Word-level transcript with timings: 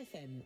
FM. 0.00 0.42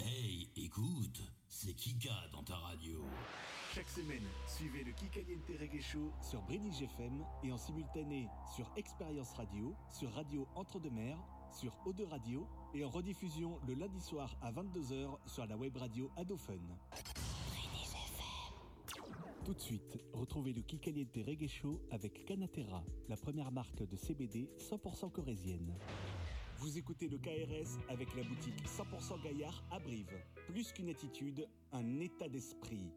Hey, 0.00 0.48
écoute, 0.56 1.22
c'est 1.48 1.72
Kika 1.74 2.10
dans 2.32 2.42
ta 2.42 2.56
radio. 2.56 3.04
Chaque 3.74 3.88
semaine, 3.88 4.24
suivez 4.46 4.84
le 4.84 4.92
Kikaliente 4.92 5.48
Reggae 5.58 5.80
Show 5.80 6.12
sur 6.22 6.42
British 6.42 6.82
FM 6.82 7.24
et 7.44 7.52
en 7.52 7.56
simultané 7.56 8.28
sur 8.54 8.70
Expérience 8.76 9.32
Radio, 9.34 9.74
sur 9.92 10.12
Radio 10.12 10.46
Entre-deux-Mers, 10.56 11.18
sur 11.52 11.74
Eau 11.86 11.92
de 11.92 12.04
Radio 12.04 12.46
et 12.74 12.84
en 12.84 12.90
rediffusion 12.90 13.58
le 13.66 13.74
lundi 13.74 14.00
soir 14.00 14.36
à 14.42 14.52
22h 14.52 15.18
sur 15.26 15.46
la 15.46 15.56
web 15.56 15.76
radio 15.76 16.10
Adofun. 16.16 16.58
Tout 19.44 19.54
de 19.54 19.60
suite, 19.60 19.98
retrouvez 20.12 20.52
le 20.52 20.60
Kikaliente 20.60 21.16
Reggae 21.26 21.48
Show 21.48 21.80
avec 21.90 22.26
Canatera, 22.26 22.84
la 23.08 23.16
première 23.16 23.50
marque 23.50 23.82
de 23.88 23.96
CBD 23.96 24.50
100% 24.58 25.10
corésienne. 25.10 25.74
Vous 26.58 26.76
écoutez 26.76 27.08
le 27.08 27.16
KRS 27.16 27.78
avec 27.88 28.14
la 28.14 28.22
boutique 28.22 28.62
100% 28.66 29.22
Gaillard 29.24 29.64
à 29.70 29.78
Brive. 29.78 30.12
Plus 30.46 30.72
qu'une 30.72 30.90
attitude, 30.90 31.48
un 31.72 32.00
état 32.00 32.28
d'esprit. 32.28 32.92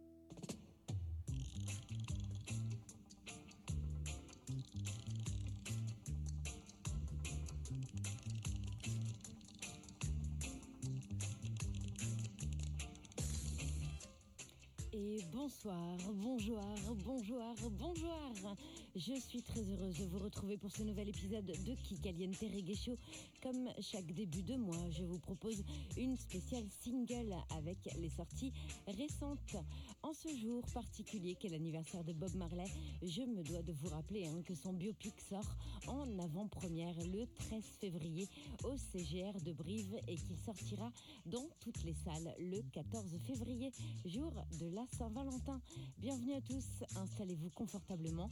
Bonsoir, 15.43 15.97
bonjour, 16.13 16.63
bonjour, 17.05 17.55
bonjour. 17.71 18.55
Je 18.95 19.19
suis 19.19 19.41
très 19.41 19.61
heureuse 19.71 19.97
de 19.97 20.05
vous 20.05 20.19
retrouver 20.19 20.55
pour 20.55 20.69
ce 20.69 20.83
nouvel 20.83 21.09
épisode 21.09 21.47
de 21.47 21.73
Kikaliente 21.81 22.37
Reggae. 22.41 22.95
Comme 23.41 23.67
chaque 23.81 24.05
début 24.13 24.43
de 24.43 24.55
mois, 24.55 24.87
je 24.91 25.03
vous 25.03 25.17
propose 25.17 25.63
une 25.97 26.15
spéciale 26.15 26.65
single 26.83 27.33
avec 27.57 27.77
les 27.99 28.09
sorties 28.09 28.53
récentes. 28.87 29.55
En 30.03 30.13
ce 30.13 30.29
jour 30.35 30.61
particulier 30.75 31.33
qu'est 31.33 31.49
l'anniversaire 31.49 32.03
de 32.03 32.13
Bob 32.13 32.35
Marley, 32.35 32.67
je 33.01 33.23
me 33.23 33.41
dois 33.41 33.63
de 33.63 33.71
vous 33.71 33.87
rappeler 33.87 34.27
hein, 34.27 34.43
que 34.45 34.53
son 34.53 34.73
biopic 34.73 35.19
sort 35.27 35.55
en 35.87 36.19
avant-première 36.19 36.95
le 37.07 37.25
13 37.49 37.63
février 37.79 38.27
au 38.63 38.77
CGR 38.77 39.41
de 39.43 39.53
Brive 39.53 39.95
et 40.07 40.17
qu'il 40.17 40.37
sortira 40.37 40.91
dans 41.25 41.47
toutes 41.61 41.83
les 41.83 41.95
salles 42.05 42.35
le 42.37 42.61
14 42.71 43.17
février, 43.25 43.71
jour 44.05 44.33
de 44.59 44.67
la 44.67 44.85
Saint-Valentin. 44.95 45.59
Bienvenue 45.97 46.33
à 46.33 46.41
tous, 46.41 46.85
installez-vous 46.95 47.49
confortablement. 47.49 48.29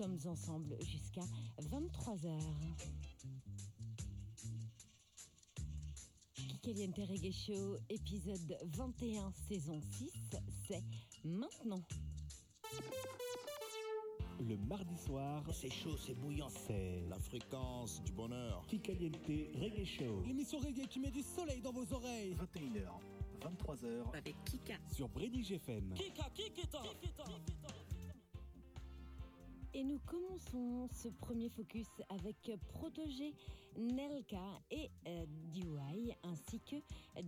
Sommes 0.00 0.18
ensemble 0.32 0.76
jusqu'à 0.82 1.24
23h. 1.60 2.30
Kikaliente 6.34 7.00
Reggae 7.06 7.30
Show, 7.32 7.76
épisode 7.90 8.56
21, 8.76 9.30
saison 9.46 9.78
6, 9.98 10.10
c'est 10.66 10.82
maintenant. 11.22 11.82
Le 14.38 14.56
mardi 14.56 14.96
soir, 14.96 15.44
C'est 15.52 15.68
chaud, 15.68 15.98
c'est 15.98 16.14
bouillant. 16.14 16.48
c'est 16.48 17.02
La 17.10 17.18
fréquence 17.18 18.02
du 18.02 18.12
bonheur. 18.12 18.64
Kikaliente 18.68 19.18
Reggae 19.26 19.84
Show 19.84 20.22
L'émission 20.26 20.60
reggae 20.60 20.86
qui 20.88 20.98
met 21.00 21.10
du 21.10 21.22
soleil 21.22 21.60
dans 21.60 21.72
vos 21.72 21.92
oreilles. 21.92 22.34
21h, 22.36 22.88
23h 23.42 24.16
Avec 24.16 24.34
Kika. 24.44 24.78
sur 24.94 25.10
British 25.10 25.50
FM. 25.50 25.92
Et 29.72 29.84
nous 29.84 30.00
commençons 30.00 30.88
ce 30.92 31.08
premier 31.08 31.48
focus 31.48 31.86
avec 32.08 32.50
Protégé, 32.70 33.34
Nelka 33.78 34.60
et 34.72 34.90
euh, 35.06 35.24
DY 35.52 36.12
ainsi 36.24 36.60
que 36.60 36.76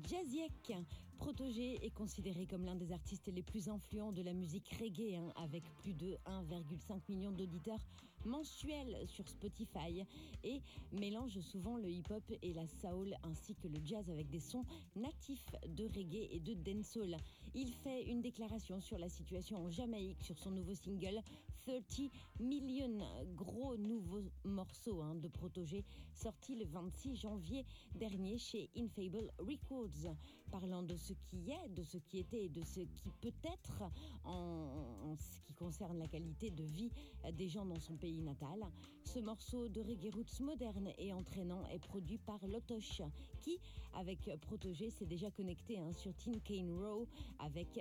Jaziek. 0.09 0.73
Protégé 1.19 1.85
est 1.87 1.95
considéré 1.95 2.47
comme 2.47 2.65
l'un 2.65 2.75
des 2.75 2.91
artistes 2.91 3.31
les 3.33 3.45
plus 3.45 3.69
influents 3.69 4.11
de 4.11 4.23
la 4.23 4.33
musique 4.33 4.77
reggae 4.81 5.15
hein, 5.15 5.33
avec 5.37 5.63
plus 5.77 5.95
de 5.95 6.17
1,5 6.27 7.01
million 7.09 7.31
d'auditeurs 7.31 7.79
mensuels 8.25 8.97
sur 9.07 9.29
Spotify 9.29 10.05
et 10.45 10.63
mélange 10.93 11.41
souvent 11.41 11.77
le 11.77 11.89
hip-hop 11.89 12.23
et 12.43 12.53
la 12.53 12.67
soul 12.67 13.15
ainsi 13.23 13.55
que 13.55 13.69
le 13.69 13.81
jazz 13.85 14.09
avec 14.11 14.29
des 14.31 14.41
sons 14.41 14.65
natifs 14.97 15.55
de 15.69 15.85
reggae 15.85 16.29
et 16.31 16.41
de 16.41 16.55
dancehall. 16.55 17.17
Il 17.55 17.73
fait 17.73 18.05
une 18.05 18.23
déclaration 18.23 18.81
sur 18.81 18.99
la 18.99 19.09
situation 19.09 19.59
en 19.59 19.71
Jamaïque 19.71 20.23
sur 20.23 20.39
son 20.39 20.51
nouveau 20.51 20.75
single 20.75 21.21
30 21.67 22.11
Million, 22.41 22.99
gros 23.37 23.77
nouveau 23.77 24.23
morceau 24.45 25.01
hein, 25.03 25.15
de 25.15 25.29
Protégé 25.29 25.85
sorti 26.13 26.57
le 26.57 26.65
26 26.65 27.17
janvier 27.17 27.65
dernier 27.95 28.39
chez 28.39 28.71
Infable 28.77 29.31
Records, 29.39 30.15
parlant 30.53 30.83
de 30.83 30.97
ce 30.97 31.15
qui 31.15 31.51
est, 31.51 31.69
de 31.71 31.83
ce 31.83 31.97
qui 31.97 32.19
était 32.19 32.45
et 32.45 32.49
de 32.51 32.63
ce 32.63 32.81
qui 32.81 33.11
peut 33.23 33.33
être 33.43 33.83
en, 34.25 35.17
ce 35.19 35.39
qui 35.41 35.55
concerne 35.55 35.99
la 35.99 36.07
qualité 36.07 36.51
de 36.51 36.63
vie 36.63 36.91
des 37.33 37.49
gens 37.49 37.65
dans 37.65 37.81
son 37.81 37.97
pays 37.97 38.21
natal. 38.21 38.61
Ce 39.03 39.19
morceau 39.19 39.69
de 39.69 39.81
reggae 39.81 40.13
roots 40.13 40.41
moderne 40.41 40.91
et 40.99 41.13
entraînant 41.15 41.65
est 41.69 41.79
produit 41.79 42.19
par 42.19 42.47
Lotosh, 42.47 43.01
qui, 43.41 43.59
avec 43.95 44.31
Protégé, 44.43 44.91
s'est 44.91 45.07
déjà 45.07 45.31
connecté 45.31 45.79
hein, 45.79 45.93
sur 45.93 46.13
Tin 46.17 46.33
Row 46.69 47.09
avec 47.39 47.81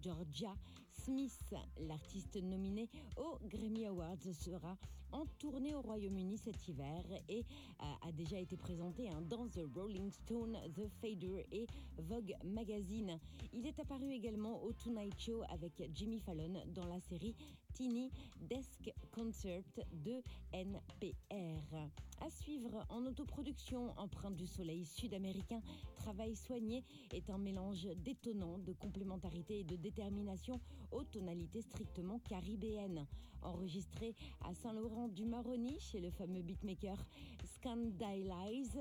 Georgia 0.00 0.54
Smith, 0.90 1.54
l'artiste 1.80 2.36
nominé 2.42 2.88
aux 3.18 3.38
Grammy 3.46 3.86
Awards, 3.86 4.32
sera 4.32 4.78
en 5.16 5.24
tournée 5.38 5.74
au 5.74 5.80
Royaume-Uni 5.80 6.36
cet 6.36 6.68
hiver 6.68 7.02
et 7.28 7.40
euh, 7.80 8.08
a 8.08 8.12
déjà 8.12 8.38
été 8.38 8.56
présenté 8.56 9.08
hein, 9.08 9.22
dans 9.22 9.48
The 9.48 9.62
Rolling 9.74 10.10
Stone, 10.10 10.58
The 10.74 10.86
Fader 11.00 11.46
et 11.52 11.66
Vogue 11.98 12.34
Magazine. 12.44 13.18
Il 13.54 13.66
est 13.66 13.78
apparu 13.80 14.10
également 14.12 14.62
au 14.62 14.72
Tonight 14.72 15.18
Show 15.18 15.42
avec 15.48 15.90
Jimmy 15.94 16.20
Fallon 16.20 16.62
dans 16.74 16.86
la 16.86 17.00
série 17.00 17.34
Tiny 17.72 18.10
Desk 18.42 18.92
Concert 19.10 19.64
de 19.92 20.22
NPR. 20.52 21.76
À 22.20 22.30
suivre 22.30 22.86
en 22.88 23.04
autoproduction, 23.06 23.92
empreinte 23.98 24.36
du 24.36 24.46
soleil 24.46 24.84
sud-américain, 24.84 25.60
Travail 25.96 26.36
soigné 26.36 26.84
est 27.12 27.30
un 27.30 27.38
mélange 27.38 27.88
détonnant 27.96 28.58
de 28.58 28.72
complémentarité 28.72 29.60
et 29.60 29.64
de 29.64 29.76
détermination 29.76 30.60
aux 30.92 31.04
tonalités 31.04 31.62
strictement 31.62 32.20
caribéennes. 32.20 33.06
Enregistré 33.42 34.14
à 34.44 34.54
Saint-Laurent-du-Maroni 35.06 35.78
chez 35.78 36.00
le 36.00 36.10
fameux 36.10 36.42
beatmaker 36.42 36.96
Scandialize, 37.44 38.78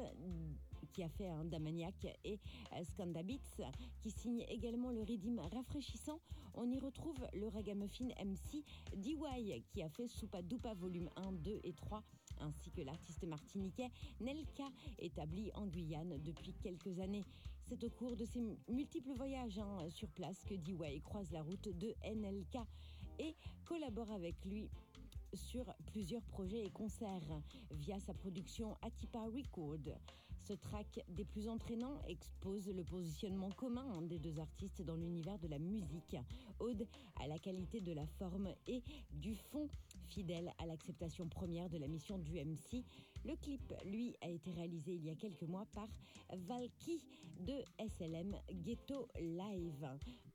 qui 0.91 1.03
a 1.03 1.09
fait 1.09 1.27
un 1.27 1.45
Damaniac 1.45 2.07
et 2.23 2.39
Scandabits, 2.83 3.61
qui 4.01 4.09
signe 4.09 4.43
également 4.49 4.89
le 4.91 5.03
rythme 5.03 5.39
rafraîchissant. 5.39 6.19
On 6.55 6.71
y 6.71 6.79
retrouve 6.79 7.27
le 7.33 7.47
ragamuffin 7.47 8.07
MC 8.23 8.63
DY, 8.95 9.63
qui 9.69 9.83
a 9.83 9.89
fait 9.89 10.07
Soupa 10.07 10.41
Dupa 10.41 10.73
volume 10.73 11.09
1, 11.15 11.33
2 11.33 11.59
et 11.63 11.73
3 11.73 12.01
ainsi 12.41 12.71
que 12.71 12.81
l'artiste 12.81 13.25
martiniquais 13.25 13.91
Nelka, 14.19 14.69
établi 14.99 15.51
en 15.53 15.67
Guyane 15.67 16.17
depuis 16.23 16.53
quelques 16.53 16.99
années. 16.99 17.23
C'est 17.61 17.83
au 17.83 17.89
cours 17.89 18.15
de 18.15 18.25
ses 18.25 18.41
multiples 18.67 19.13
voyages 19.13 19.59
hein, 19.59 19.89
sur 19.89 20.09
place 20.09 20.43
que 20.43 20.55
DY 20.55 21.01
croise 21.01 21.31
la 21.31 21.41
route 21.43 21.69
de 21.77 21.93
NLK 22.03 22.57
et 23.19 23.35
collabore 23.65 24.11
avec 24.11 24.43
lui 24.45 24.69
sur 25.35 25.65
plusieurs 25.87 26.23
projets 26.23 26.65
et 26.65 26.69
concerts 26.69 27.41
via 27.71 27.99
sa 27.99 28.13
production 28.13 28.77
Atipa 28.81 29.19
Record. 29.19 29.97
Ce 30.47 30.53
track 30.53 31.03
des 31.09 31.25
plus 31.25 31.47
entraînants 31.47 31.99
expose 32.07 32.67
le 32.69 32.83
positionnement 32.83 33.49
commun 33.49 34.01
des 34.03 34.19
deux 34.19 34.39
artistes 34.39 34.83
dans 34.83 34.95
l'univers 34.95 35.39
de 35.39 35.47
la 35.47 35.57
musique, 35.57 36.15
ode 36.59 36.87
à 37.19 37.27
la 37.27 37.39
qualité 37.39 37.81
de 37.81 37.93
la 37.93 38.05
forme 38.05 38.49
et 38.67 38.83
du 39.11 39.35
fond, 39.35 39.67
fidèle 40.05 40.51
à 40.57 40.65
l'acceptation 40.65 41.27
première 41.27 41.69
de 41.69 41.77
la 41.77 41.87
mission 41.87 42.17
du 42.17 42.33
MC. 42.33 42.83
Le 43.25 43.35
clip, 43.35 43.73
lui, 43.85 44.15
a 44.21 44.29
été 44.29 44.51
réalisé 44.51 44.93
il 44.93 45.05
y 45.05 45.09
a 45.09 45.15
quelques 45.15 45.43
mois 45.43 45.65
par 45.73 45.87
Valky 46.31 47.01
de 47.39 47.53
SLM 47.79 48.35
Ghetto 48.63 49.07
Live. 49.19 49.87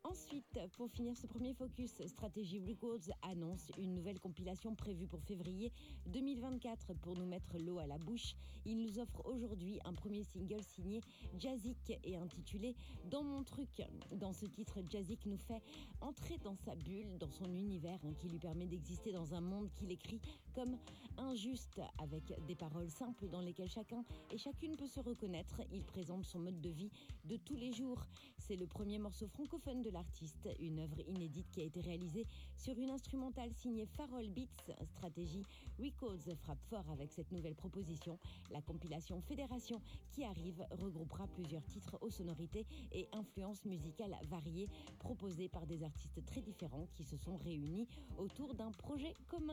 Ensuite, 0.03 0.59
pour 0.77 0.91
finir 0.91 1.15
ce 1.15 1.27
premier 1.27 1.53
focus, 1.53 1.93
Strategy 2.07 2.59
Records 2.59 3.15
annonce 3.21 3.71
une 3.77 3.95
nouvelle 3.95 4.19
compilation 4.19 4.75
prévue 4.75 5.07
pour 5.07 5.21
février 5.23 5.73
2024 6.07 6.95
pour 6.95 7.17
nous 7.17 7.27
mettre 7.27 7.59
l'eau 7.59 7.79
à 7.79 7.87
la 7.87 7.99
bouche. 7.99 8.35
Il 8.65 8.81
nous 8.81 8.99
offre 8.99 9.21
aujourd'hui 9.27 9.79
un 9.85 9.93
premier 9.93 10.25
single 10.25 10.63
signé 10.63 11.03
Jazzik 11.39 11.99
et 12.03 12.17
intitulé 12.17 12.75
Dans 13.11 13.23
mon 13.23 13.45
truc. 13.45 13.83
Dans 14.13 14.33
ce 14.33 14.47
titre, 14.47 14.81
Jazzik 14.89 15.27
nous 15.27 15.37
fait 15.37 15.63
entrer 16.01 16.39
dans 16.39 16.57
sa 16.57 16.75
bulle, 16.75 17.19
dans 17.19 17.31
son 17.31 17.55
univers 17.55 17.99
hein, 18.05 18.15
qui 18.19 18.29
lui 18.29 18.39
permet 18.39 18.67
d'exister 18.67 19.13
dans 19.13 19.35
un 19.35 19.41
monde 19.43 19.60
qu'il 19.69 19.91
écrit 19.91 20.21
comme 20.55 20.77
injuste, 21.17 21.81
avec 21.99 22.35
des 22.47 22.55
paroles 22.55 22.91
simples 22.91 23.29
dans 23.29 23.41
lesquelles 23.41 23.69
chacun 23.69 24.05
et 24.31 24.39
chacune 24.39 24.77
peut 24.77 24.87
se 24.87 25.01
reconnaître. 25.01 25.61
Il 25.73 25.85
présente 25.85 26.25
son 26.25 26.41
mode 26.41 26.61
de 26.61 26.71
vie 26.71 26.91
de 27.25 27.37
tous 27.37 27.57
les 27.57 27.73
jours. 27.73 28.07
C'est 28.39 28.57
le 28.57 28.67
premier 28.67 28.99
morceau 28.99 29.29
francophone 29.29 29.83
de 29.83 29.91
l'artiste, 29.91 30.49
une 30.59 30.81
œuvre 30.81 31.01
inédite 31.07 31.51
qui 31.51 31.61
a 31.61 31.65
été 31.65 31.81
réalisée 31.81 32.27
sur 32.57 32.79
une 32.79 32.91
instrumentale 32.91 33.53
signée 33.53 33.87
Farol 33.87 34.29
Beats. 34.29 34.75
Stratégie 34.85 35.45
Records 35.79 36.35
frappe 36.37 36.63
fort 36.69 36.89
avec 36.91 37.13
cette 37.13 37.31
nouvelle 37.33 37.55
proposition. 37.55 38.19
La 38.51 38.63
compilation 38.63 39.21
Fédération 39.21 39.81
qui 40.11 40.25
arrive 40.25 40.65
regroupera 40.71 41.27
plusieurs 41.29 41.65
titres 41.67 41.99
aux 42.01 42.11
sonorités 42.11 42.67
et 42.93 43.09
influences 43.13 43.65
musicales 43.65 44.17
variées 44.29 44.69
proposées 44.99 45.49
par 45.49 45.67
des 45.67 45.83
artistes 45.83 46.25
très 46.25 46.41
différents 46.41 46.87
qui 46.95 47.05
se 47.05 47.17
sont 47.17 47.37
réunis 47.37 47.89
autour 48.19 48.55
d'un 48.55 48.71
projet 48.73 49.15
commun. 49.29 49.50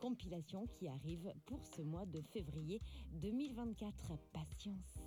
Compilation 0.00 0.66
qui 0.66 0.88
arrive 0.88 1.32
pour 1.46 1.64
ce 1.66 1.82
mois 1.82 2.06
de 2.06 2.20
février 2.22 2.80
2024. 3.12 4.16
Patience. 4.32 4.98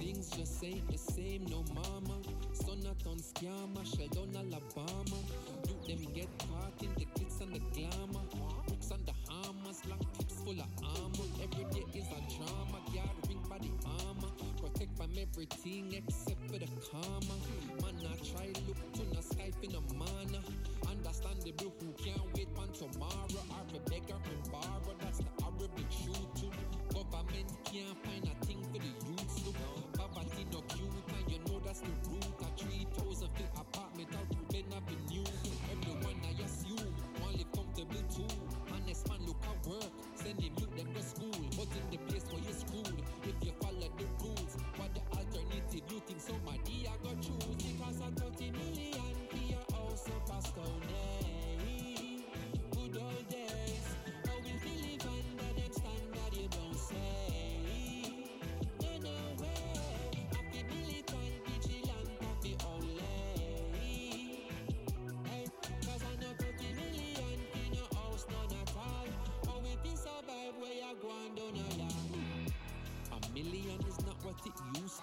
Things 0.00 0.30
just 0.36 0.64
ain't 0.64 0.88
the 0.90 0.98
same, 0.98 1.44
no 1.50 1.62
mama. 1.74 2.20
Son 2.52 2.78
scammer, 3.18 3.84
Sheldon, 3.84 4.34
Alabama. 4.34 5.16
Them 5.88 6.04
get 6.12 6.28
caught 6.38 6.82
in 6.82 6.92
the 6.96 7.06
glitz 7.16 7.40
and 7.40 7.54
the 7.54 7.60
glamour. 7.72 8.20
Bricks 8.66 8.90
and 8.90 9.06
the 9.06 9.14
hammers, 9.32 9.80
long 9.88 10.04
clips 10.12 10.34
full 10.44 10.60
of 10.60 10.68
armor. 10.84 11.28
Every 11.40 11.64
day 11.72 11.86
is 11.96 12.04
a 12.12 12.20
drama, 12.28 12.78
gathering 12.92 13.40
by 13.48 13.56
the 13.56 13.72
armor. 14.04 14.28
Protect 14.60 14.94
from 14.98 15.10
everything 15.16 15.94
except 15.96 16.44
for 16.44 16.58
the 16.58 16.68
karma. 16.92 17.36
Man, 17.80 17.96
I 18.04 18.16
try 18.20 18.52
look 18.68 18.76
to 19.00 19.02
the 19.16 19.22
sky 19.22 19.50
for 19.56 19.72
no 19.72 19.80
mana. 19.96 20.44
Understandable 20.90 21.72
who 21.80 21.92
can't 22.04 22.20
wait 22.36 22.48
for 22.52 22.68
tomorrow. 22.76 23.40
Or 23.56 23.64
a 23.72 23.80
beggar 23.88 24.20
and 24.28 24.52
borrow, 24.52 24.92
that's 25.00 25.18
the 25.24 25.32
horrible 25.40 25.72
truth. 25.88 26.28
too. 26.36 26.52
Government 26.92 27.48
can't 27.64 27.96
find 28.04 28.28
a 28.28 28.44
thing 28.44 28.60
for 28.68 28.76
the 28.78 28.92
youth. 29.08 29.30
So 29.40 29.54
poverty 29.96 30.44
no 30.52 30.60
cute, 30.68 31.08
and 31.16 31.32
you 31.32 31.38
know 31.48 31.60
that's 31.64 31.80
the 31.80 31.88
root. 32.12 32.28
A 32.44 32.48
3,000 32.60 33.28
feet 33.36 33.46
apartment 33.56 34.08
out 34.12 34.50
Ben 34.52 34.64
Avenue. 34.76 35.17
Too. 38.18 38.34
Honest 38.74 39.08
man 39.08 39.20
look 39.26 39.38
at 39.46 39.58
work, 39.70 39.92
send 40.14 40.40
him 40.40 40.52
youth 40.58 40.74
them 40.76 40.88
to 40.94 41.02
school. 41.02 41.38
But 41.54 41.70
in 41.78 41.84
the 41.90 41.98
place 42.10 42.24
where 42.30 42.42
you 42.42 42.54
screwed, 42.54 42.98
if 43.22 43.36
you 43.46 43.52
follow 43.62 43.88
the 43.94 44.06
rules, 44.18 44.52
what 44.76 44.90
the 44.94 45.02
alternative 45.14 45.86
you 45.90 46.00
think 46.06 46.20
somebody 46.20 46.57
I 46.57 46.57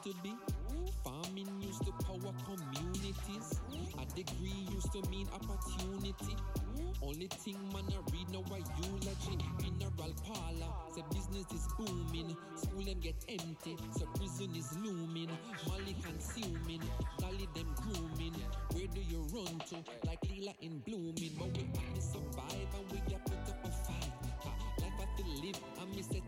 to 0.05 0.13
be. 0.21 0.35
Farming 1.03 1.49
used 1.59 1.83
to 1.83 1.91
power 2.05 2.33
communities. 2.45 3.59
A 3.97 4.05
degree 4.15 4.67
used 4.71 4.91
to 4.93 5.01
mean 5.09 5.27
opportunity. 5.33 6.35
Only 7.01 7.27
thing 7.27 7.57
man 7.73 7.85
I 7.89 7.97
read 8.13 8.29
now 8.29 8.45
a 8.53 8.59
eulogy. 8.85 9.37
Mineral 9.61 10.13
parlor, 10.23 10.71
say 10.93 11.01
business 11.11 11.45
is 11.51 11.67
booming. 11.77 12.37
School 12.55 12.83
them 12.83 12.99
get 12.99 13.15
empty, 13.29 13.77
so 13.97 14.05
prison 14.15 14.55
is 14.55 14.77
looming. 14.77 15.29
Molly 15.67 15.95
consuming, 16.03 16.81
dolly 17.17 17.49
them 17.55 17.73
grooming. 17.81 18.35
Where 18.73 18.87
do 18.87 19.01
you 19.01 19.25
run 19.33 19.59
to? 19.69 19.77
Like 20.05 20.19
Lila 20.29 20.53
in 20.61 20.79
blooming. 20.85 21.33
But 21.39 21.49
we 21.57 21.65
only 21.81 22.01
survive 22.01 22.69
and 22.77 22.91
we 22.91 23.01
get 23.09 23.25
put 23.25 23.49
up 23.49 23.65
a 23.65 23.71
fight. 23.71 24.11
Life 24.81 24.93
I 25.01 25.17
feel 25.17 25.41
live, 25.41 25.59
and 25.81 25.95
me 25.95 26.03
say 26.03 26.21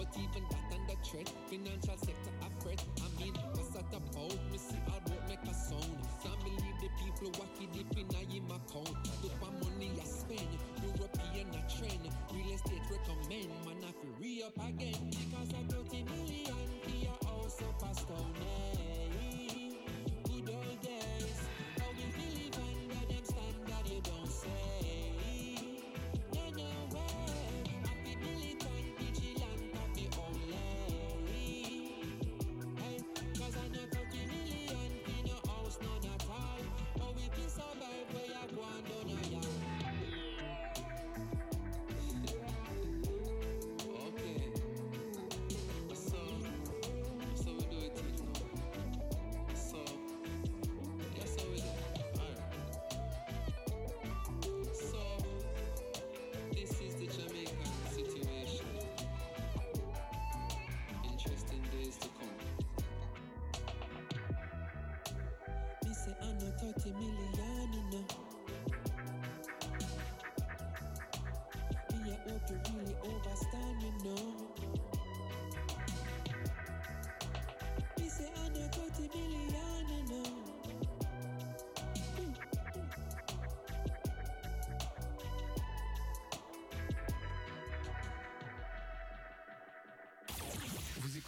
but 0.00 0.16
even 0.16 0.42
that 0.48 0.64
under 0.72 0.96
threat. 1.04 1.28
Financial 1.50 1.96
sector 1.98 2.32
a 2.40 2.48
fret. 2.64 2.82
I 3.04 3.22
mean, 3.22 3.34
what's 3.52 3.68
that 3.76 3.84
about? 3.92 4.32
Me 4.50 4.56
see 4.56 4.80
all 4.88 5.00
work 5.12 5.28
make 5.28 5.44
a 5.44 5.52
sound. 5.52 6.00
Can't 6.24 6.40
believe 6.40 6.76
the 6.80 6.88
people 6.96 7.28
what 7.36 7.52
fi 7.52 7.66
dip 7.68 7.92
in 7.98 8.08
my 8.48 8.56
account. 8.56 8.96
Look 9.22 9.36
my 9.44 9.52
money 9.60 9.92
I 10.00 10.04
spend, 10.04 10.48
European 10.80 11.48
a 11.52 11.62
trend. 11.68 12.08
Real 12.32 12.54
estate 12.54 12.86
recommend, 12.88 13.52
man 13.68 13.84
I 13.84 13.92
fi 13.92 14.08
re 14.18 14.42
up 14.42 14.56
again 14.56 14.96
because 15.10 15.52
I 15.52 15.62
30 15.68 16.04
million 16.04 16.56
for 16.82 16.96
your 16.96 17.18
house 17.28 17.60
up 17.60 17.82
a 17.84 17.94
stone. 17.94 18.79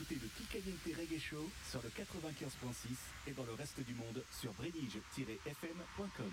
Écoutez 0.02 0.20
le 0.20 0.28
Kikaliente 0.36 0.98
Reggae 0.98 1.20
Show 1.20 1.48
sur 1.70 1.80
le 1.82 1.88
95.6 1.90 2.96
et 3.28 3.32
dans 3.32 3.44
le 3.44 3.52
reste 3.54 3.80
du 3.80 3.94
monde 3.94 4.24
sur 4.30 4.52
brédige-fm.com. 4.54 6.32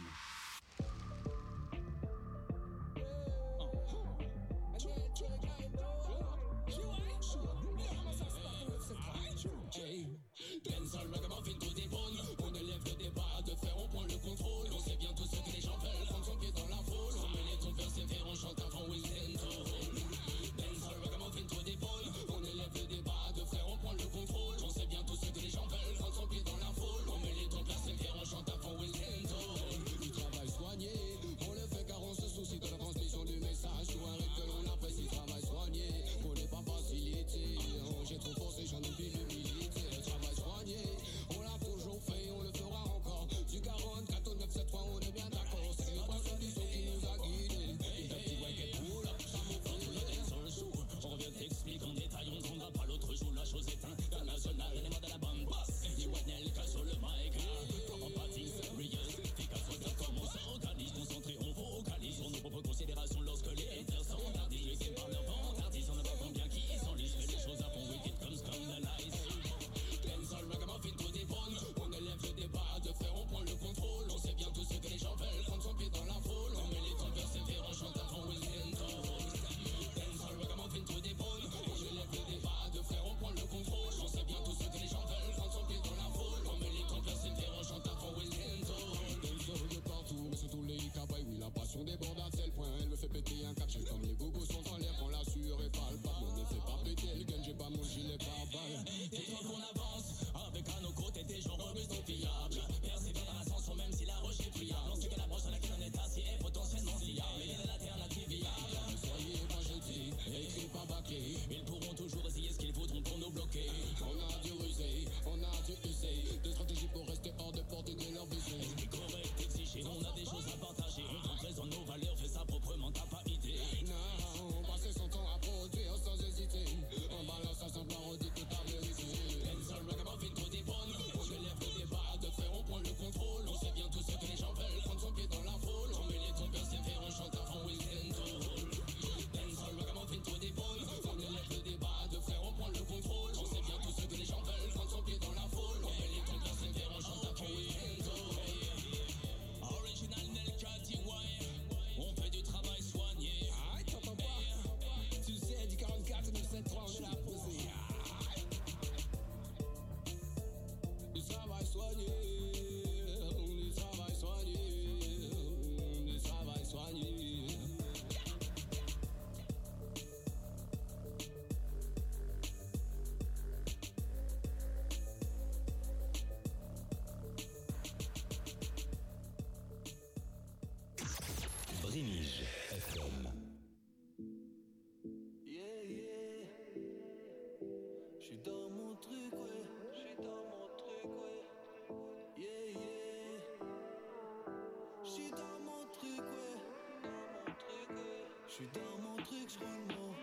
suis 198.59 198.69
dans 198.73 198.97
mon 199.01 199.15
truc, 199.15 199.47
je 199.47 199.59
roule 199.59 199.85
mon. 199.87 200.13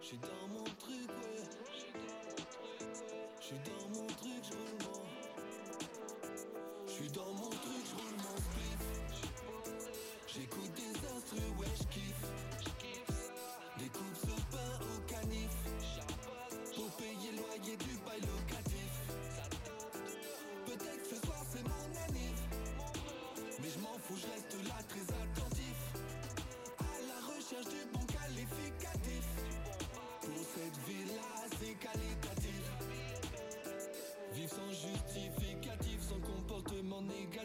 Je 0.00 0.06
suis 0.06 0.18
dans 0.18 0.48
mon 0.48 0.64
truc, 0.64 1.10
ouais. 1.10 1.44
Je 3.38 3.44
suis 3.44 3.58
dans 3.58 3.88
mon 3.90 4.06
truc, 4.06 4.42
je 4.42 4.52
roule 4.52 4.78
mon. 4.80 5.02
Je 6.86 6.92
suis 6.92 7.10
dans 7.10 7.34
mon 7.34 7.43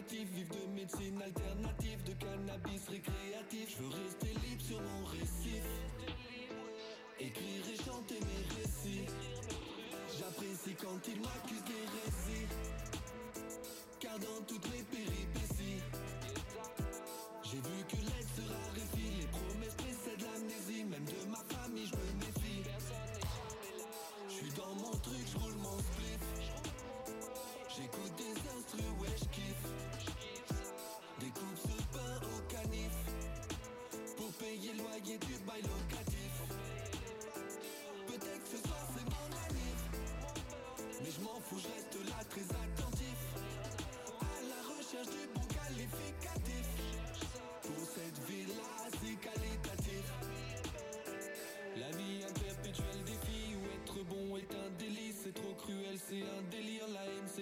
vivre 0.08 0.54
de 0.54 0.74
médecine 0.74 1.20
alternative, 1.22 2.02
de 2.04 2.12
cannabis 2.12 2.88
récréatif. 2.88 3.76
Je 3.76 3.82
veux 3.82 3.88
rester 3.88 4.28
libre 4.28 4.62
sur 4.62 4.80
mon 4.80 5.04
récif, 5.04 5.64
écrire 7.18 7.64
et 7.72 7.76
chanter 7.76 8.18
mes 8.20 8.60
récits. 8.60 9.06
J'apprécie 10.18 10.74
quand 10.80 11.08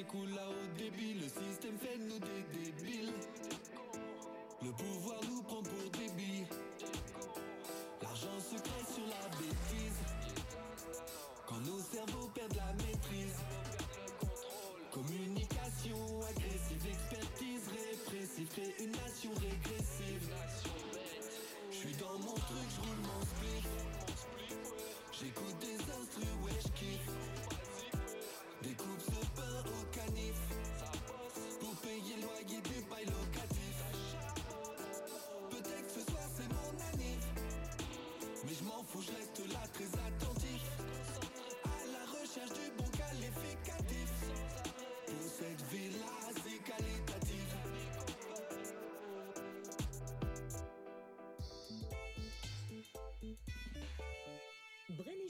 coule 0.09 0.31
là 0.35 0.49
au 0.49 0.79
débile, 0.79 1.21
le 1.21 1.29
système 1.29 1.77
fait 1.79 1.99
de 1.99 2.05
nous 2.05 2.19
des 2.19 2.43
débiles. 2.59 3.13
Le 4.63 4.71
pouvoir 4.73 5.21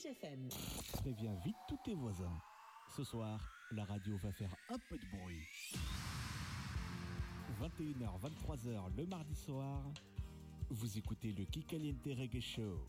FM. 0.09 0.49
Préviens 1.03 1.35
vite 1.45 1.57
tous 1.69 1.79
tes 1.85 1.95
voisins. 1.95 2.41
Ce 2.97 3.05
soir, 3.05 3.53
la 3.73 3.85
radio 3.85 4.17
va 4.17 4.33
faire 4.33 4.55
un 4.71 4.79
peu 4.89 4.97
de 4.97 5.05
bruit. 5.07 5.47
21h, 7.61 8.19
23h 8.19 8.97
le 8.97 9.07
mardi 9.07 9.35
soir, 9.35 9.83
vous 10.71 10.97
écoutez 10.97 11.33
le 11.33 11.45
Kikaliente 11.45 12.07
Reggae 12.07 12.41
Show. 12.41 12.89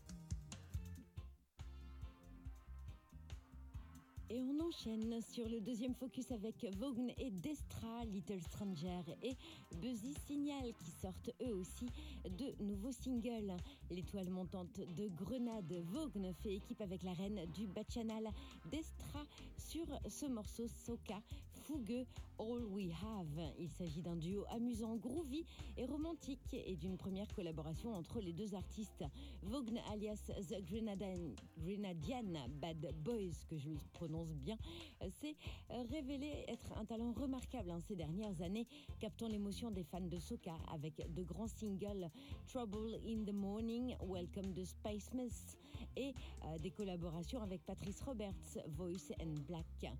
Et 4.32 4.40
on 4.40 4.60
enchaîne 4.64 5.20
sur 5.22 5.48
le 5.48 5.60
deuxième 5.60 5.92
focus 5.92 6.30
avec 6.30 6.64
Vaughn 6.76 7.10
et 7.18 7.32
Destra, 7.32 8.04
Little 8.04 8.40
Stranger 8.40 9.02
et 9.24 9.34
Buzzy 9.82 10.14
Signal 10.24 10.72
qui 10.72 10.90
sortent 11.02 11.30
eux 11.42 11.56
aussi 11.56 11.86
de 12.38 12.62
nouveaux 12.62 12.92
singles. 12.92 13.56
L'étoile 13.90 14.30
montante 14.30 14.78
de 14.96 15.08
Grenade, 15.08 15.72
Vaughn 15.92 16.32
fait 16.44 16.54
équipe 16.54 16.80
avec 16.80 17.02
la 17.02 17.12
reine 17.12 17.44
du 17.56 17.66
Bacchanal 17.66 18.30
Destra 18.70 19.24
sur 19.58 19.86
ce 20.08 20.26
morceau 20.26 20.68
Soka 20.68 21.20
All 22.38 22.64
We 22.64 22.90
Have. 22.90 23.52
Il 23.58 23.70
s'agit 23.70 24.02
d'un 24.02 24.16
duo 24.16 24.44
amusant, 24.50 24.96
groovy 24.96 25.44
et 25.76 25.84
romantique 25.86 26.40
et 26.52 26.74
d'une 26.74 26.96
première 26.96 27.28
collaboration 27.34 27.94
entre 27.94 28.20
les 28.20 28.32
deux 28.32 28.54
artistes. 28.54 29.04
Vogne 29.42 29.80
alias 29.92 30.30
The 30.48 30.64
Grenadian, 30.64 32.48
Bad 32.60 32.94
Boys, 33.04 33.44
que 33.48 33.56
je 33.56 33.70
prononce 33.92 34.34
bien, 34.36 34.56
s'est 35.20 35.36
euh, 35.70 35.82
révélé 35.90 36.44
être 36.48 36.76
un 36.76 36.84
talent 36.84 37.12
remarquable 37.12 37.70
hein, 37.70 37.80
ces 37.86 37.94
dernières 37.94 38.40
années, 38.42 38.66
captant 38.98 39.28
l'émotion 39.28 39.70
des 39.70 39.84
fans 39.84 40.00
de 40.00 40.18
Soka 40.18 40.54
avec 40.72 40.94
de 41.14 41.22
grands 41.22 41.48
singles 41.48 42.10
Trouble 42.48 42.96
in 43.06 43.24
the 43.24 43.34
Morning, 43.34 43.94
Welcome 44.02 44.54
to 44.54 44.64
Space 44.64 45.12
Miss 45.12 45.58
et 45.96 46.14
euh, 46.44 46.58
des 46.58 46.70
collaborations 46.70 47.42
avec 47.42 47.64
Patrice 47.64 48.00
Roberts, 48.02 48.58
Voice 48.68 49.12
and 49.20 49.34
Black. 49.46 49.92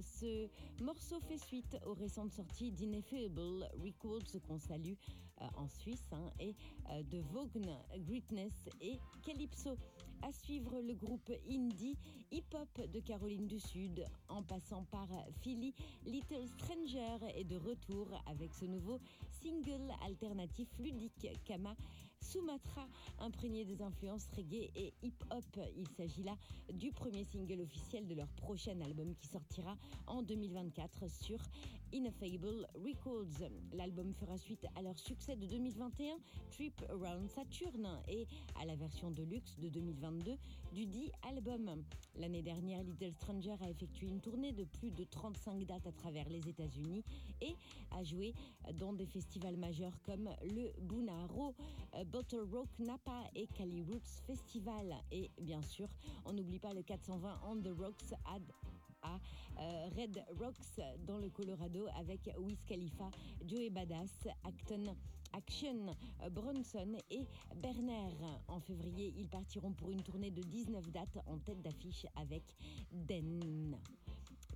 Ce 0.00 0.48
morceau 0.80 1.18
fait 1.20 1.38
suite 1.38 1.76
aux 1.84 1.94
récentes 1.94 2.32
sorties 2.32 2.70
d'Ineffable 2.70 3.68
Records 3.82 4.40
qu'on 4.46 4.58
salue 4.58 4.94
euh, 5.40 5.46
en 5.56 5.68
Suisse 5.68 6.06
hein, 6.12 6.30
et 6.38 6.54
euh, 6.90 7.02
de 7.02 7.18
Vogue, 7.32 7.60
Greatness 8.06 8.68
et 8.80 8.98
Calypso. 9.22 9.76
À 10.22 10.32
suivre 10.32 10.80
le 10.80 10.94
groupe 10.94 11.30
indie 11.48 11.96
hip-hop 12.32 12.90
de 12.92 12.98
Caroline 13.00 13.46
du 13.46 13.60
Sud, 13.60 14.04
en 14.28 14.42
passant 14.42 14.82
par 14.84 15.06
Philly, 15.42 15.72
Little 16.04 16.46
Stranger 16.58 17.24
est 17.36 17.44
de 17.44 17.56
retour 17.56 18.08
avec 18.26 18.52
ce 18.52 18.64
nouveau 18.64 18.98
single 19.40 19.92
alternatif 20.04 20.68
ludique 20.80 21.28
Kama 21.44 21.76
Sumatra, 22.20 22.86
imprégné 23.20 23.64
des 23.64 23.80
influences 23.82 24.28
reggae 24.36 24.70
et 24.76 24.92
hip-hop. 25.02 25.44
Il 25.76 25.88
s'agit 25.88 26.22
là 26.22 26.36
du 26.72 26.92
premier 26.92 27.24
single 27.24 27.60
officiel 27.62 28.06
de 28.06 28.14
leur 28.14 28.28
prochain 28.34 28.78
album 28.82 29.14
qui 29.14 29.28
sortira 29.28 29.76
en 30.06 30.22
2024 30.22 31.10
sur 31.10 31.38
Ineffable 31.92 32.66
Records. 32.74 33.48
L'album 33.72 34.12
fera 34.12 34.36
suite 34.36 34.66
à 34.76 34.82
leur 34.82 34.98
succès 34.98 35.36
de 35.36 35.46
2021, 35.46 36.18
Trip 36.50 36.84
Around 36.90 37.30
Saturn, 37.30 37.88
et 38.08 38.26
à 38.60 38.66
la 38.66 38.76
version 38.76 39.10
de 39.10 39.22
luxe 39.22 39.58
de 39.58 39.68
2022 39.68 40.36
du 40.72 40.86
dit 40.86 41.10
album. 41.22 41.82
L'année 42.16 42.42
dernière, 42.42 42.82
Little 42.82 43.14
Stranger 43.14 43.56
a 43.62 43.70
effectué 43.70 44.06
une 44.06 44.20
tournée 44.20 44.52
de 44.52 44.64
plus 44.64 44.90
de 44.90 45.04
35 45.04 45.64
dates 45.64 45.86
à 45.86 45.92
travers 45.92 46.28
les 46.28 46.46
États-Unis 46.48 47.04
et 47.40 47.56
a 47.92 48.02
joué 48.02 48.34
dans 48.74 48.92
des 48.92 49.06
festivals 49.06 49.56
majeurs 49.56 49.98
comme 50.02 50.28
le 50.42 50.72
Bunaro, 50.82 51.54
Bottle 52.10 52.46
Rock 52.50 52.68
Napa 52.78 53.24
et 53.34 53.46
Cali 53.48 53.82
Roots 53.82 54.22
Festival. 54.26 54.94
Et 55.10 55.30
bien 55.40 55.62
sûr, 55.62 55.88
on 56.24 56.32
n'oublie 56.32 56.58
pas 56.58 56.72
le 56.72 56.82
420 56.82 57.40
On 57.46 57.56
the 57.56 57.70
Rocks 57.78 58.14
à, 58.24 59.18
euh, 59.60 59.88
Red 59.96 60.24
Rocks 60.40 60.80
dans 61.06 61.18
le 61.18 61.28
Colorado 61.28 61.86
avec 61.96 62.30
Wiz 62.38 62.58
Khalifa, 62.66 63.10
Joey 63.46 63.70
Badass, 63.70 64.28
Acton. 64.44 64.96
Action, 65.34 65.94
Bronson 66.30 66.96
et 67.10 67.26
Berner. 67.56 68.16
En 68.48 68.60
février, 68.60 69.12
ils 69.18 69.28
partiront 69.28 69.72
pour 69.72 69.90
une 69.90 70.02
tournée 70.02 70.30
de 70.30 70.40
19 70.40 70.90
dates 70.90 71.18
en 71.26 71.36
tête 71.36 71.60
d'affiche 71.60 72.06
avec 72.16 72.42
Den. 72.90 73.76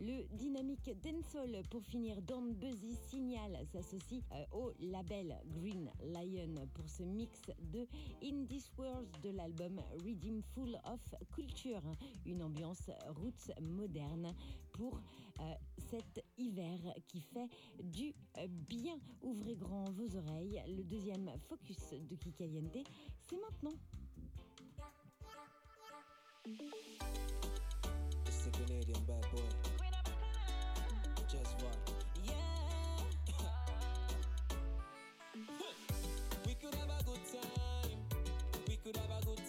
Le 0.05 0.25
dynamique 0.37 0.91
Dancehall, 1.01 1.63
pour 1.71 1.85
finir, 1.85 2.21
Don 2.23 2.43
Buzzy 2.55 2.97
Signal 3.09 3.57
s'associe 3.71 4.21
euh, 4.33 4.45
au 4.51 4.73
label 4.81 5.39
Green 5.47 5.89
Lion 6.03 6.67
pour 6.75 6.89
ce 6.89 7.05
mix 7.05 7.41
de 7.73 7.87
In 8.21 8.45
This 8.47 8.73
World 8.77 9.09
de 9.23 9.31
l'album 9.31 9.81
Redeem 10.05 10.43
Full 10.55 10.77
of 10.85 11.15
Culture, 11.33 11.85
une 12.27 12.43
ambiance 12.43 12.91
roots 13.11 13.53
moderne 13.61 14.35
pour 14.73 15.01
euh, 15.39 15.55
cet 15.89 16.25
hiver 16.37 16.81
qui 17.07 17.21
fait 17.21 17.49
du 17.85 18.13
bien. 18.49 18.99
Ouvrez 19.23 19.55
grand 19.55 19.85
vos 19.93 20.17
oreilles, 20.17 20.61
le 20.67 20.83
deuxième 20.83 21.31
focus 21.49 21.93
de 21.93 22.17
Kikaliente, 22.17 22.89
c'est 23.21 23.39
maintenant. 23.41 23.79
Could 38.93 39.27
good 39.27 39.42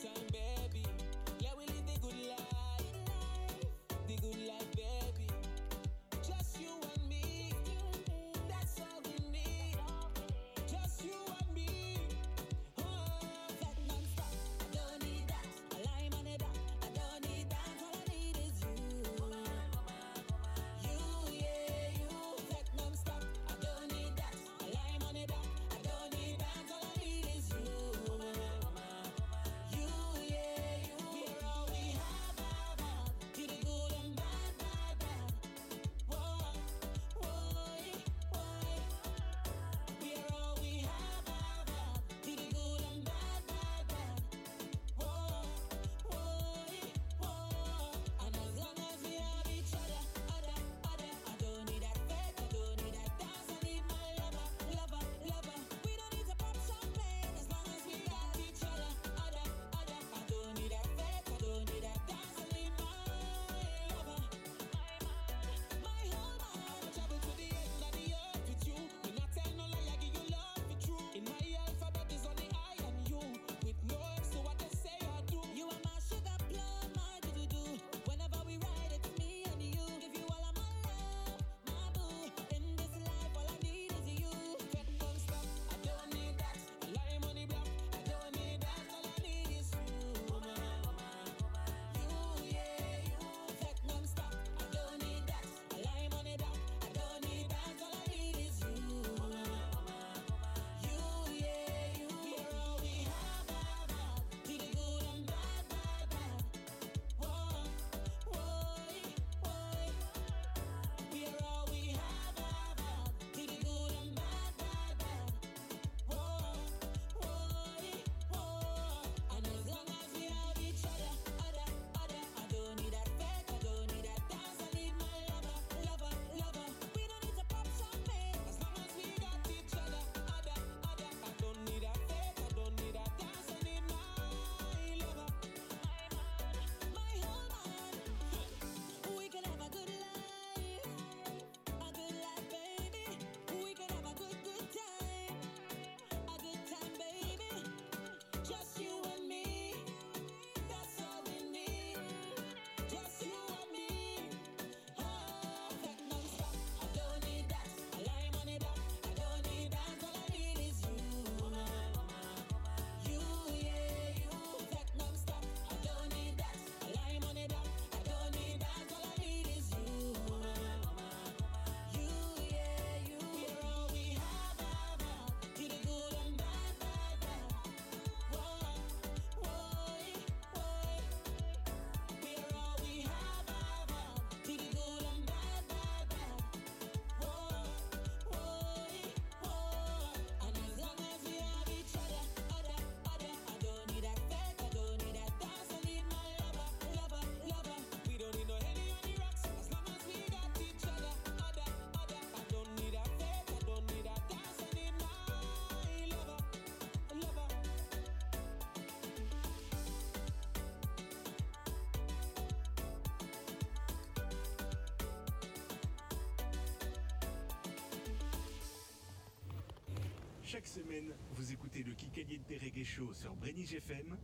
Chaque 220.54 220.68
semaine, 220.68 221.12
vous 221.32 221.52
écoutez 221.52 221.82
le 221.82 221.94
Kikaliente 221.96 222.46
Reggae 222.48 222.84
Show 222.84 223.12
sur 223.12 223.36
Brenige 223.38 223.74
FM. 223.74 224.16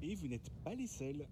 Et 0.00 0.14
vous 0.14 0.28
n'êtes 0.28 0.48
pas 0.62 0.76
les 0.76 0.86
seuls. 0.86 1.26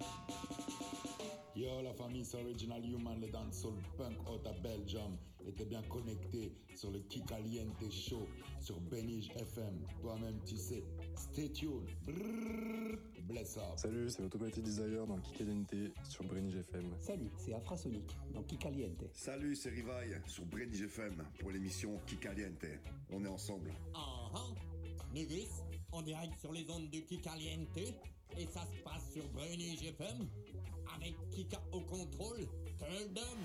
Yo, 1.54 1.80
la 1.82 1.94
famille, 1.94 2.24
c'est 2.24 2.42
Original 2.42 2.84
Human, 2.84 3.20
le 3.20 3.28
dancehall 3.28 3.74
punk 3.96 4.18
out 4.28 4.44
à 4.48 4.52
Belgium. 4.54 5.16
Et 5.46 5.52
t'es 5.52 5.66
bien 5.66 5.82
connecté 5.82 6.52
sur 6.74 6.90
le 6.90 6.98
Kikaliente 6.98 7.92
Show 7.92 8.26
sur 8.60 8.80
Benige 8.80 9.30
FM. 9.36 9.86
Toi-même, 10.02 10.40
tu 10.44 10.56
sais. 10.56 10.82
Stay 11.14 11.48
tuned. 11.52 11.88
Brrr, 12.04 12.98
bless 13.28 13.56
up. 13.56 13.76
Salut, 13.76 14.10
c'est 14.10 14.24
Automatic 14.24 14.64
Desire 14.64 15.06
dans 15.06 15.18
Kikaliente 15.18 15.94
sur 16.02 16.24
Brenige 16.24 16.56
FM. 16.56 16.90
Salut, 16.98 17.30
c'est 17.36 17.54
Afrasonic 17.54 18.16
dans 18.34 18.42
Kikaliente. 18.42 19.04
Salut, 19.12 19.54
c'est 19.54 19.70
Rivaille 19.70 20.20
sur 20.26 20.44
Brenige 20.46 20.82
FM 20.82 21.24
pour 21.38 21.52
l'émission 21.52 22.00
Kikaliente. 22.04 22.66
On 23.10 23.24
est 23.24 23.28
ensemble. 23.28 23.72
Ah 23.94 24.09
Négus, 25.20 25.50
en 25.92 26.00
direct 26.00 26.40
sur 26.40 26.50
les 26.50 26.68
ondes 26.70 26.88
du 26.88 27.04
Kikaliente. 27.04 27.76
Et 28.38 28.46
ça 28.46 28.64
se 28.64 28.82
passe 28.82 29.12
sur 29.12 29.28
Brenige 29.28 29.82
FM 29.82 30.26
avec 30.94 31.14
Kika 31.30 31.60
au 31.72 31.80
contrôle. 31.82 32.48
Them. 32.78 33.38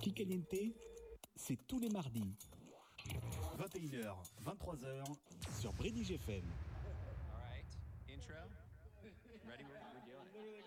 Kikaliente, 0.00 0.74
c'est 1.34 1.66
tous 1.66 1.80
les 1.80 1.88
mardis. 1.88 2.36
21h, 3.58 4.14
23h 4.44 5.04
sur 5.60 5.72
Brenige 5.72 6.12
FM. 6.12 6.44
Alright, 7.32 7.64
intro. 8.08 8.34
Ready? 9.48 9.64
We're, 9.64 9.80
we're 9.92 10.04
doing 10.06 10.54
it. 10.54 10.64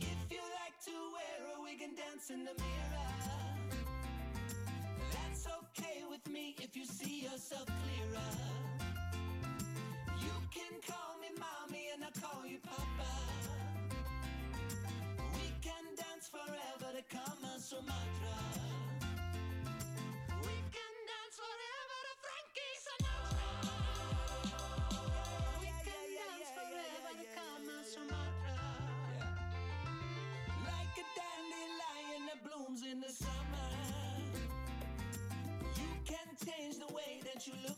If 0.00 0.32
you 0.32 0.40
like 0.40 0.78
to 0.86 0.96
wear 1.12 1.54
a 1.54 1.62
wig 1.62 1.82
and 1.82 1.94
dance 1.96 2.30
in 2.30 2.44
the 2.44 2.54
mirror, 2.56 2.87
me 6.28 6.54
if 6.58 6.76
you 6.76 6.84
see 6.84 7.22
yourself 7.22 7.66
you 37.46 37.52
look 37.66 37.77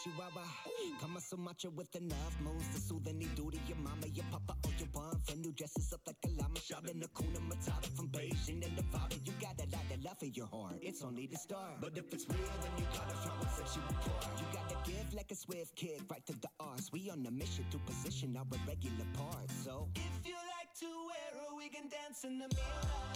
hoochie 0.00 0.18
wawa. 0.18 0.46
Kama 1.00 1.20
Sumatra 1.20 1.70
with 1.70 1.94
enough 1.96 2.40
moves 2.42 2.68
to 2.74 2.80
soothe 2.80 3.08
any 3.08 3.26
duty. 3.36 3.60
Your 3.66 3.78
mama, 3.78 4.06
your 4.12 4.24
papa, 4.30 4.54
or 4.64 4.70
your 4.78 4.88
boyfriend 4.88 5.44
who 5.44 5.52
dresses 5.52 5.92
up 5.92 6.00
like 6.06 6.16
a 6.24 6.28
llama. 6.40 6.58
Shot 6.60 6.88
in 6.90 7.00
the 7.00 7.08
Kuna 7.08 7.40
Matata 7.40 7.86
from 7.96 8.08
Beijing 8.08 8.64
and 8.64 8.76
Nevada. 8.76 9.16
You 9.24 9.32
got 9.40 9.58
a 9.58 9.66
lot 9.74 9.84
of 9.92 10.04
love 10.04 10.22
in 10.22 10.34
your 10.34 10.46
heart. 10.46 10.76
It's 10.80 11.02
only 11.02 11.26
the 11.26 11.36
start. 11.36 11.80
But 11.80 11.96
if 11.96 12.12
it's 12.12 12.26
real, 12.28 12.38
then 12.62 12.72
you 12.78 12.84
gotta 12.92 13.14
from 13.16 13.40
a 13.40 13.50
sexual 13.50 13.82
part. 14.00 14.26
You 14.38 14.46
gotta 14.52 14.76
give 14.90 15.14
like 15.14 15.30
a 15.30 15.34
swift 15.36 15.74
kick 15.76 16.00
right 16.10 16.24
to 16.26 16.32
the 16.40 16.48
arse. 16.60 16.90
We 16.92 17.10
on 17.10 17.24
a 17.26 17.30
mission 17.30 17.64
to 17.70 17.78
position 17.78 18.36
our 18.36 18.44
regular 18.66 19.06
parts. 19.14 19.54
So 19.64 19.88
If 19.94 20.26
you 20.26 20.34
like 20.34 20.72
to 20.80 20.86
wear 20.86 21.56
wig 21.56 21.74
and 21.80 21.90
dance 21.90 22.24
in 22.24 22.38
the 22.38 22.48
mirror, 22.54 23.09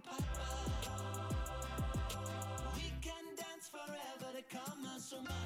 papa. 0.00 0.46
We 2.74 2.92
can 3.00 3.24
dance 3.36 3.68
forever 3.70 4.32
to 4.36 4.42
Kama 4.56 4.98
Sumatra. 4.98 5.45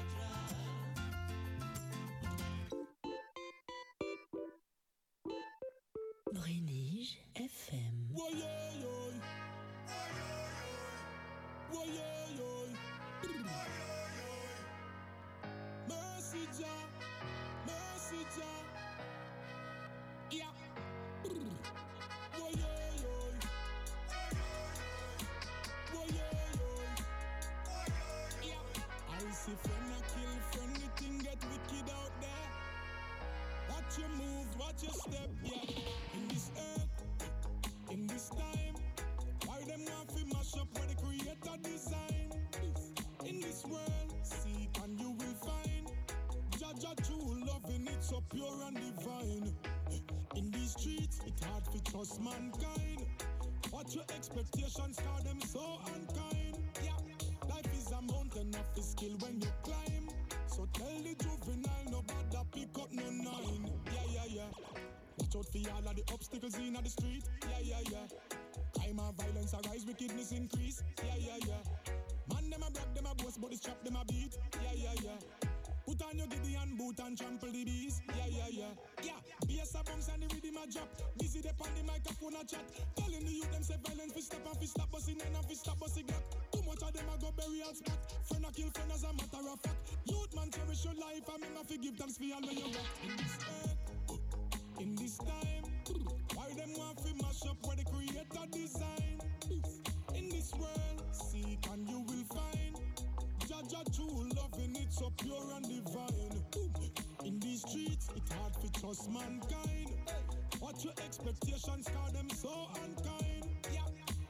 watch 34.81 34.93
your 34.93 35.13
step, 35.13 35.29
yeah. 35.43 35.75
In 36.15 36.27
this 36.27 36.51
earth, 36.57 37.91
in 37.91 38.07
this 38.07 38.29
time, 38.29 38.75
why 39.45 39.59
them 39.67 39.81
want 39.85 40.09
to 40.09 40.25
mash 40.25 40.53
up 40.59 40.67
where 40.73 40.87
the 40.87 40.95
creator 40.95 41.57
design? 41.63 42.31
In 43.25 43.39
this 43.41 43.63
world, 43.65 44.13
seek 44.23 44.69
and 44.83 44.99
you 44.99 45.11
will 45.11 45.35
find. 45.45 45.91
Judge 46.59 46.91
a 46.91 47.01
true 47.01 47.43
loving, 47.45 47.87
it 47.87 48.03
so 48.03 48.21
pure 48.31 48.47
and 48.67 48.75
divine. 48.75 49.53
In 50.35 50.51
these 50.51 50.71
streets, 50.71 51.21
it's 51.25 51.43
hard 51.43 51.63
to 51.65 51.91
trust 51.91 52.21
mankind. 52.21 53.05
What 53.69 53.93
your 53.93 54.03
expectations, 54.15 54.97
cause 54.97 55.23
them 55.23 55.41
so 55.41 55.79
unkind. 55.87 56.57
Yeah, 56.83 56.97
life 57.49 57.73
is 57.77 57.91
a 57.91 58.01
mountain 58.01 58.53
of 58.55 58.83
skill 58.83 59.15
when 59.19 59.41
you 59.41 59.47
climb. 59.63 60.09
So 60.47 60.67
tell 60.73 60.97
the 61.03 61.15
juvenile, 61.15 61.71
no 61.91 62.03
bother 62.03 62.45
pick 62.51 62.77
up 62.77 62.91
no 62.91 63.03
nine. 63.03 63.71
Yeah, 63.85 64.25
yeah, 64.25 64.25
yeah. 64.27 64.60
Watch 65.33 65.47
out 65.47 65.51
for 65.53 65.71
all 65.71 65.89
of 65.89 65.95
the 65.95 66.03
obstacles 66.11 66.57
in 66.57 66.73
the 66.73 66.89
street. 66.89 67.23
Yeah, 67.47 67.63
yeah, 67.63 67.89
yeah. 67.89 68.05
Crime 68.75 68.99
and 68.99 69.15
violence 69.15 69.53
arise, 69.53 69.85
wickedness 69.85 70.31
increase. 70.33 70.83
Yeah, 70.99 71.15
yeah, 71.17 71.39
yeah. 71.47 71.63
Man, 72.27 72.49
them 72.49 72.63
a 72.67 72.71
brag, 72.71 72.93
them 72.93 73.05
a 73.07 73.15
boast, 73.15 73.39
but 73.39 73.51
it's 73.51 73.61
trap, 73.61 73.81
them 73.83 73.95
a 73.95 74.03
beat. 74.11 74.35
Yeah, 74.59 74.75
yeah, 74.75 74.95
yeah. 75.01 75.19
Put 75.87 76.01
on 76.03 76.17
your 76.17 76.27
Gideon 76.27 76.75
boot 76.75 76.99
and 76.99 77.17
trample 77.17 77.51
the 77.51 77.63
beast. 77.63 78.01
Yeah, 78.09 78.27
yeah, 78.27 78.51
yeah. 78.51 78.73
Yeah, 79.03 79.19
bass 79.47 79.71
a 79.71 79.83
bounce 79.87 80.09
and 80.11 80.21
the 80.23 80.27
rhythm 80.35 80.59
a 80.59 80.67
drop. 80.67 80.89
Busy 81.17 81.39
dep 81.39 81.61
on 81.61 81.71
the 81.79 81.83
microphone 81.87 82.35
a 82.35 82.43
chat. 82.43 82.67
Telling 82.99 83.23
the 83.23 83.31
youth 83.31 83.51
them 83.51 83.63
say 83.63 83.79
violence 83.87 84.11
fi 84.11 84.19
stop 84.21 84.43
and 84.51 84.57
fi 84.59 84.67
stop 84.67 84.91
busting 84.91 85.21
and 85.21 85.45
fi 85.47 85.55
stop 85.55 85.79
busting 85.79 86.07
glock. 86.11 86.27
Too 86.51 86.61
much 86.67 86.83
of 86.83 86.91
them 86.91 87.07
a 87.07 87.15
go 87.23 87.31
bury 87.31 87.63
and 87.63 87.77
spot. 87.77 87.99
Friend 88.27 88.45
a 88.45 88.51
kill 88.51 88.69
friend 88.75 88.91
as 88.91 89.03
a 89.07 89.11
matter 89.15 89.47
of 89.47 89.59
fact. 89.63 89.79
Youth 90.11 90.35
man 90.35 90.51
cherish 90.51 90.83
your 90.83 90.95
life 90.99 91.23
and 91.23 91.39
remember 91.39 91.63
fi 91.63 91.77
give 91.79 91.95
thanks 91.95 92.19
for 92.19 92.27
all 92.35 92.43
when 92.43 92.57
you 92.59 92.67
got. 92.67 92.87
In 93.07 93.15
this 93.15 93.35
earth, 93.47 93.80
in 94.81 94.95
this 94.95 95.17
time, 95.17 95.63
why 96.33 96.49
them 96.57 96.73
want 96.75 96.99
fi 96.99 97.13
mash 97.21 97.45
up 97.47 97.57
where 97.65 97.75
the 97.75 97.83
creator 97.83 98.45
design? 98.51 99.19
In 100.15 100.29
this 100.29 100.51
world, 100.55 101.03
seek 101.11 101.59
and 101.71 101.87
you 101.87 101.99
will 101.99 102.25
find. 102.33 102.75
Judge 103.47 103.73
a 103.79 103.91
true 103.91 104.27
loving, 104.35 104.75
it's 104.75 104.97
so 104.97 105.11
pure 105.21 105.53
and 105.55 105.65
divine. 105.65 106.43
In 107.23 107.39
these 107.39 107.61
streets, 107.61 108.09
it's 108.15 108.31
hard 108.33 108.53
to 108.53 108.81
trust 108.81 109.09
mankind. 109.11 109.91
What 110.59 110.83
your 110.83 110.93
expectations, 111.05 111.87
cause 111.87 112.13
them 112.13 112.29
so 112.29 112.67
unkind. 112.83 113.45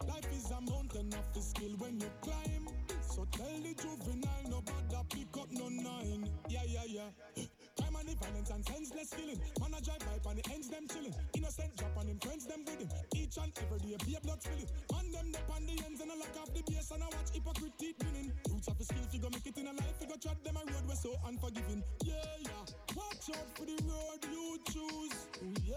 Life 0.08 0.32
is 0.36 0.52
a 0.52 0.60
mountain 0.70 1.14
of 1.14 1.34
the 1.34 1.42
skill 1.42 1.72
when 1.78 2.00
you 2.00 2.12
climb. 2.22 2.68
So 3.02 3.26
tell 3.32 3.58
the 3.62 3.74
juvenile, 3.74 4.50
no 4.50 4.62
bother 4.62 5.04
pick 5.10 5.38
up 5.40 5.48
no 5.52 5.70
nine. 5.70 6.30
Yeah, 6.50 6.64
yeah, 6.68 6.84
yeah. 6.88 7.44
Violence 8.22 8.50
and 8.54 8.64
senseless 8.66 9.10
killing. 9.18 9.40
Man, 9.60 9.74
I 9.74 9.80
drive 9.82 10.06
by 10.06 10.30
on 10.30 10.36
the 10.38 10.46
ends, 10.54 10.70
them 10.70 10.86
chilling. 10.88 11.14
Innocent 11.34 11.76
drop 11.76 11.98
on 11.98 12.08
him, 12.08 12.20
friends, 12.22 12.46
them 12.46 12.62
with 12.66 12.80
him. 12.80 12.90
Each 13.16 13.38
and 13.38 13.52
every 13.58 13.80
day, 13.82 13.98
be 14.06 14.16
a 14.16 14.22
blood 14.22 14.42
spilling. 14.42 14.70
Man, 14.94 15.12
them 15.12 15.34
up 15.34 15.56
on 15.58 15.66
the 15.66 15.76
ends 15.84 16.00
and 16.02 16.12
I 16.12 16.16
lock 16.16 16.36
off 16.38 16.54
the 16.54 16.62
base 16.70 16.92
and 16.92 17.02
I 17.02 17.08
watch 17.10 17.34
hypocrite 17.34 17.74
teeth 17.80 17.98
winning. 18.06 18.32
Roots 18.50 18.68
of 18.68 18.80
a 18.80 18.84
skill, 18.84 19.06
figure 19.10 19.30
make 19.34 19.48
it 19.48 19.58
in 19.58 19.68
a 19.68 19.74
life, 19.74 19.98
figure 19.98 20.22
trot 20.22 20.38
them 20.44 20.58
a 20.58 20.64
road, 20.70 20.86
we're 20.88 20.96
so 20.96 21.18
unforgiving. 21.26 21.84
Yeah, 22.06 22.14
yeah. 22.46 22.64
Watch 22.96 23.34
out 23.34 23.50
for 23.58 23.66
the 23.66 23.78
road 23.90 24.22
you 24.30 24.62
choose. 24.70 25.18
Yeah. 25.66 25.76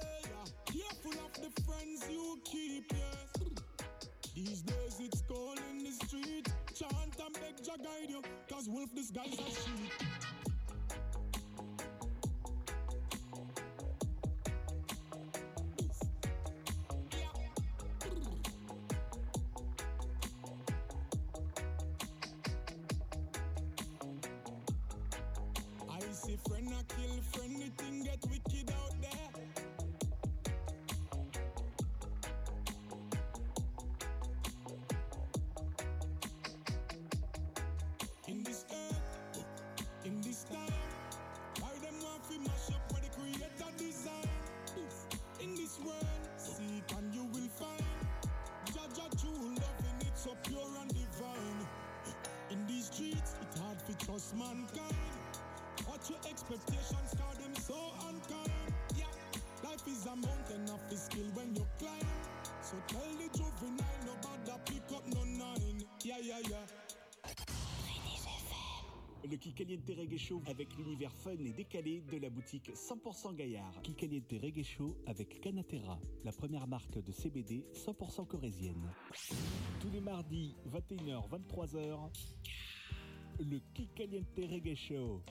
Yeah, 0.75 0.93
careful 1.03 1.17
of 1.25 1.33
the 1.41 1.51
friends 1.65 2.05
you 2.11 2.39
keep, 2.45 2.93
yeah. 2.93 3.49
These 4.35 4.63
days 4.63 5.01
it's 5.01 5.23
cold 5.29 5.61
in 5.71 5.85
the 5.85 5.93
street. 5.93 6.53
Chant 6.75 7.17
and 7.25 7.35
beg 7.35 7.57
Jah 7.65 7.79
guide 7.79 8.11
you, 8.11 8.21
cause 8.51 8.69
wolf 8.69 8.93
disguise 8.95 9.33
as 9.33 9.55
sheep. 9.65 10.44
Expectations, 56.31 57.11
them 57.39 57.55
so 57.55 57.77
unkind. 58.09 58.51
Yeah, 58.97 59.07
life 59.63 59.87
is 59.87 60.07
a 60.07 60.17
mountain 60.17 60.69
of 60.73 60.81
the 60.91 60.97
skill 60.97 61.27
when 61.35 61.55
you 61.55 61.67
climb. 61.79 62.09
So 62.63 62.77
tell 62.89 63.13
the 63.19 63.29
juvenile, 63.37 64.01
no 64.07 64.15
bother 64.23 64.59
pick 64.65 64.91
up 64.95 65.07
no 65.15 65.25
nine. 65.25 65.85
Yeah, 66.03 66.19
yeah, 66.23 66.41
yeah. 66.49 66.67
Le 69.31 69.39
Kikaliente 69.39 69.89
Reggae 69.97 70.19
Show 70.19 70.43
avec 70.47 70.77
l'univers 70.77 71.13
fun 71.15 71.33
et 71.33 71.53
décalé 71.55 72.03
de 72.13 72.19
la 72.19 72.29
boutique 72.29 72.71
100% 72.75 73.35
Gaillard. 73.35 73.73
Kikaliente 73.83 74.35
Reggae 74.43 74.63
Show 74.63 74.99
avec 75.07 75.41
Canatera, 75.41 75.99
la 76.25 76.33
première 76.33 76.67
marque 76.67 77.03
de 77.03 77.11
CBD 77.11 77.65
100% 77.73 78.27
corésienne. 78.27 78.93
Tous 79.81 79.89
les 79.91 80.01
mardis, 80.01 80.55
21h, 80.71 81.27
23h, 81.31 82.11
le 83.41 83.61
Kikaliente 83.73 84.27
Reggae 84.37 84.75
Show. 84.77 85.23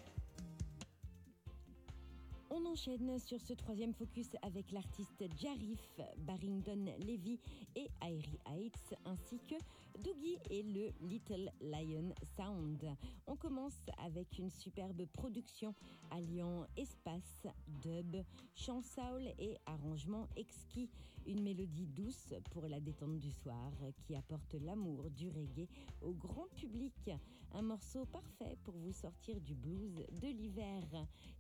On 2.56 2.68
enchaîne 2.68 3.18
sur 3.18 3.42
ce 3.42 3.54
troisième 3.54 3.96
focus 3.96 4.28
avec 4.44 4.72
l'artiste 4.72 5.24
Jarif, 5.42 6.00
Barrington 6.20 6.86
Levy 7.00 7.39
et 7.76 7.89
Airy 8.00 8.38
Heights, 8.46 8.94
ainsi 9.06 9.39
que 9.39 9.56
Doogie 10.00 10.38
et 10.52 10.62
le 10.62 10.92
Little 11.02 11.52
Lion 11.62 12.13
Sound. 12.38 12.96
On 13.26 13.36
commence 13.36 13.80
avec 13.98 14.38
une 14.38 14.52
superbe 14.52 15.04
production 15.13 15.74
alliant 16.12 16.68
espace, 16.78 17.48
dub, 17.82 18.18
chant 18.54 18.84
soul 18.84 19.34
et 19.39 19.58
arrangement 19.66 20.28
exquis. 20.36 20.92
Une 21.26 21.42
mélodie 21.42 21.88
douce 21.88 22.36
pour 22.52 22.68
la 22.68 22.80
détente 22.80 23.20
du 23.20 23.32
soir 23.32 23.72
qui 24.04 24.13
apporte 24.13 24.54
l'amour 24.56 25.10
du 25.10 25.28
reggae 25.30 25.70
au 26.02 26.12
grand 26.12 26.50
public. 26.54 27.10
Un 27.56 27.62
morceau 27.62 28.06
parfait 28.06 28.58
pour 28.63 28.74
vous 28.74 28.92
sortir 28.92 29.39
du 29.39 29.54
blues 29.54 30.04
de 30.22 30.28
l'hiver. 30.28 30.82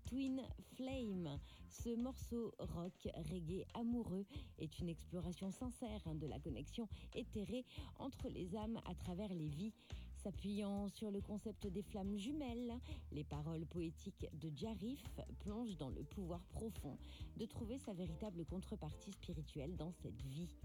Twin 0.05 0.43
Flame. 0.75 1.39
Ce 1.69 1.95
morceau 1.95 2.53
rock 2.59 3.09
reggae 3.31 3.65
amoureux 3.73 4.25
est 4.59 4.77
une 4.77 4.89
exploration 4.89 5.49
sincère 5.49 6.03
de 6.13 6.27
la 6.27 6.37
connexion 6.37 6.87
éthérée 7.15 7.65
entre 7.97 8.29
les 8.29 8.55
âmes 8.55 8.79
à 8.85 8.93
travers 8.93 9.33
les 9.33 9.47
vies. 9.47 9.73
S'appuyant 10.13 10.87
sur 10.87 11.09
le 11.09 11.19
concept 11.19 11.65
des 11.65 11.81
flammes 11.81 12.15
jumelles, 12.15 12.79
les 13.11 13.23
paroles 13.23 13.65
poétiques 13.65 14.27
de 14.33 14.51
Jarif 14.55 15.03
plongent 15.39 15.77
dans 15.77 15.89
le 15.89 16.03
pouvoir 16.03 16.45
profond 16.51 16.99
de 17.37 17.45
trouver 17.47 17.79
sa 17.79 17.93
véritable 17.93 18.45
contrepartie 18.45 19.13
spirituelle 19.13 19.75
dans 19.77 19.91
cette 19.91 20.21
vie. 20.21 20.55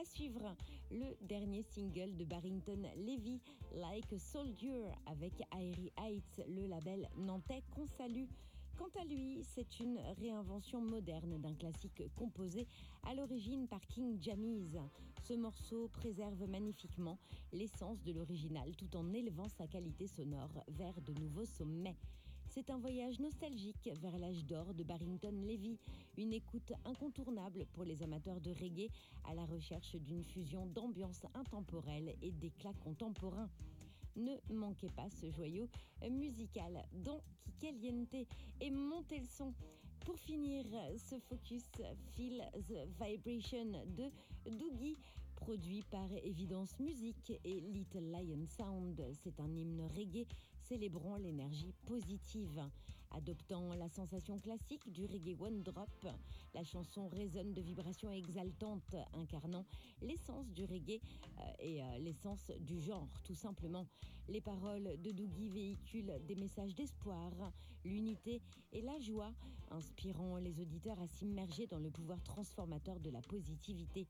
À 0.00 0.04
suivre, 0.04 0.56
le 0.90 1.16
dernier 1.20 1.62
single 1.62 2.16
de 2.16 2.24
Barrington 2.24 2.82
Levy, 2.96 3.40
Like 3.74 4.12
a 4.12 4.18
Soldier, 4.18 4.86
avec 5.06 5.32
Airy 5.52 5.92
Heights, 5.98 6.42
le 6.48 6.66
label 6.66 7.08
nantais 7.16 7.62
qu'on 7.74 7.86
salue. 7.86 8.26
Quant 8.76 9.00
à 9.00 9.04
lui, 9.04 9.42
c'est 9.42 9.80
une 9.80 9.98
réinvention 10.18 10.80
moderne 10.80 11.38
d'un 11.38 11.54
classique 11.54 12.02
composé 12.16 12.66
à 13.04 13.14
l'origine 13.14 13.68
par 13.68 13.80
King 13.86 14.20
Jamiz. 14.20 14.80
Ce 15.22 15.34
morceau 15.34 15.88
préserve 15.88 16.48
magnifiquement 16.48 17.18
l'essence 17.52 18.02
de 18.02 18.12
l'original 18.12 18.74
tout 18.76 18.96
en 18.96 19.12
élevant 19.12 19.48
sa 19.48 19.66
qualité 19.66 20.06
sonore 20.06 20.64
vers 20.68 21.00
de 21.02 21.12
nouveaux 21.20 21.46
sommets. 21.46 21.96
C'est 22.54 22.68
un 22.68 22.76
voyage 22.76 23.18
nostalgique 23.18 23.88
vers 24.02 24.18
l'âge 24.18 24.44
d'or 24.44 24.74
de 24.74 24.84
Barrington 24.84 25.32
Levy, 25.32 25.78
une 26.18 26.34
écoute 26.34 26.70
incontournable 26.84 27.64
pour 27.72 27.84
les 27.84 28.02
amateurs 28.02 28.42
de 28.42 28.50
reggae 28.50 28.90
à 29.24 29.34
la 29.34 29.46
recherche 29.46 29.96
d'une 29.96 30.22
fusion 30.22 30.66
d'ambiance 30.66 31.22
intemporelle 31.32 32.14
et 32.20 32.30
d'éclat 32.30 32.74
contemporain. 32.84 33.48
Ne 34.16 34.34
manquez 34.52 34.90
pas 34.90 35.08
ce 35.08 35.30
joyau 35.30 35.66
musical 36.10 36.84
dans 36.92 37.22
Kikaliente 37.58 38.26
et 38.60 38.70
montez 38.70 39.20
le 39.20 39.26
son. 39.26 39.54
Pour 40.00 40.18
finir, 40.18 40.66
ce 40.98 41.18
focus 41.20 41.70
Feel 42.10 42.42
the 42.68 42.86
Vibration 43.00 43.72
de 43.96 44.10
Doogie, 44.50 44.98
produit 45.36 45.82
par 45.90 46.12
Evidence 46.22 46.78
Music 46.80 47.32
et 47.44 47.60
Little 47.60 48.10
Lion 48.10 48.44
Sound. 48.46 49.02
C'est 49.22 49.40
un 49.40 49.48
hymne 49.56 49.88
reggae 49.96 50.26
célébrant 50.72 51.16
l'énergie 51.16 51.74
positive. 51.84 52.62
Adoptant 53.10 53.74
la 53.74 53.90
sensation 53.90 54.38
classique 54.38 54.90
du 54.90 55.04
reggae 55.04 55.36
one 55.38 55.62
drop, 55.62 56.06
la 56.54 56.64
chanson 56.64 57.08
résonne 57.08 57.52
de 57.52 57.60
vibrations 57.60 58.10
exaltantes, 58.10 58.96
incarnant 59.12 59.66
l'essence 60.00 60.50
du 60.54 60.64
reggae 60.64 60.98
euh, 61.38 61.42
et 61.58 61.82
euh, 61.82 61.98
l'essence 61.98 62.50
du 62.60 62.80
genre, 62.80 63.06
tout 63.22 63.34
simplement. 63.34 63.86
Les 64.30 64.40
paroles 64.40 64.96
de 65.02 65.10
Doogie 65.10 65.50
véhiculent 65.50 66.18
des 66.26 66.36
messages 66.36 66.74
d'espoir, 66.74 67.32
l'unité 67.84 68.40
et 68.72 68.80
la 68.80 68.98
joie, 68.98 69.34
inspirant 69.70 70.38
les 70.38 70.58
auditeurs 70.58 70.98
à 71.02 71.06
s'immerger 71.06 71.66
dans 71.66 71.80
le 71.80 71.90
pouvoir 71.90 72.22
transformateur 72.22 72.98
de 72.98 73.10
la 73.10 73.20
positivité. 73.20 74.06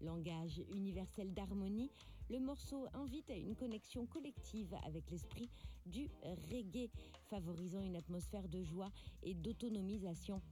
Langage 0.00 0.62
universel 0.74 1.32
d'harmonie, 1.32 1.90
le 2.28 2.40
morceau 2.40 2.86
invite 2.92 3.30
à 3.30 3.36
une 3.36 3.54
connexion 3.54 4.06
collective 4.06 4.74
avec 4.84 5.10
l'esprit 5.10 5.48
du 5.86 6.08
reggae, 6.50 6.90
favorisant 7.30 7.80
une 7.80 7.96
atmosphère 7.96 8.48
de 8.48 8.62
joie 8.62 8.90
et 9.22 9.34
d'autonomisation. 9.34 10.42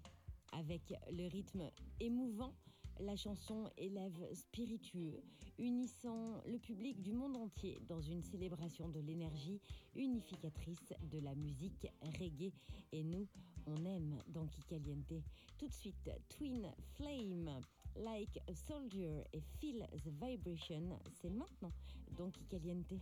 Avec 0.53 0.95
le 1.11 1.27
rythme 1.27 1.69
émouvant, 1.99 2.55
la 3.01 3.17
chanson 3.17 3.69
élève 3.77 4.17
spiritueux, 4.33 5.21
unissant 5.59 6.41
le 6.47 6.59
public 6.59 7.03
du 7.03 7.13
monde 7.13 7.37
entier 7.37 7.81
dans 7.89 8.01
une 8.01 8.23
célébration 8.23 8.89
de 8.89 9.01
l'énergie 9.01 9.61
unificatrice 9.97 10.93
de 11.11 11.19
la 11.19 11.35
musique 11.35 11.89
reggae. 12.21 12.53
Et 12.93 13.03
nous, 13.03 13.27
on 13.67 13.85
aime 13.85 14.23
dans 14.29 14.47
Kikaliente. 14.47 15.15
Tout 15.59 15.67
de 15.67 15.73
suite, 15.73 16.11
Twin 16.29 16.73
Flame. 16.95 17.61
Like 17.97 18.41
a 18.49 18.55
Soldier 18.55 19.25
et 19.33 19.43
Feel 19.61 19.87
the 20.05 20.11
Vibration, 20.21 20.99
c'est 21.21 21.31
maintenant 21.31 21.73
dans 22.19 22.31
Kikaliente. 22.31 22.95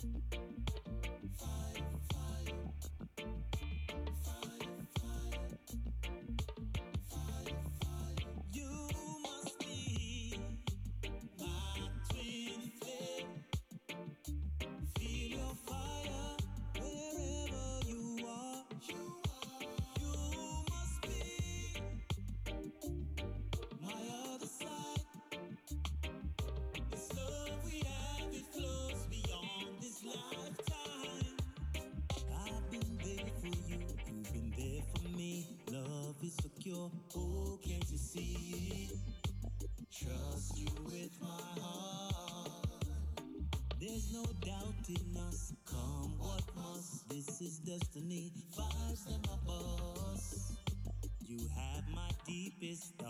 You 0.00 0.67
destiny. 47.68 48.32
Vibes 48.56 49.06
and 49.14 49.26
my 49.26 49.36
boss. 49.46 50.52
You 51.20 51.38
have 51.54 51.84
my 51.94 52.08
deepest 52.26 52.94
thoughts. 52.94 53.07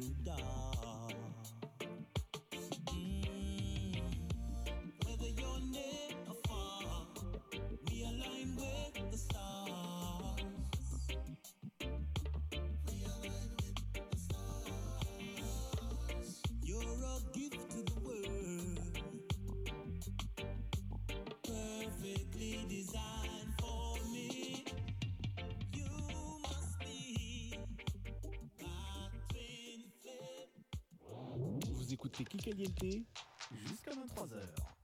through 0.00 0.14
dark. 0.24 0.59
écoutez 32.00 32.24
Kikaliente 32.24 33.04
jusqu'à 33.52 33.90
23h. 33.90 34.79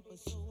paper 0.00 0.16
so 0.16 0.49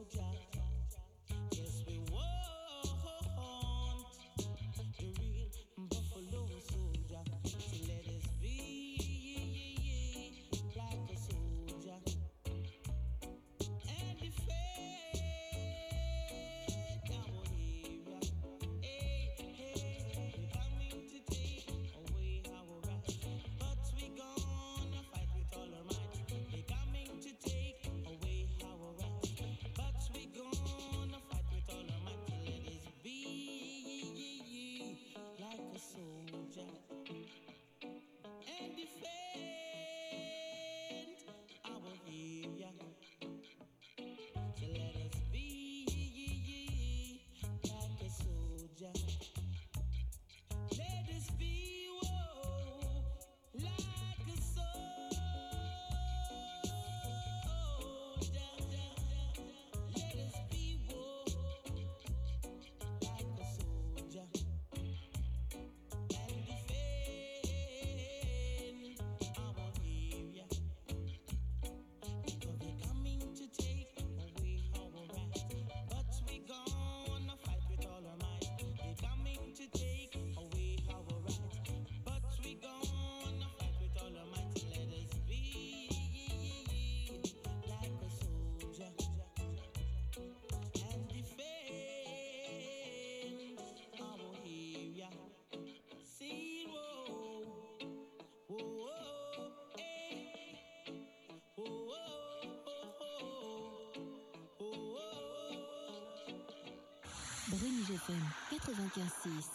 Brune 107.49 107.81
FM 107.81 108.21
956. 108.51 109.49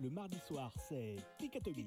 Le 0.00 0.10
mardi 0.10 0.38
soir, 0.46 0.70
c'est 0.88 1.16
Ticatobi. 1.38 1.84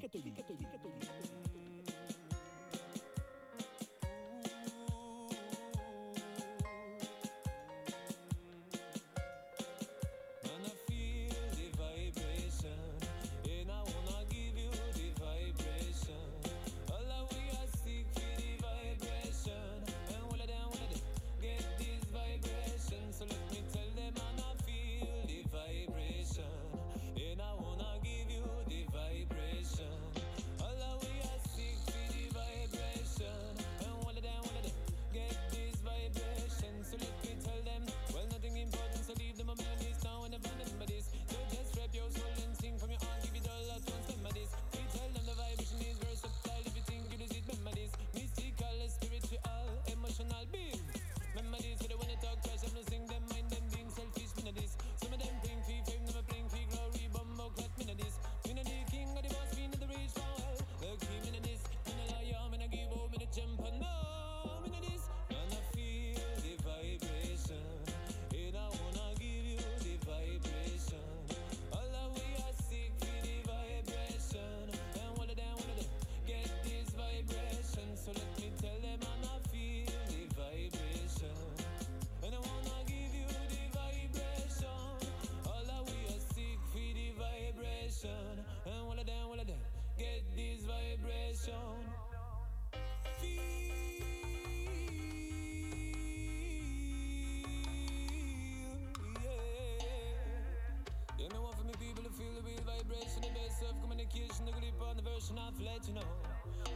communication, 103.82 104.46
the 104.46 104.52
grip 104.52 104.82
on 104.82 104.96
the 104.96 105.02
version 105.02 105.38
I've 105.40 105.60
let 105.60 105.88
you 105.88 105.94
know. 105.96 106.02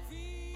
Feel 0.10 0.49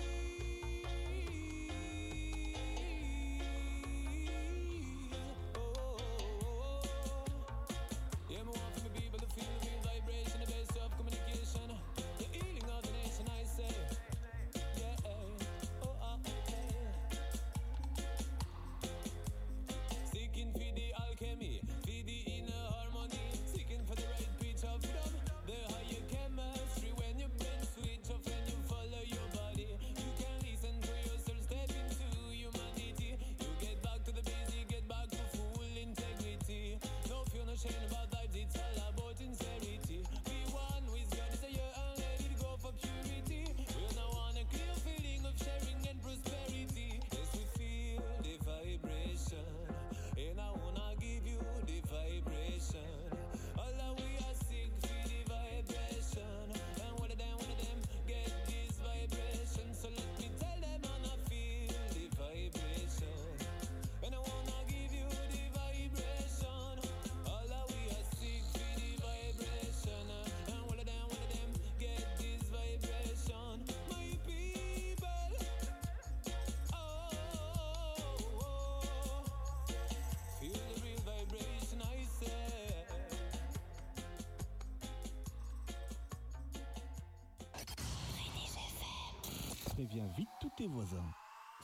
préviens 89.86 90.08
vite 90.18 90.30
tous 90.40 90.52
tes 90.56 90.68
voisins. 90.68 91.12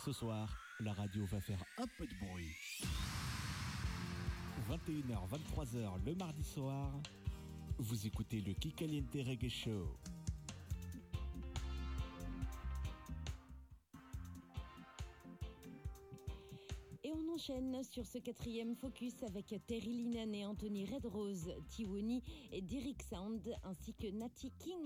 Ce 0.04 0.12
soir, 0.12 0.54
la 0.82 0.92
radio 0.92 1.26
va 1.26 1.40
faire 1.40 1.64
un 1.78 1.86
peu 1.98 2.06
de 2.06 2.14
bruit. 2.16 2.54
21h, 4.70 5.30
23h 5.56 6.04
le 6.06 6.16
mardi 6.16 6.44
soir, 6.44 6.92
vous 7.78 8.06
écoutez 8.06 8.42
le 8.42 8.54
Kikaliente 8.54 9.14
Reggae 9.14 9.48
Show. 9.48 9.96
Et 17.06 17.14
on 17.14 17.34
enchaîne 17.34 17.82
sur 17.84 18.06
ce 18.06 18.18
quatrième 18.18 18.76
focus 18.76 19.24
avec 19.24 19.56
Terry 19.66 19.94
Linan 19.94 20.34
et 20.34 20.46
Anthony 20.46 20.86
Redrose, 20.86 21.54
Tiwoni 21.70 22.22
et 22.52 22.62
Derrick 22.62 23.02
Sound, 23.02 23.56
ainsi 23.64 23.94
que 23.94 24.12
Natty 24.12 24.52
King. 24.60 24.79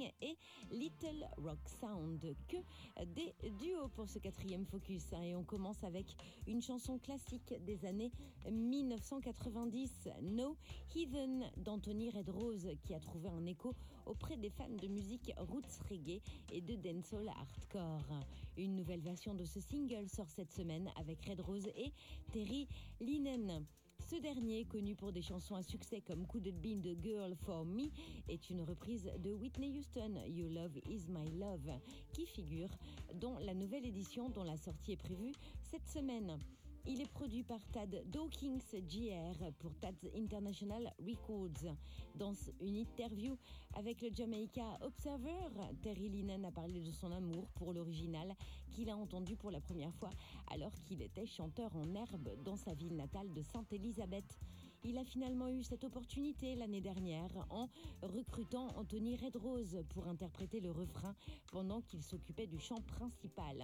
Rock 1.37 1.59
Sound 1.79 2.21
que 2.47 2.57
des 3.05 3.33
duos 3.59 3.89
pour 3.89 4.07
ce 4.07 4.19
quatrième 4.19 4.65
focus. 4.65 5.13
Hein. 5.13 5.21
Et 5.21 5.35
on 5.35 5.43
commence 5.43 5.83
avec 5.83 6.05
une 6.47 6.61
chanson 6.61 6.97
classique 6.97 7.53
des 7.65 7.85
années 7.85 8.11
1990, 8.49 10.09
No 10.21 10.55
Heathen 10.95 11.51
d'Anthony 11.57 12.09
Redrose, 12.09 12.67
qui 12.83 12.93
a 12.93 12.99
trouvé 12.99 13.29
un 13.29 13.45
écho 13.45 13.75
auprès 14.05 14.37
des 14.37 14.49
fans 14.49 14.69
de 14.69 14.87
musique 14.87 15.33
roots 15.37 15.81
reggae 15.89 16.21
et 16.51 16.61
de 16.61 16.75
dancehall 16.75 17.29
hardcore. 17.29 18.25
Une 18.57 18.75
nouvelle 18.75 19.01
version 19.01 19.33
de 19.33 19.45
ce 19.45 19.59
single 19.59 20.07
sort 20.07 20.29
cette 20.29 20.51
semaine 20.51 20.89
avec 20.95 21.25
Red 21.25 21.41
Rose 21.41 21.67
et 21.75 21.91
Terry 22.31 22.67
Linen. 23.01 23.65
Ce 24.13 24.19
dernier, 24.19 24.63
connu 24.65 24.95
pour 24.95 25.11
des 25.11 25.23
chansons 25.23 25.55
à 25.55 25.63
succès 25.63 25.99
comme 25.99 26.27
Could 26.27 26.45
It 26.45 26.61
Be 26.61 26.79
the 26.79 26.95
Girl 27.03 27.33
for 27.35 27.65
Me, 27.65 27.89
est 28.29 28.51
une 28.51 28.61
reprise 28.61 29.11
de 29.17 29.33
Whitney 29.33 29.75
Houston, 29.75 30.21
You 30.27 30.49
Love 30.49 30.77
Is 30.85 31.07
My 31.09 31.31
Love, 31.39 31.71
qui 32.11 32.27
figure 32.27 32.69
dans 33.15 33.39
la 33.39 33.55
nouvelle 33.55 33.87
édition 33.87 34.29
dont 34.29 34.43
la 34.43 34.55
sortie 34.55 34.91
est 34.91 34.97
prévue 34.97 35.31
cette 35.63 35.87
semaine. 35.87 36.37
Il 36.85 36.99
est 36.99 37.11
produit 37.11 37.43
par 37.43 37.65
Tad 37.71 38.03
Dawkins 38.11 38.59
Jr. 38.89 39.51
pour 39.59 39.73
Tad 39.79 39.95
International 40.17 40.93
Records. 40.99 41.73
Dans 42.15 42.33
une 42.59 42.75
interview 42.75 43.37
avec 43.73 44.01
le 44.01 44.09
Jamaica 44.13 44.77
Observer, 44.81 45.47
Terry 45.81 46.09
Linen 46.09 46.43
a 46.43 46.51
parlé 46.51 46.81
de 46.81 46.91
son 46.91 47.11
amour 47.13 47.47
pour 47.55 47.73
l'original 47.73 48.35
qu'il 48.71 48.89
a 48.89 48.97
entendu 48.97 49.37
pour 49.37 49.49
la 49.49 49.61
première 49.61 49.93
fois 49.95 50.09
alors 50.51 50.73
qu'il 50.83 51.01
était 51.01 51.25
chanteur 51.25 51.73
en 51.73 51.95
herbe 51.95 52.29
dans 52.43 52.57
sa 52.57 52.73
ville 52.73 52.97
natale 52.97 53.31
de 53.33 53.41
Sainte-Élisabeth. 53.41 54.37
Il 54.85 54.97
a 54.97 55.05
finalement 55.05 55.47
eu 55.47 55.63
cette 55.63 55.85
opportunité 55.85 56.55
l'année 56.55 56.81
dernière 56.81 57.31
en 57.49 57.69
recrutant 58.01 58.67
Anthony 58.75 59.15
Redrose 59.15 59.81
pour 59.89 60.07
interpréter 60.07 60.59
le 60.59 60.71
refrain 60.71 61.15
pendant 61.51 61.81
qu'il 61.81 62.03
s'occupait 62.03 62.47
du 62.47 62.59
chant 62.59 62.81
principal. 62.81 63.63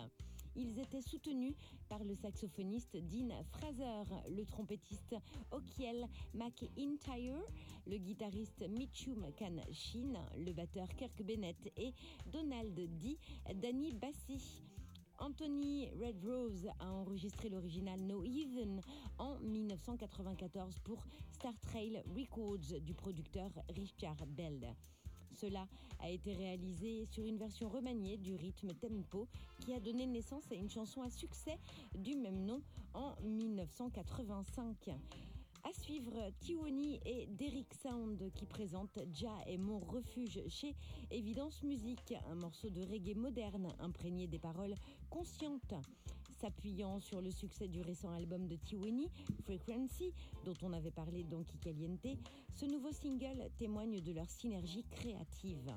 Ils 0.56 0.80
étaient 0.80 1.02
soutenus 1.02 1.56
par 1.90 2.04
le 2.06 2.16
saxophoniste 2.16 2.96
Dean 2.96 3.44
Fraser, 3.52 4.04
le 4.30 4.46
trompettiste 4.46 5.16
Okiel 5.52 6.08
McIntyre, 6.34 7.36
le 7.86 7.98
guitariste 7.98 8.68
Mitchum 8.70 9.26
Kan 9.36 9.58
Shin, 9.74 10.14
le 10.38 10.54
batteur 10.54 10.88
Kirk 10.96 11.22
Bennett 11.22 11.70
et 11.76 11.94
Donald 12.32 12.74
D. 12.74 13.18
Danny 13.56 13.92
Bassi. 13.92 14.64
Anthony 15.22 15.90
Redrose 16.00 16.70
a 16.80 16.94
enregistré 16.94 17.50
l'original 17.50 18.00
No 18.00 18.24
Even 18.24 18.82
en 19.18 19.38
1994 19.40 20.80
pour 20.80 21.04
Star 21.32 21.54
Trail 21.60 22.02
Records 22.16 22.80
du 22.82 22.94
producteur 22.94 23.50
Richard 23.76 24.26
Bell. 24.28 24.74
Cela 25.34 25.68
a 26.00 26.10
été 26.10 26.34
réalisé 26.34 27.06
sur 27.06 27.26
une 27.26 27.38
version 27.38 27.70
remaniée 27.70 28.18
du 28.18 28.36
rythme 28.36 28.74
tempo 28.74 29.28
qui 29.60 29.74
a 29.74 29.80
donné 29.80 30.06
naissance 30.06 30.50
à 30.52 30.56
une 30.56 30.70
chanson 30.70 31.02
à 31.02 31.10
succès 31.10 31.60
du 31.94 32.16
même 32.16 32.46
nom 32.46 32.62
en 32.94 33.16
1985. 33.22 34.96
À 35.64 35.74
suivre, 35.74 36.14
Tiwoni 36.40 37.02
et 37.06 37.28
Derrick 37.28 37.74
Sound 37.74 38.32
qui 38.34 38.46
présentent 38.46 39.00
Ja 39.14 39.36
et 39.46 39.58
mon 39.58 39.80
refuge 39.80 40.42
chez 40.48 40.76
Evidence 41.12 41.64
Musique, 41.64 42.14
un 42.30 42.36
morceau 42.36 42.70
de 42.70 42.82
reggae 42.82 43.16
moderne 43.16 43.74
imprégné 43.80 44.28
des 44.28 44.40
paroles 44.40 44.76
conscientes. 45.10 45.74
S'appuyant 46.40 47.02
sur 47.02 47.20
le 47.20 47.32
succès 47.32 47.68
du 47.68 47.82
récent 47.82 48.14
album 48.14 48.48
de 48.48 48.56
Tiwoni, 48.56 49.10
Frequency, 49.44 50.14
dont 50.46 50.56
on 50.62 50.72
avait 50.72 50.90
parlé 50.90 51.26
dans 51.26 51.44
Kikaliente, 51.44 52.08
ce 52.54 52.66
nouveau 52.66 52.94
single 52.94 53.50
témoigne 53.58 54.02
de 54.02 54.14
leur 54.14 54.30
synergie 54.30 54.86
créative. 54.90 55.70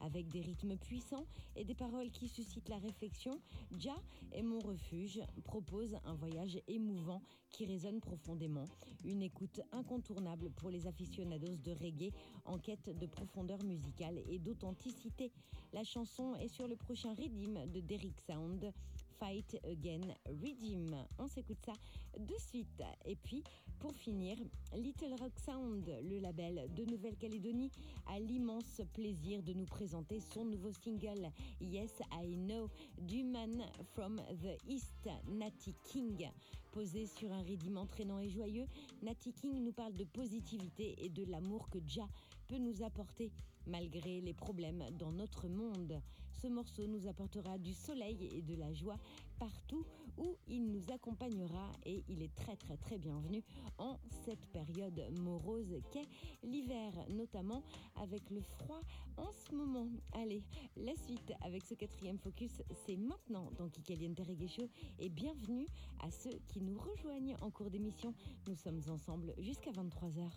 Avec 0.00 0.28
des 0.28 0.40
rythmes 0.40 0.76
puissants 0.78 1.26
et 1.54 1.66
des 1.66 1.74
paroles 1.74 2.10
qui 2.10 2.28
suscitent 2.28 2.70
la 2.70 2.78
réflexion, 2.78 3.42
Ja 3.78 3.94
et 4.32 4.42
mon 4.42 4.58
refuge 4.60 5.20
propose 5.44 5.94
un 6.04 6.14
voyage 6.14 6.58
émouvant 6.66 7.20
qui 7.50 7.66
résonne 7.66 8.00
profondément. 8.00 8.64
Une 9.04 9.20
écoute 9.20 9.60
incontournable 9.72 10.50
pour 10.50 10.70
les 10.70 10.86
aficionados 10.86 11.56
de 11.56 11.72
reggae 11.72 12.12
en 12.46 12.58
quête 12.58 12.88
de 12.98 13.06
profondeur 13.06 13.62
musicale 13.64 14.18
et 14.28 14.38
d'authenticité. 14.38 15.30
La 15.74 15.84
chanson 15.84 16.36
est 16.36 16.48
sur 16.48 16.66
le 16.68 16.76
prochain 16.76 17.14
Redeem 17.14 17.70
de 17.70 17.80
Derrick 17.80 18.18
Sound. 18.26 18.72
Fight 19.18 19.58
Again 19.64 20.14
Redeem. 20.26 20.94
On 21.18 21.26
s'écoute 21.26 21.58
ça 21.64 21.72
de 22.18 22.34
suite. 22.38 22.82
Et 23.04 23.16
puis, 23.16 23.42
pour 23.78 23.94
finir, 23.94 24.36
Little 24.74 25.14
Rock 25.20 25.32
Sound, 25.44 25.86
le 26.02 26.18
label 26.18 26.68
de 26.74 26.84
Nouvelle-Calédonie, 26.84 27.70
a 28.06 28.18
l'immense 28.18 28.80
plaisir 28.94 29.42
de 29.42 29.52
nous 29.52 29.66
présenter 29.66 30.20
son 30.20 30.44
nouveau 30.44 30.72
single 30.72 31.30
Yes 31.60 31.92
I 32.12 32.36
Know 32.36 32.68
du 32.98 33.24
man 33.24 33.62
from 33.94 34.20
the 34.42 34.58
East, 34.68 35.08
Natty 35.28 35.74
King. 35.84 36.30
Posé 36.72 37.06
sur 37.06 37.32
un 37.32 37.42
rythme 37.42 37.78
entraînant 37.78 38.20
et 38.20 38.28
joyeux, 38.28 38.66
Natty 39.02 39.32
King 39.32 39.62
nous 39.62 39.72
parle 39.72 39.94
de 39.94 40.04
positivité 40.04 40.94
et 40.98 41.08
de 41.08 41.24
l'amour 41.24 41.68
que 41.70 41.78
Ja 41.86 42.06
peut 42.48 42.58
nous 42.58 42.82
apporter 42.82 43.32
malgré 43.66 44.20
les 44.20 44.34
problèmes 44.34 44.84
dans 44.98 45.12
notre 45.12 45.48
monde. 45.48 46.00
Ce 46.42 46.48
morceau 46.48 46.86
nous 46.86 47.06
apportera 47.08 47.58
du 47.58 47.72
soleil 47.72 48.28
et 48.32 48.42
de 48.42 48.54
la 48.54 48.72
joie 48.72 48.98
partout 49.38 49.84
où 50.18 50.36
il 50.48 50.70
nous 50.70 50.90
accompagnera 50.92 51.72
et 51.84 52.04
il 52.08 52.22
est 52.22 52.34
très 52.34 52.56
très 52.56 52.76
très 52.76 52.98
bienvenu 52.98 53.42
en 53.78 53.98
cette 54.24 54.46
période 54.46 55.00
morose 55.20 55.80
qu'est 55.90 56.08
l'hiver, 56.42 56.92
notamment 57.08 57.62
avec 57.96 58.30
le 58.30 58.40
froid 58.40 58.80
en 59.16 59.30
ce 59.32 59.54
moment. 59.54 59.88
Allez, 60.12 60.42
la 60.76 60.94
suite 60.94 61.32
avec 61.42 61.64
ce 61.64 61.74
quatrième 61.74 62.18
focus, 62.18 62.62
c'est 62.86 62.96
maintenant 62.96 63.50
dans 63.58 63.68
Kikaliente 63.68 64.20
Reggae 64.20 64.48
Show 64.48 64.68
et 64.98 65.08
bienvenue 65.08 65.66
à 66.00 66.10
ceux 66.10 66.38
qui 66.48 66.60
nous 66.60 66.78
rejoignent 66.78 67.36
en 67.40 67.50
cours 67.50 67.70
d'émission. 67.70 68.14
Nous 68.46 68.56
sommes 68.56 68.80
ensemble 68.88 69.34
jusqu'à 69.38 69.70
23h. 69.70 70.30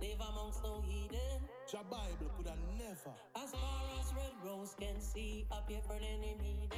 Live 0.00 0.20
amongst 0.30 0.62
no 0.62 0.82
heathen. 0.86 1.40
Your 1.72 1.84
Bible 1.84 2.30
could 2.36 2.46
have 2.46 2.58
never. 2.78 3.14
As 3.36 3.50
far 3.50 3.82
as 4.00 4.12
red 4.14 4.32
rose 4.44 4.74
can 4.78 5.00
see, 5.00 5.44
up 5.50 5.68
here 5.68 5.80
for 5.86 5.94
any 5.94 6.34
meeting. 6.40 6.70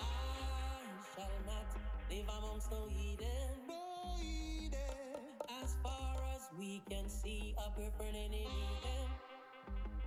I 0.00 0.80
shall 1.14 1.38
not 1.46 1.66
live 2.10 2.28
amongst 2.38 2.70
no 2.70 2.86
heathen. 2.88 3.50
No 3.66 4.16
heathen. 4.20 5.20
As 5.62 5.76
far 5.82 6.16
as 6.34 6.48
we 6.58 6.80
can 6.88 7.08
see, 7.08 7.54
up 7.58 7.76
here 7.78 7.90
for 7.96 8.04
any 8.04 8.46
meeting. 8.46 9.10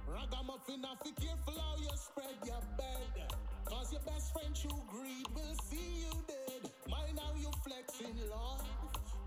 Ragamuffin, 0.07 0.84
have 0.84 0.99
to 1.03 1.11
careful 1.22 1.53
how 1.59 1.76
you 1.78 1.89
spread 1.95 2.36
your 2.45 2.61
bed. 2.78 3.32
Cause 3.65 3.91
your 3.91 4.01
best 4.01 4.34
friend, 4.34 4.55
true 4.55 4.82
greed, 4.88 5.26
will 5.36 5.55
see 5.69 6.03
you 6.03 6.11
dead. 6.28 6.72
Mind 6.89 7.19
how 7.19 7.34
you 7.39 7.49
flexing, 7.63 8.15
Lord. 8.30 8.61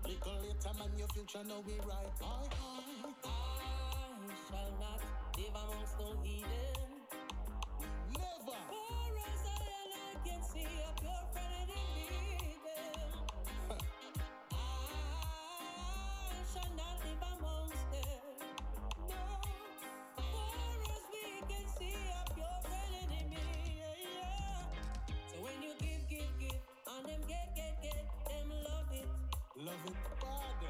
Little 0.07 0.33
later, 0.41 0.73
man, 0.79 0.91
your 0.97 1.07
future 1.09 1.43
know 1.45 1.63
we 1.67 1.73
right. 1.79 2.07
Aye, 2.21 2.49
aye. 2.51 3.13
I 3.25 4.33
shall 4.49 4.71
not 4.79 5.01
live 5.37 5.55
amongst 5.55 5.99
no 5.99 6.21
heathen. 6.23 6.91
Never. 8.13 8.59
For 8.69 9.17
as 9.29 9.45
I 9.47 10.27
can 10.27 10.43
see, 10.43 10.67
up 10.87 11.01
your 11.03 11.23
friend 11.33 11.54
Love 29.65 29.73
it 29.87 29.93
bad. 30.21 30.61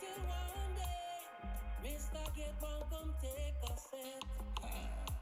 Till 0.00 0.22
one 0.26 0.74
day, 0.74 1.88
Mr. 1.88 2.18
Come 2.90 3.14
take 3.22 3.54
a 3.62 3.78
set. 3.78 4.24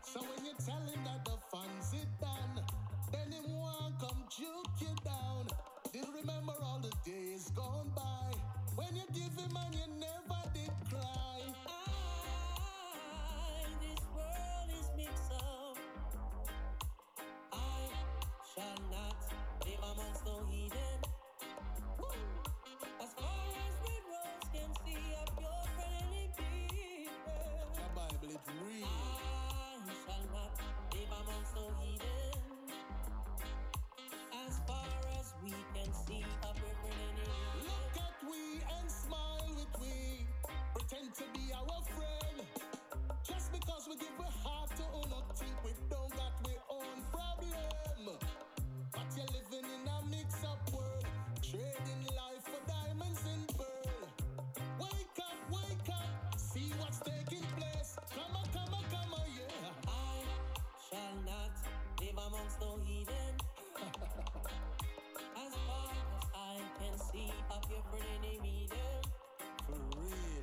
So 0.00 0.20
when 0.20 0.46
you 0.46 0.52
tell 0.64 0.80
him 0.80 1.04
that 1.04 1.22
the 1.26 1.36
fun's 1.50 1.92
it 1.92 2.08
done, 2.18 2.64
then 3.12 3.32
him 3.32 3.52
want 3.52 4.00
come 4.00 4.24
juke 4.30 4.80
you 4.80 4.94
down. 5.04 5.46
Did 5.92 6.06
remember 6.14 6.54
all 6.62 6.80
the 6.80 6.92
days 7.04 7.50
gone 7.54 7.92
by 7.94 8.32
when 8.76 8.96
you 8.96 9.04
give 9.12 9.36
him 9.38 9.56
and 9.56 9.74
you 9.74 9.86
never 10.00 10.40
did 10.54 10.72
cry. 10.88 11.42
I, 11.68 11.80
this 13.82 14.04
world 14.16 14.70
is 14.80 14.88
mixed 14.96 15.32
up. 15.32 15.76
I 17.52 17.90
shall 18.54 18.80
not 18.90 19.16
live 19.66 19.84
amongst 19.92 20.24
no 20.24 20.46
heathen. 20.50 20.91
dream. 28.47 29.01
See 67.73 67.79
up 67.79 67.85
your 67.93 68.01
friendly 68.01 68.39
meeting. 68.43 68.79
For 69.66 70.01
real. 70.01 70.43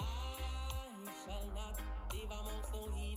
Ah, 0.00 0.88
I 0.88 1.10
shall 1.24 1.46
not 1.54 1.80
live 2.12 2.30
amongst 2.30 2.72
no 2.72 2.88
heathen. 2.94 3.15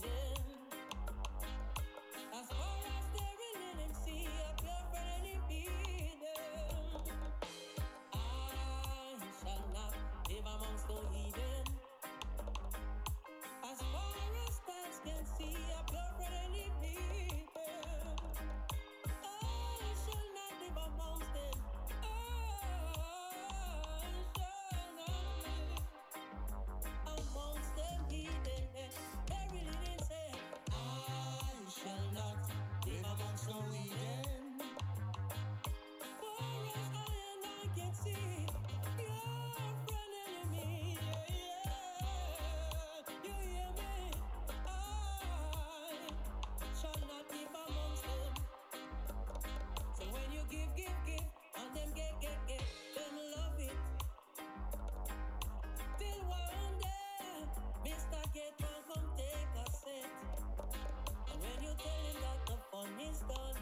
Done. 63.18 63.56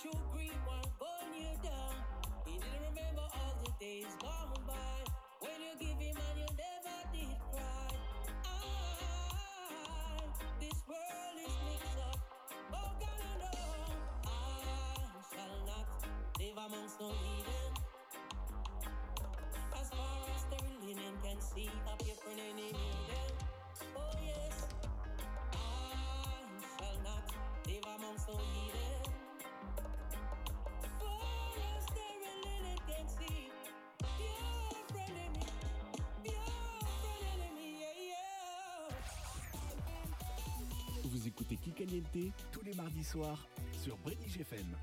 True 0.00 0.20
green 0.32 0.56
one 0.64 0.88
burn 0.98 1.34
you 1.36 1.52
down. 1.62 1.94
He 2.46 2.52
didn't 2.58 2.80
remember 2.88 3.22
all 3.22 3.54
the 3.64 3.72
days 3.80 4.06
gone 4.20 4.52
by 4.66 5.04
when 5.40 5.52
you 5.60 5.72
give 5.78 5.98
him 6.00 6.16
and 6.16 6.38
you 6.40 6.48
never 6.56 6.96
did 7.12 7.36
cry. 7.52 7.90
I, 8.44 10.24
this 10.60 10.82
world 10.88 11.38
is 11.44 11.54
mixed 11.68 11.98
up. 12.08 12.18
Oh 12.72 12.90
God, 13.00 13.20
I 13.20 13.38
know 13.38 13.96
I 14.26 14.96
shall 15.30 15.66
not 15.66 15.88
live 16.40 16.56
amongst 16.56 17.00
no 17.00 17.08
heathen. 17.08 17.43
Vous 41.04 41.28
écoutez 41.28 41.56
Kikaliente 41.56 42.06
tous 42.50 42.62
les 42.64 42.72
mardis 42.74 43.04
soirs 43.04 43.46
sur 43.82 43.98
Brédige 43.98 44.38
FM. 44.40 44.74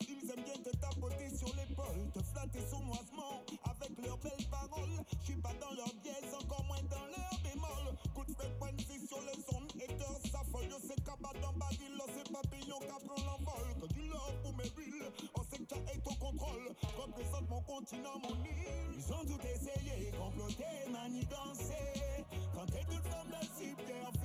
Ils 0.00 0.30
aiment 0.30 0.44
bien 0.44 0.54
te 0.62 0.76
tapoter 0.76 1.28
sur 1.36 1.48
l'épaule, 1.56 2.10
te 2.12 2.20
flatter 2.20 2.60
sournoisement 2.70 3.44
avec 3.64 3.90
leurs 4.04 4.18
belles 4.18 4.46
paroles. 4.50 5.04
Je 5.20 5.26
suis 5.26 5.40
pas 5.40 5.52
dans 5.60 5.74
leur 5.74 5.92
biais, 6.02 6.34
encore 6.34 6.64
moins 6.64 6.82
dans 6.90 7.06
leur 7.06 7.34
bémol. 7.42 7.96
Coup 8.14 8.24
de 8.24 8.32
fréquence 8.32 8.72
sur 9.08 9.20
les 9.22 9.56
ondes, 9.56 9.72
haters 9.76 10.20
s'affolent. 10.30 10.78
C'est 10.86 11.04
cabas 11.04 11.38
dans 11.40 11.52
baril, 11.52 12.00
c'est 12.14 12.32
papillon 12.32 12.78
qui 12.80 13.06
prend 13.06 13.22
l'envol. 13.24 13.66
Que 13.80 13.86
du 13.94 14.08
love 14.08 14.36
pour 14.42 14.54
mes 14.56 14.64
villes, 14.64 15.10
on 15.34 15.42
sait 15.44 15.58
que 15.58 15.74
est 15.74 16.06
au 16.06 16.14
contrôle. 16.14 16.74
Représente 16.96 17.48
mon 17.48 17.60
continent, 17.62 18.18
mon 18.22 18.36
île. 18.44 18.96
Ils 18.96 19.12
ont 19.12 19.24
tout 19.24 19.40
essayé, 19.46 20.10
comploter, 20.18 20.90
manigancer. 20.90 22.24
Tenter 22.54 22.84
toute 22.88 23.06
forme 23.08 23.30
de 23.30 23.46
subterfuge. 23.56 24.21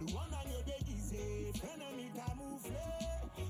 Nous 0.00 0.14
en 0.16 0.28
agneau 0.40 0.62
déguisé, 0.66 1.52
ennemi 1.72 2.10
camouflé. 2.12 2.86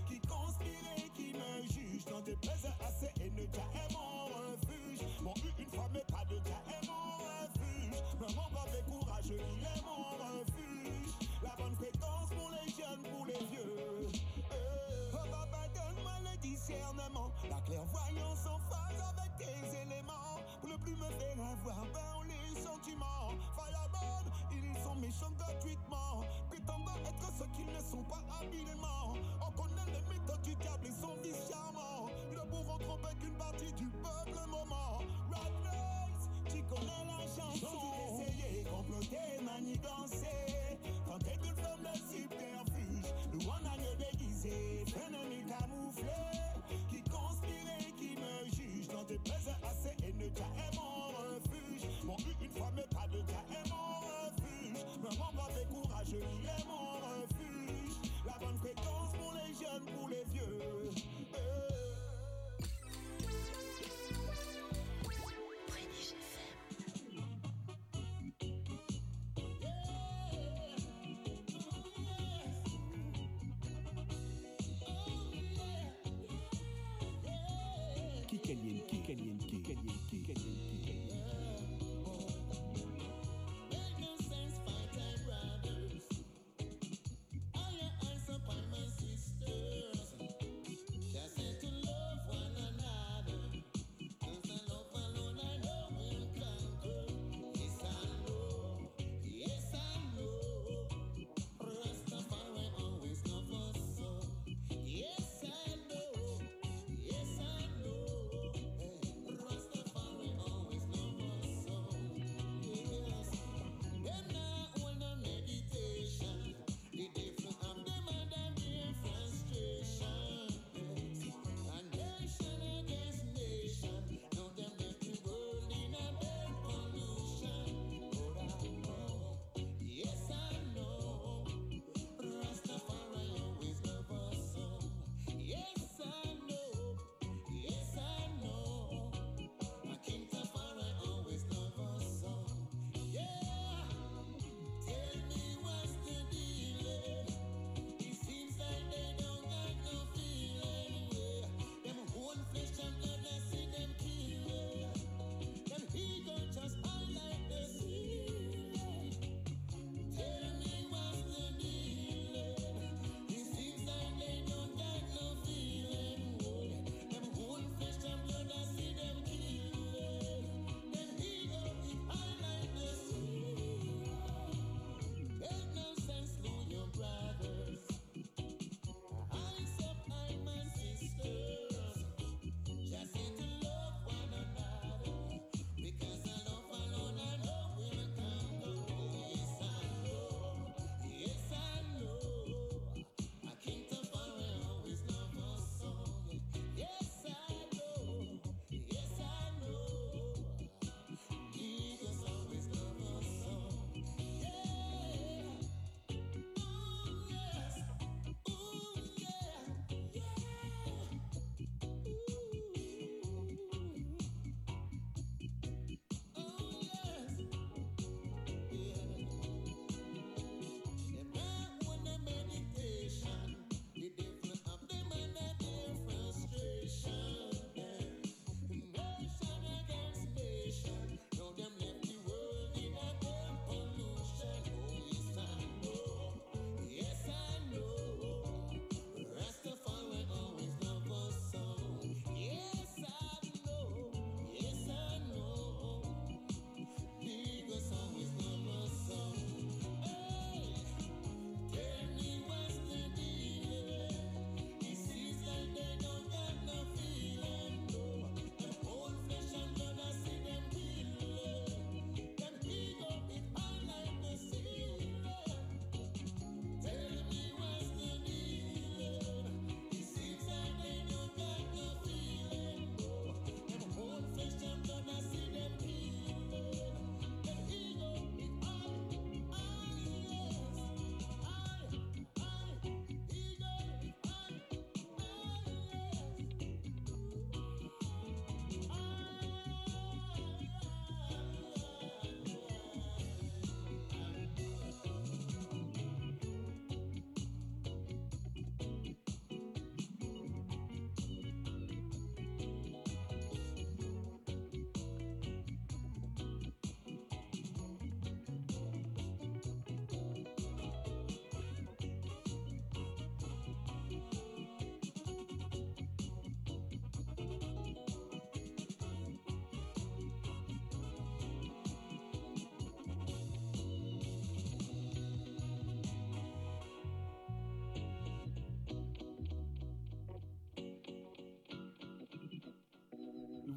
Qui 0.09 0.21
conspirait, 0.21 1.09
qui 1.15 1.35
me 1.35 1.63
juge. 1.73 2.05
Dans 2.07 2.21
des 2.21 2.37
plaies 2.37 2.73
assez 2.81 3.11
et 3.21 3.31
ne 3.31 3.43
est 3.43 3.93
mon 3.93 4.27
refuge. 4.27 5.07
Bon, 5.23 5.35
une 5.59 5.67
fois, 5.67 5.89
mais 5.93 6.05
pas 6.11 6.25
de 6.29 6.37
est 6.37 6.87
mon 6.87 7.05
refuge. 7.23 7.99
Mais 8.21 8.35
mon 8.35 8.51
brave 8.51 8.75
et 8.79 8.91
courageux, 8.91 9.41
il 9.57 9.65
est 9.65 9.83
mon 9.83 10.03
refuge. 10.19 11.13
La 11.43 11.55
bonne 11.59 11.75
fréquence 11.77 12.29
pour 12.37 12.51
les 12.51 12.69
jeunes, 12.71 13.03
pour 13.11 13.27
les 13.27 13.45
vieux. 13.51 14.09
Eh, 14.51 15.15
Oh 15.15 15.27
papa, 15.31 15.69
donne-moi 15.75 16.13
le 16.31 16.37
discernement. 16.41 17.31
La 17.49 17.61
clairvoyance 17.61 18.47
en 18.47 18.59
phase 18.71 19.01
avec 19.13 19.31
tes 19.39 19.83
éléments. 19.83 20.39
Pour 20.61 20.71
ne 20.71 20.77
plus 20.77 20.97
me 20.97 21.11
faire 21.19 21.39
avoir 21.41 21.87
par 21.93 22.23
les 22.25 22.61
sentiments. 22.61 23.31
Méchants 25.01 25.33
gratuitement. 25.37 26.23
Prétendant 26.49 26.97
être 27.05 27.33
ce 27.39 27.45
qu'ils 27.57 27.67
ne 27.73 27.81
sont 27.81 28.05
pas 28.05 28.23
habilement. 28.41 29.15
On 29.41 29.51
connaît 29.53 29.87
les 29.87 30.15
méthodes 30.15 30.43
du 30.43 30.55
diable 30.55 30.87
et 30.87 30.93
son 30.93 31.15
vice 31.23 31.51
charmant. 31.51 32.09
Ils 32.31 32.39
ne 32.39 32.45
pourront 32.51 32.79
tromper 32.79 33.15
qu'une 33.21 33.35
partie 33.35 33.73
du 33.73 33.89
peuple 33.89 34.39
moment. 34.49 34.99
Rat 35.31 35.51
race, 35.65 36.29
tu 36.49 36.63
connais 36.65 37.05
la 37.07 37.21
chanson. 37.27 38.32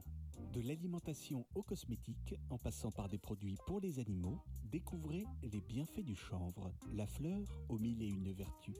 De 0.52 0.60
l'alimentation 0.60 1.46
aux 1.54 1.62
cosmétiques, 1.62 2.34
en 2.50 2.58
passant 2.58 2.90
par 2.90 3.08
des 3.08 3.18
produits 3.18 3.56
pour 3.66 3.80
les 3.80 3.98
animaux, 3.98 4.42
découvrez 4.64 5.24
les 5.42 5.62
bienfaits 5.62 6.04
du 6.04 6.16
chanvre, 6.16 6.70
la 6.92 7.06
fleur 7.06 7.40
aux 7.68 7.78
mille 7.78 8.02
et 8.02 8.08
une 8.08 8.32
vertus. 8.32 8.76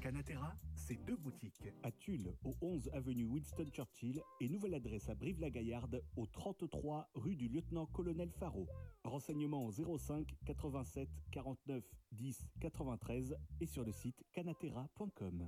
Canatera, 0.00 0.56
c'est 0.86 1.04
deux 1.04 1.16
boutiques. 1.16 1.64
À 1.82 1.90
Tulle, 1.90 2.32
au 2.44 2.54
11 2.60 2.90
avenue 2.92 3.24
Winston 3.24 3.66
Churchill, 3.72 4.22
et 4.40 4.48
nouvelle 4.48 4.74
adresse 4.74 5.08
à 5.08 5.14
Brive-la-Gaillarde, 5.14 6.02
au 6.16 6.26
33 6.26 7.10
rue 7.14 7.34
du 7.34 7.48
lieutenant-colonel 7.48 8.30
Faro. 8.30 8.68
Renseignements 9.04 9.66
au 9.66 9.98
05 9.98 10.34
87 10.44 11.08
49 11.32 11.82
10 12.12 12.46
93 12.60 13.36
et 13.60 13.66
sur 13.66 13.84
le 13.84 13.90
site 13.90 14.24
canatera.com. 14.32 15.46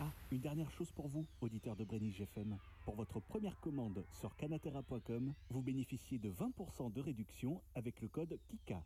Ah, 0.00 0.10
une 0.30 0.40
dernière 0.40 0.70
chose 0.70 0.90
pour 0.92 1.08
vous, 1.08 1.26
auditeurs 1.40 1.76
de 1.76 1.84
Brenny 1.84 2.14
FM. 2.18 2.56
Pour 2.84 2.94
votre 2.96 3.20
première 3.20 3.58
commande 3.60 4.04
sur 4.12 4.34
canatera.com, 4.36 5.34
vous 5.50 5.62
bénéficiez 5.62 6.18
de 6.18 6.30
20% 6.30 6.92
de 6.92 7.00
réduction 7.00 7.60
avec 7.74 8.00
le 8.00 8.08
code 8.08 8.38
KIKA. 8.48 8.82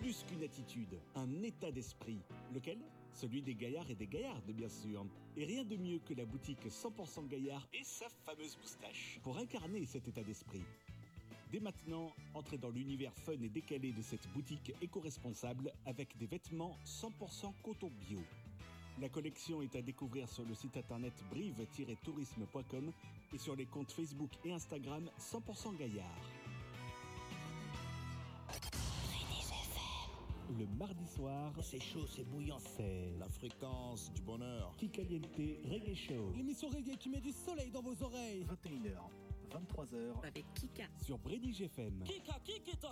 Plus 0.00 0.24
qu'une 0.26 0.42
attitude, 0.42 0.98
un 1.14 1.42
état 1.42 1.70
d'esprit. 1.70 2.20
Lequel? 2.54 2.78
Celui 3.12 3.42
des 3.42 3.54
gaillards 3.54 3.90
et 3.90 3.94
des 3.94 4.06
gaillardes, 4.06 4.50
bien 4.50 4.68
sûr. 4.70 5.04
Et 5.36 5.44
rien 5.44 5.62
de 5.62 5.76
mieux 5.76 5.98
que 5.98 6.14
la 6.14 6.24
boutique 6.24 6.64
100% 6.66 7.28
gaillard 7.28 7.68
et 7.74 7.84
sa 7.84 8.08
fameuse 8.24 8.56
moustache 8.56 9.20
pour 9.22 9.36
incarner 9.36 9.84
cet 9.84 10.08
état 10.08 10.22
d'esprit. 10.22 10.62
Dès 11.52 11.60
maintenant, 11.60 12.14
entrez 12.32 12.56
dans 12.56 12.70
l'univers 12.70 13.12
fun 13.12 13.32
et 13.42 13.50
décalé 13.50 13.92
de 13.92 14.00
cette 14.00 14.26
boutique 14.32 14.72
éco-responsable 14.80 15.70
avec 15.84 16.16
des 16.16 16.26
vêtements 16.26 16.78
100% 16.86 17.52
coton 17.62 17.90
bio. 18.08 18.20
La 19.02 19.10
collection 19.10 19.60
est 19.60 19.76
à 19.76 19.82
découvrir 19.82 20.30
sur 20.30 20.44
le 20.46 20.54
site 20.54 20.78
internet 20.78 21.12
brive-tourisme.com 21.30 22.90
et 23.34 23.38
sur 23.38 23.54
les 23.54 23.66
comptes 23.66 23.92
Facebook 23.92 24.30
et 24.46 24.52
Instagram 24.52 25.10
100% 25.18 25.76
Gaillard. 25.76 26.39
Le 30.58 30.66
mardi 30.66 31.06
soir, 31.06 31.52
c'est 31.62 31.80
chaud, 31.80 32.06
c'est 32.08 32.24
bouillant. 32.24 32.58
C'est 32.58 33.12
la 33.18 33.28
fréquence 33.28 34.12
du 34.12 34.20
bonheur. 34.22 34.74
Kikaliente 34.78 35.26
Reggae 35.36 35.94
Show. 35.94 36.32
L'émission 36.36 36.68
reggae 36.68 36.96
qui 36.98 37.08
met 37.08 37.20
du 37.20 37.30
soleil 37.30 37.70
dans 37.70 37.82
vos 37.82 38.02
oreilles. 38.02 38.44
21h, 38.44 38.98
23h. 39.50 40.26
Avec 40.26 40.44
Kika. 40.54 40.88
Sur 40.96 41.18
Bredig 41.18 41.62
FM. 41.62 42.02
Kika, 42.04 42.38
Kikita. 42.44 42.90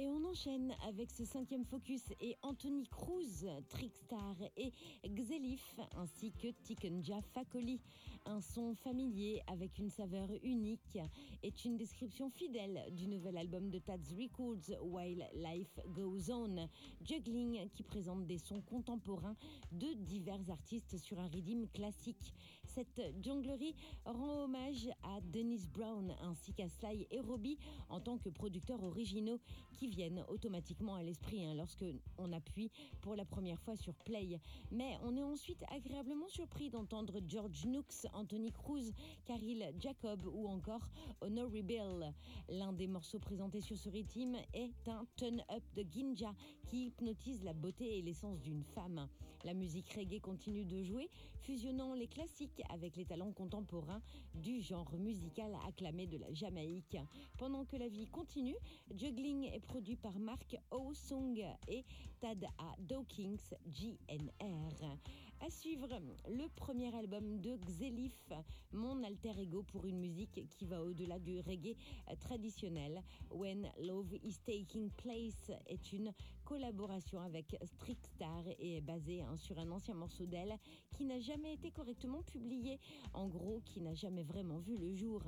Et 0.00 0.08
on 0.08 0.24
enchaîne 0.24 0.74
avec 0.88 1.10
ce 1.10 1.26
cinquième 1.26 1.66
focus 1.66 2.00
et 2.22 2.34
Anthony 2.40 2.86
Cruz, 2.86 3.44
Trickstar 3.68 4.34
et 4.56 4.72
Xelif, 5.06 5.78
ainsi 5.94 6.32
que 6.32 6.48
Tikenja 6.62 7.20
Fakoli. 7.34 7.82
Un 8.24 8.40
son 8.40 8.74
familier 8.74 9.42
avec 9.46 9.78
une 9.78 9.90
saveur 9.90 10.30
unique 10.42 10.98
est 11.42 11.66
une 11.66 11.76
description 11.76 12.30
fidèle 12.30 12.82
du 12.92 13.08
nouvel 13.08 13.36
album 13.36 13.68
de 13.68 13.78
Tad's 13.78 14.14
Records, 14.14 14.70
While 14.82 15.26
Life 15.34 15.78
Goes 15.88 16.30
On, 16.32 16.66
Juggling 17.04 17.68
qui 17.68 17.82
présente 17.82 18.26
des 18.26 18.38
sons 18.38 18.62
contemporains 18.62 19.36
de 19.72 19.92
divers 20.04 20.50
artistes 20.50 20.96
sur 20.96 21.20
un 21.20 21.28
rythme 21.28 21.66
classique. 21.74 22.32
Cette 22.64 23.02
junglerie 23.22 23.74
rend 24.06 24.44
hommage 24.44 24.88
à 25.02 25.20
Dennis 25.20 25.66
Brown 25.70 26.14
ainsi 26.22 26.54
qu'à 26.54 26.68
Sly 26.68 27.06
et 27.10 27.20
Robbie 27.20 27.58
en 27.90 28.00
tant 28.00 28.16
que 28.16 28.30
producteurs 28.30 28.82
originaux 28.82 29.40
qui 29.72 29.89
viennent 29.90 30.24
automatiquement 30.28 30.94
à 30.94 31.02
l'esprit 31.02 31.44
hein, 31.44 31.54
lorsque 31.54 31.84
on 32.16 32.32
appuie 32.32 32.70
pour 33.02 33.16
la 33.16 33.24
première 33.24 33.60
fois 33.60 33.76
sur 33.76 33.94
play. 33.94 34.40
Mais 34.70 34.96
on 35.02 35.16
est 35.16 35.22
ensuite 35.22 35.62
agréablement 35.70 36.28
surpris 36.28 36.70
d'entendre 36.70 37.20
George 37.28 37.66
Nooks, 37.66 38.06
Anthony 38.14 38.52
Cruz, 38.52 38.92
Caril 39.26 39.74
Jacob 39.78 40.24
ou 40.32 40.48
encore 40.48 40.88
Honorary 41.20 41.62
Bill. 41.62 42.14
L'un 42.48 42.72
des 42.72 42.86
morceaux 42.86 43.18
présentés 43.18 43.60
sur 43.60 43.76
ce 43.76 43.88
rythme 43.88 44.36
est 44.54 44.88
un 44.88 45.04
Turn 45.16 45.44
Up 45.50 45.62
de 45.74 45.84
Ginja 45.90 46.34
qui 46.68 46.86
hypnotise 46.86 47.42
la 47.44 47.52
beauté 47.52 47.98
et 47.98 48.02
l'essence 48.02 48.40
d'une 48.40 48.62
femme. 48.62 49.08
La 49.44 49.54
musique 49.54 49.90
reggae 49.94 50.20
continue 50.20 50.64
de 50.64 50.82
jouer, 50.82 51.08
fusionnant 51.40 51.94
les 51.94 52.06
classiques 52.06 52.62
avec 52.68 52.96
les 52.96 53.06
talents 53.06 53.32
contemporains 53.32 54.02
du 54.34 54.60
genre 54.60 54.92
musical 54.98 55.56
acclamé 55.66 56.06
de 56.06 56.18
la 56.18 56.32
Jamaïque. 56.32 56.98
Pendant 57.38 57.64
que 57.64 57.76
la 57.76 57.88
vie 57.88 58.06
continue, 58.06 58.56
Juggling 58.94 59.44
est 59.44 59.66
produit 59.80 59.96
par 59.96 60.18
Mark 60.18 60.58
O-Song 60.72 61.42
et 61.66 61.86
Tad 62.20 62.44
A. 62.58 62.74
Dawkins 62.80 63.38
GNR. 63.66 64.98
À 65.40 65.48
suivre, 65.48 65.88
le 66.28 66.48
premier 66.54 66.94
album 66.94 67.40
de 67.40 67.56
Xelif, 67.56 68.30
mon 68.72 69.02
alter 69.02 69.32
ego 69.40 69.62
pour 69.62 69.86
une 69.86 69.98
musique 69.98 70.46
qui 70.50 70.66
va 70.66 70.82
au-delà 70.84 71.18
du 71.18 71.40
reggae 71.40 71.78
traditionnel. 72.18 73.02
When 73.30 73.70
Love 73.78 74.12
is 74.22 74.38
Taking 74.44 74.90
Place 74.90 75.50
est 75.66 75.94
une 75.94 76.12
collaboration 76.44 77.22
avec 77.22 77.56
Trickstar 77.78 78.46
et 78.58 78.76
est 78.76 78.80
basée 78.82 79.22
hein, 79.22 79.38
sur 79.38 79.58
un 79.58 79.70
ancien 79.70 79.94
morceau 79.94 80.26
d'elle 80.26 80.58
qui 80.92 81.06
n'a 81.06 81.20
jamais 81.20 81.54
été 81.54 81.70
correctement 81.70 82.22
publié, 82.22 82.78
en 83.14 83.28
gros 83.28 83.62
qui 83.64 83.80
n'a 83.80 83.94
jamais 83.94 84.24
vraiment 84.24 84.58
vu 84.58 84.76
le 84.76 84.92
jour. 84.92 85.22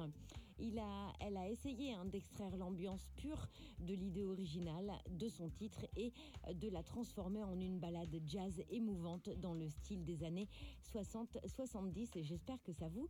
Elle 0.59 1.37
a 1.37 1.49
essayé 1.49 1.93
hein, 1.93 2.05
d'extraire 2.05 2.57
l'ambiance 2.57 3.09
pure 3.17 3.49
de 3.81 3.95
l'idée 3.95 4.25
originale 4.25 4.93
de 5.11 5.29
son 5.29 5.49
titre 5.49 5.87
et 5.97 6.13
de 6.55 6.69
la 6.69 6.83
transformer 6.83 7.43
en 7.43 7.59
une 7.59 7.79
balade 7.79 8.21
jazz 8.27 8.63
émouvante 8.71 9.29
dans 9.41 9.55
le 9.55 9.69
style 9.69 10.05
des 10.05 10.25
années 10.25 10.49
60-70 10.93 12.19
et 12.19 12.23
j'espère 12.23 12.63
que 12.63 12.73
ça 12.73 12.89
vous 12.89 13.09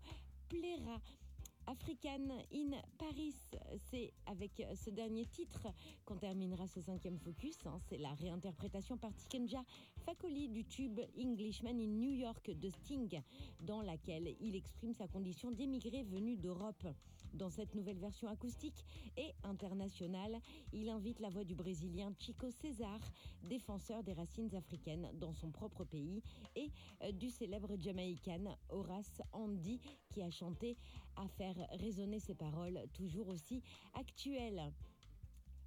plaira. 0.48 1.00
African 1.66 2.28
in 2.52 2.70
Paris. 2.98 3.34
C'est 3.90 4.12
avec 4.26 4.62
ce 4.74 4.90
dernier 4.90 5.26
titre 5.26 5.68
qu'on 6.04 6.16
terminera 6.16 6.66
ce 6.66 6.80
cinquième 6.80 7.18
focus. 7.18 7.56
hein. 7.66 7.78
C'est 7.88 7.98
la 7.98 8.12
réinterprétation 8.14 8.98
par 8.98 9.14
Tikenja 9.14 9.62
Fakoli 10.04 10.48
du 10.48 10.64
tube 10.64 11.00
Englishman 11.16 11.78
in 11.78 11.86
New 11.86 12.10
York 12.10 12.50
de 12.50 12.68
Sting, 12.68 13.20
dans 13.60 13.82
laquelle 13.82 14.34
il 14.40 14.56
exprime 14.56 14.92
sa 14.92 15.06
condition 15.06 15.52
d'émigré 15.52 16.02
venu 16.02 16.36
d'Europe. 16.36 16.86
Dans 17.34 17.48
cette 17.48 17.74
nouvelle 17.74 17.98
version 17.98 18.28
acoustique 18.28 18.84
et 19.16 19.32
internationale, 19.42 20.38
il 20.72 20.90
invite 20.90 21.18
la 21.18 21.30
voix 21.30 21.44
du 21.44 21.54
Brésilien 21.54 22.12
Chico 22.18 22.50
César, 22.50 23.00
défenseur 23.42 24.02
des 24.02 24.12
racines 24.12 24.54
africaines 24.54 25.08
dans 25.14 25.32
son 25.32 25.50
propre 25.50 25.84
pays, 25.84 26.22
et 26.54 26.70
euh, 27.02 27.12
du 27.12 27.30
célèbre 27.30 27.74
Jamaïcain 27.78 28.56
Horace 28.68 29.22
Andy, 29.32 29.80
qui 30.10 30.22
a 30.22 30.30
chanté 30.30 30.76
à 31.16 31.26
faire 31.26 31.56
résonner 31.72 32.20
ses 32.20 32.34
paroles 32.34 32.78
toujours 32.92 33.28
aussi 33.28 33.62
actuelles. 33.94 34.72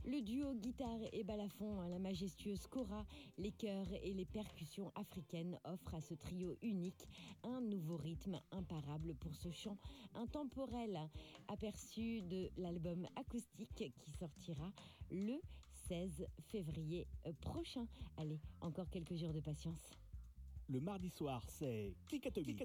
Le 0.08 0.22
duo 0.22 0.54
guitare 0.54 1.00
et 1.14 1.24
balafon, 1.24 1.82
hein, 1.82 1.90
la 1.90 1.98
majestueuse 1.98 2.68
Cora, 2.68 3.06
les 3.40 3.52
chœurs 3.52 3.92
et 4.04 4.14
les 4.14 4.26
percussions 4.26 4.92
africaines 4.94 5.60
offrent 5.64 5.96
à 5.96 6.02
ce 6.02 6.14
trio 6.14 6.56
unique 6.62 7.08
un 7.44 7.60
nouveau 7.62 7.98
rythme 7.98 8.40
imparable 8.52 9.16
pour 9.16 9.36
ce 9.36 9.50
chant 9.50 9.78
intemporel, 10.14 11.00
aperçu 11.48 12.22
de 12.22 12.52
l'album 12.58 13.08
acoustique 13.16 13.94
qui 13.98 14.12
sortira 14.12 14.72
le 15.10 15.42
16 15.88 16.28
février 16.50 17.08
euh, 17.26 17.34
prochain. 17.42 17.88
Allez, 18.18 18.40
encore 18.62 18.90
quelques 18.92 19.16
jours 19.16 19.34
de 19.34 19.40
patience. 19.40 19.90
Le 20.70 20.82
mardi 20.82 21.10
soir, 21.10 21.42
c'est 21.48 21.96
Kikatobi. 22.08 22.56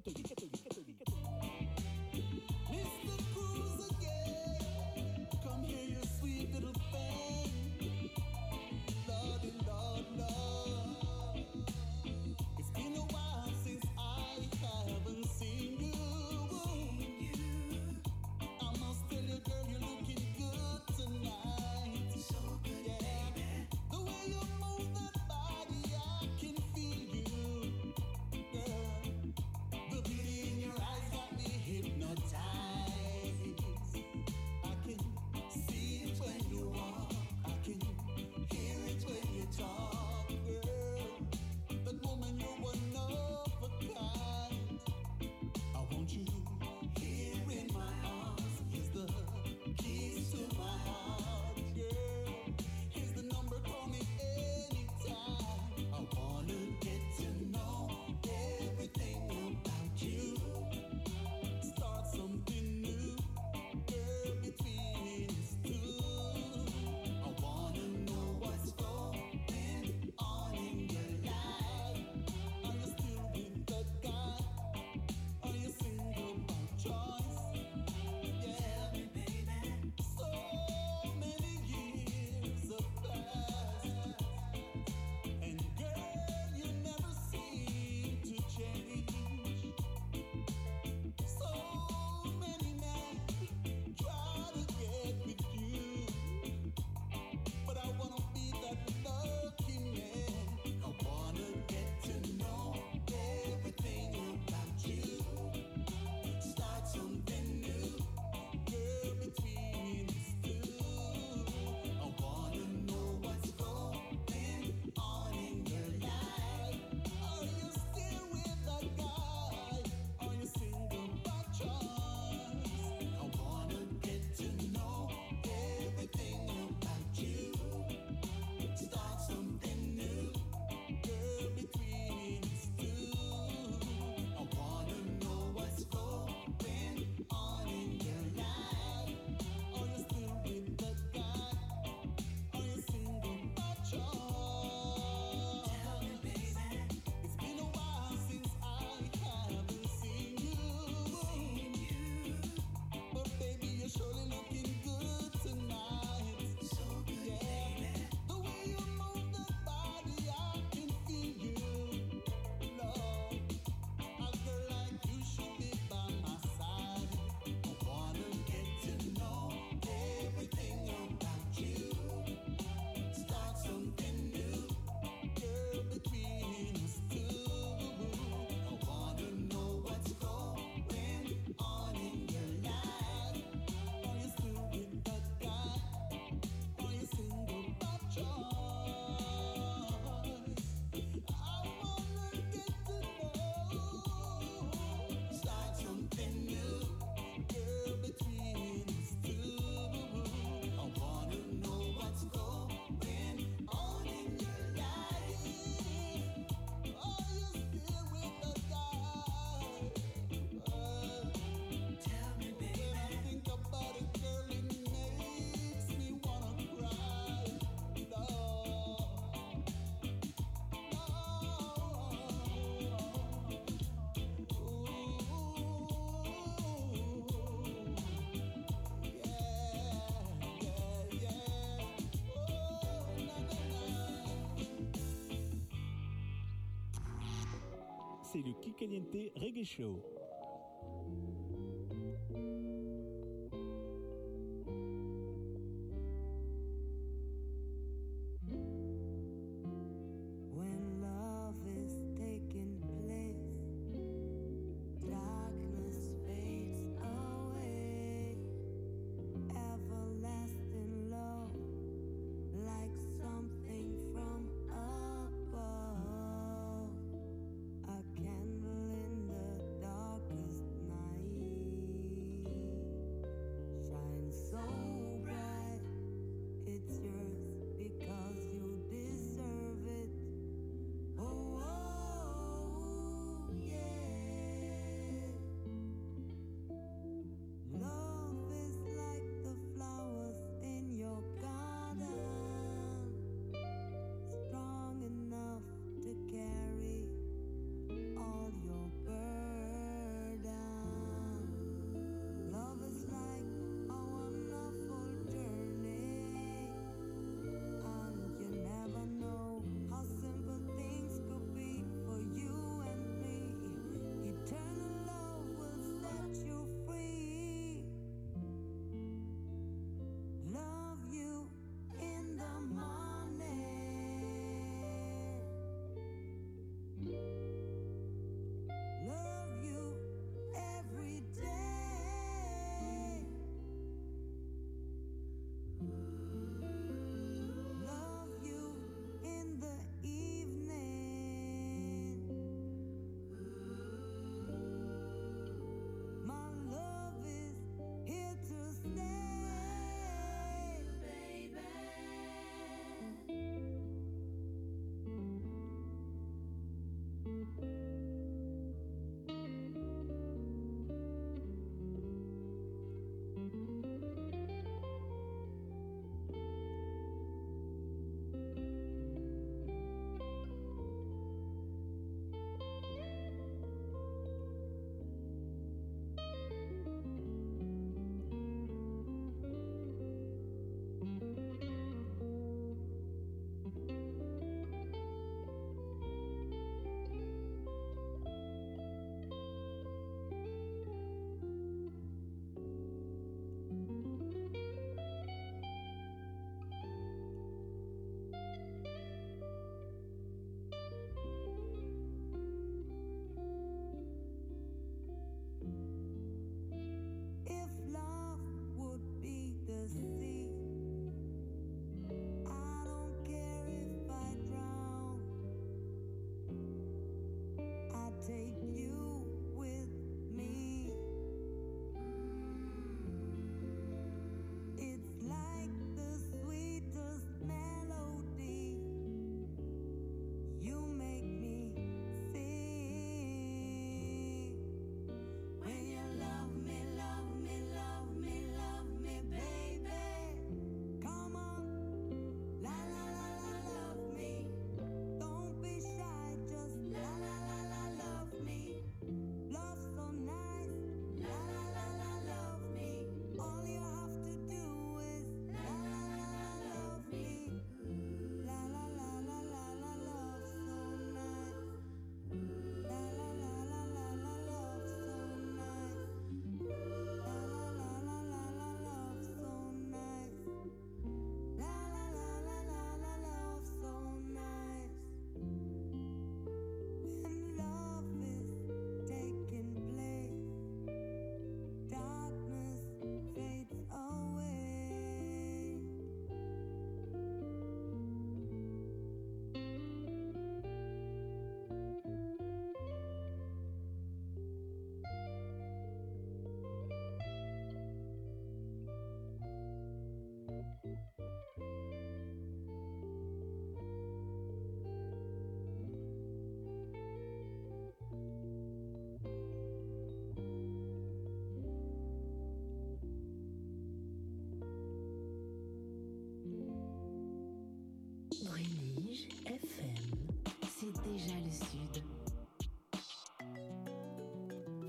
c'est 238.33 238.43
le 238.43 238.53
Kikaliente 238.53 239.33
Reggae 239.37 239.65
Show. 239.65 240.20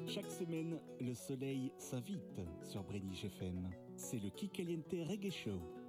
Chaque 0.08 0.30
semaine, 0.30 0.80
le 1.00 1.14
soleil 1.14 1.72
s'invite 1.78 2.42
sur 2.64 2.84
Bréniche 2.84 3.26
FM. 3.26 3.70
C'est 3.96 4.20
le 4.20 4.30
Kikaliente 4.30 4.92
Reggae 4.92 5.32
Show. 5.32 5.81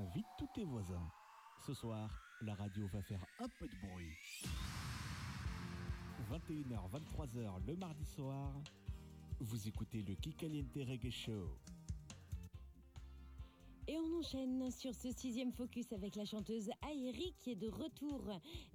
Préviens 0.00 0.12
vite 0.14 0.26
tous 0.38 0.46
tes 0.54 0.64
voisins. 0.64 1.10
Ce 1.66 1.74
soir, 1.74 2.10
la 2.42 2.54
radio 2.54 2.86
va 2.88 3.02
faire 3.02 3.24
un 3.38 3.48
peu 3.58 3.66
de 3.66 3.76
bruit. 3.76 4.16
21h, 6.30 6.90
23h 6.90 7.66
le 7.66 7.76
mardi 7.76 8.04
soir, 8.04 8.52
vous 9.40 9.68
écoutez 9.68 10.02
le 10.02 10.14
Kikaliente 10.14 10.74
Reggae 10.74 11.10
Show. 11.10 11.58
Et 13.88 13.98
on 13.98 14.18
enchaîne 14.18 14.70
sur 14.70 14.94
ce 14.94 15.10
sixième 15.10 15.52
focus 15.52 15.92
avec 15.92 16.14
la 16.14 16.24
chanteuse 16.24 16.70
Aeri 16.82 17.34
qui 17.40 17.52
est 17.52 17.56
de 17.56 17.68
retour, 17.68 18.22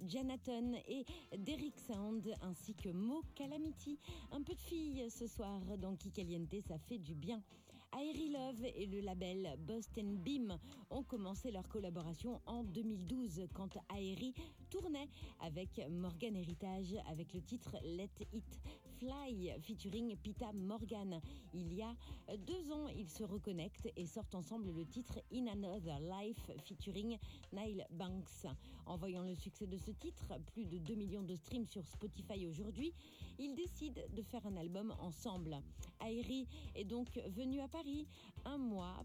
Janaton 0.06 0.74
et 0.86 1.06
Derrick 1.38 1.78
Sound 1.80 2.34
ainsi 2.42 2.74
que 2.74 2.90
Mo 2.90 3.22
Calamity. 3.34 3.98
Un 4.30 4.42
peu 4.42 4.54
de 4.54 4.60
filles 4.60 5.10
ce 5.10 5.26
soir 5.26 5.60
dans 5.78 5.96
Kikaliente, 5.96 6.60
ça 6.68 6.78
fait 6.78 6.98
du 6.98 7.14
bien. 7.14 7.42
Aeri 8.16 8.30
Love 8.30 8.64
et 8.74 8.86
le 8.86 9.00
label 9.00 9.56
Boston 9.58 10.16
Beam 10.16 10.58
ont 10.88 11.02
commencé 11.02 11.50
leur 11.50 11.68
collaboration 11.68 12.40
en 12.46 12.64
2012 12.64 13.42
quand 13.52 13.76
Aeri 13.94 14.32
tournait 14.70 15.10
avec 15.40 15.82
Morgan 15.90 16.34
Heritage 16.34 16.94
avec 17.10 17.34
le 17.34 17.42
titre 17.42 17.76
Let 17.84 18.08
It 18.32 18.58
Fly 18.98 19.52
featuring 19.62 20.16
Pita 20.16 20.52
Morgan. 20.52 21.20
Il 21.52 21.74
y 21.74 21.82
a 21.82 21.94
deux 22.46 22.72
ans, 22.72 22.88
ils 22.88 23.08
se 23.08 23.24
reconnectent 23.24 23.88
et 23.96 24.06
sortent 24.06 24.34
ensemble 24.34 24.70
le 24.70 24.86
titre 24.86 25.18
In 25.32 25.46
Another 25.48 25.98
Life 26.00 26.50
featuring 26.64 27.18
Nile 27.52 27.86
Banks. 27.90 28.46
En 28.86 28.96
voyant 28.96 29.22
le 29.22 29.34
succès 29.34 29.66
de 29.66 29.76
ce 29.76 29.90
titre, 29.90 30.24
plus 30.52 30.64
de 30.64 30.78
2 30.78 30.94
millions 30.94 31.22
de 31.22 31.34
streams 31.34 31.66
sur 31.66 31.84
Spotify 31.86 32.46
aujourd'hui, 32.46 32.92
ils 33.38 33.54
décident 33.54 34.00
de 34.14 34.22
faire 34.22 34.46
un 34.46 34.56
album 34.56 34.94
ensemble. 35.00 35.56
Aeri 36.00 36.46
est 36.74 36.84
donc 36.84 37.08
venu 37.28 37.60
à 37.60 37.68
Paris 37.68 38.06
un 38.44 38.58
mois 38.58 39.04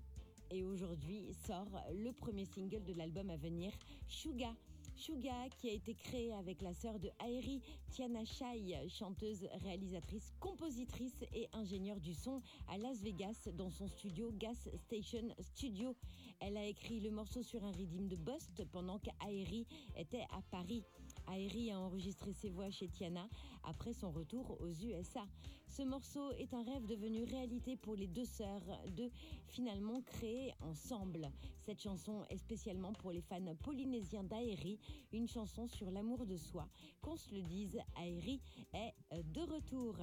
et 0.51 0.63
aujourd'hui 0.63 1.34
sort 1.47 1.81
le 1.93 2.11
premier 2.11 2.45
single 2.45 2.84
de 2.84 2.93
l'album 2.93 3.30
à 3.30 3.38
venir, 3.38 3.72
Suga. 4.07 4.53
Suga, 5.01 5.49
qui 5.57 5.67
a 5.67 5.73
été 5.73 5.95
créé 5.95 6.31
avec 6.31 6.61
la 6.61 6.75
sœur 6.75 6.99
de 6.99 7.09
Aeri, 7.25 7.59
Tiana 7.89 8.23
Shai, 8.23 8.87
chanteuse, 8.87 9.47
réalisatrice, 9.63 10.31
compositrice 10.39 11.25
et 11.33 11.49
ingénieure 11.53 11.99
du 11.99 12.13
son 12.13 12.39
à 12.67 12.77
Las 12.77 13.01
Vegas 13.01 13.49
dans 13.55 13.71
son 13.71 13.87
studio 13.87 14.31
Gas 14.37 14.69
Station 14.85 15.33
Studio. 15.39 15.95
Elle 16.39 16.55
a 16.55 16.65
écrit 16.65 16.99
le 16.99 17.09
morceau 17.09 17.41
sur 17.41 17.65
un 17.65 17.71
rythme 17.71 18.07
de 18.07 18.15
Bust 18.15 18.63
pendant 18.71 18.99
qu'Aeri 18.99 19.65
était 19.97 20.27
à 20.29 20.41
Paris. 20.51 20.83
Aeri 21.27 21.72
a 21.72 21.80
enregistré 21.80 22.34
ses 22.34 22.49
voix 22.49 22.69
chez 22.69 22.88
Tiana 22.88 23.27
après 23.64 23.93
son 23.93 24.11
retour 24.11 24.57
aux 24.61 24.69
USA. 24.69 25.26
Ce 25.68 25.84
morceau 25.84 26.31
est 26.34 26.53
un 26.53 26.64
rêve 26.64 26.85
devenu 26.85 27.23
réalité 27.23 27.77
pour 27.77 27.95
les 27.95 28.07
deux 28.07 28.26
sœurs 28.26 28.64
de 28.95 29.10
finalement 29.48 30.02
créer 30.02 30.53
ensemble. 30.61 31.31
Cette 31.61 31.81
chanson 31.81 32.26
est 32.30 32.38
spécialement 32.38 32.93
pour 32.93 33.11
les 33.11 33.22
fans 33.22 33.56
polynésiens 33.64 34.23
d'Aeri, 34.23 34.80
une 35.14 35.27
chanson 35.27 35.68
sur 35.68 35.89
l'amour 35.89 36.26
de 36.26 36.35
soi. 36.35 36.68
Qu'on 37.02 37.15
se 37.15 37.34
le 37.34 37.41
dise, 37.41 37.80
Aeri 37.95 38.41
est 38.73 38.93
de 39.23 39.41
retour. 39.41 39.95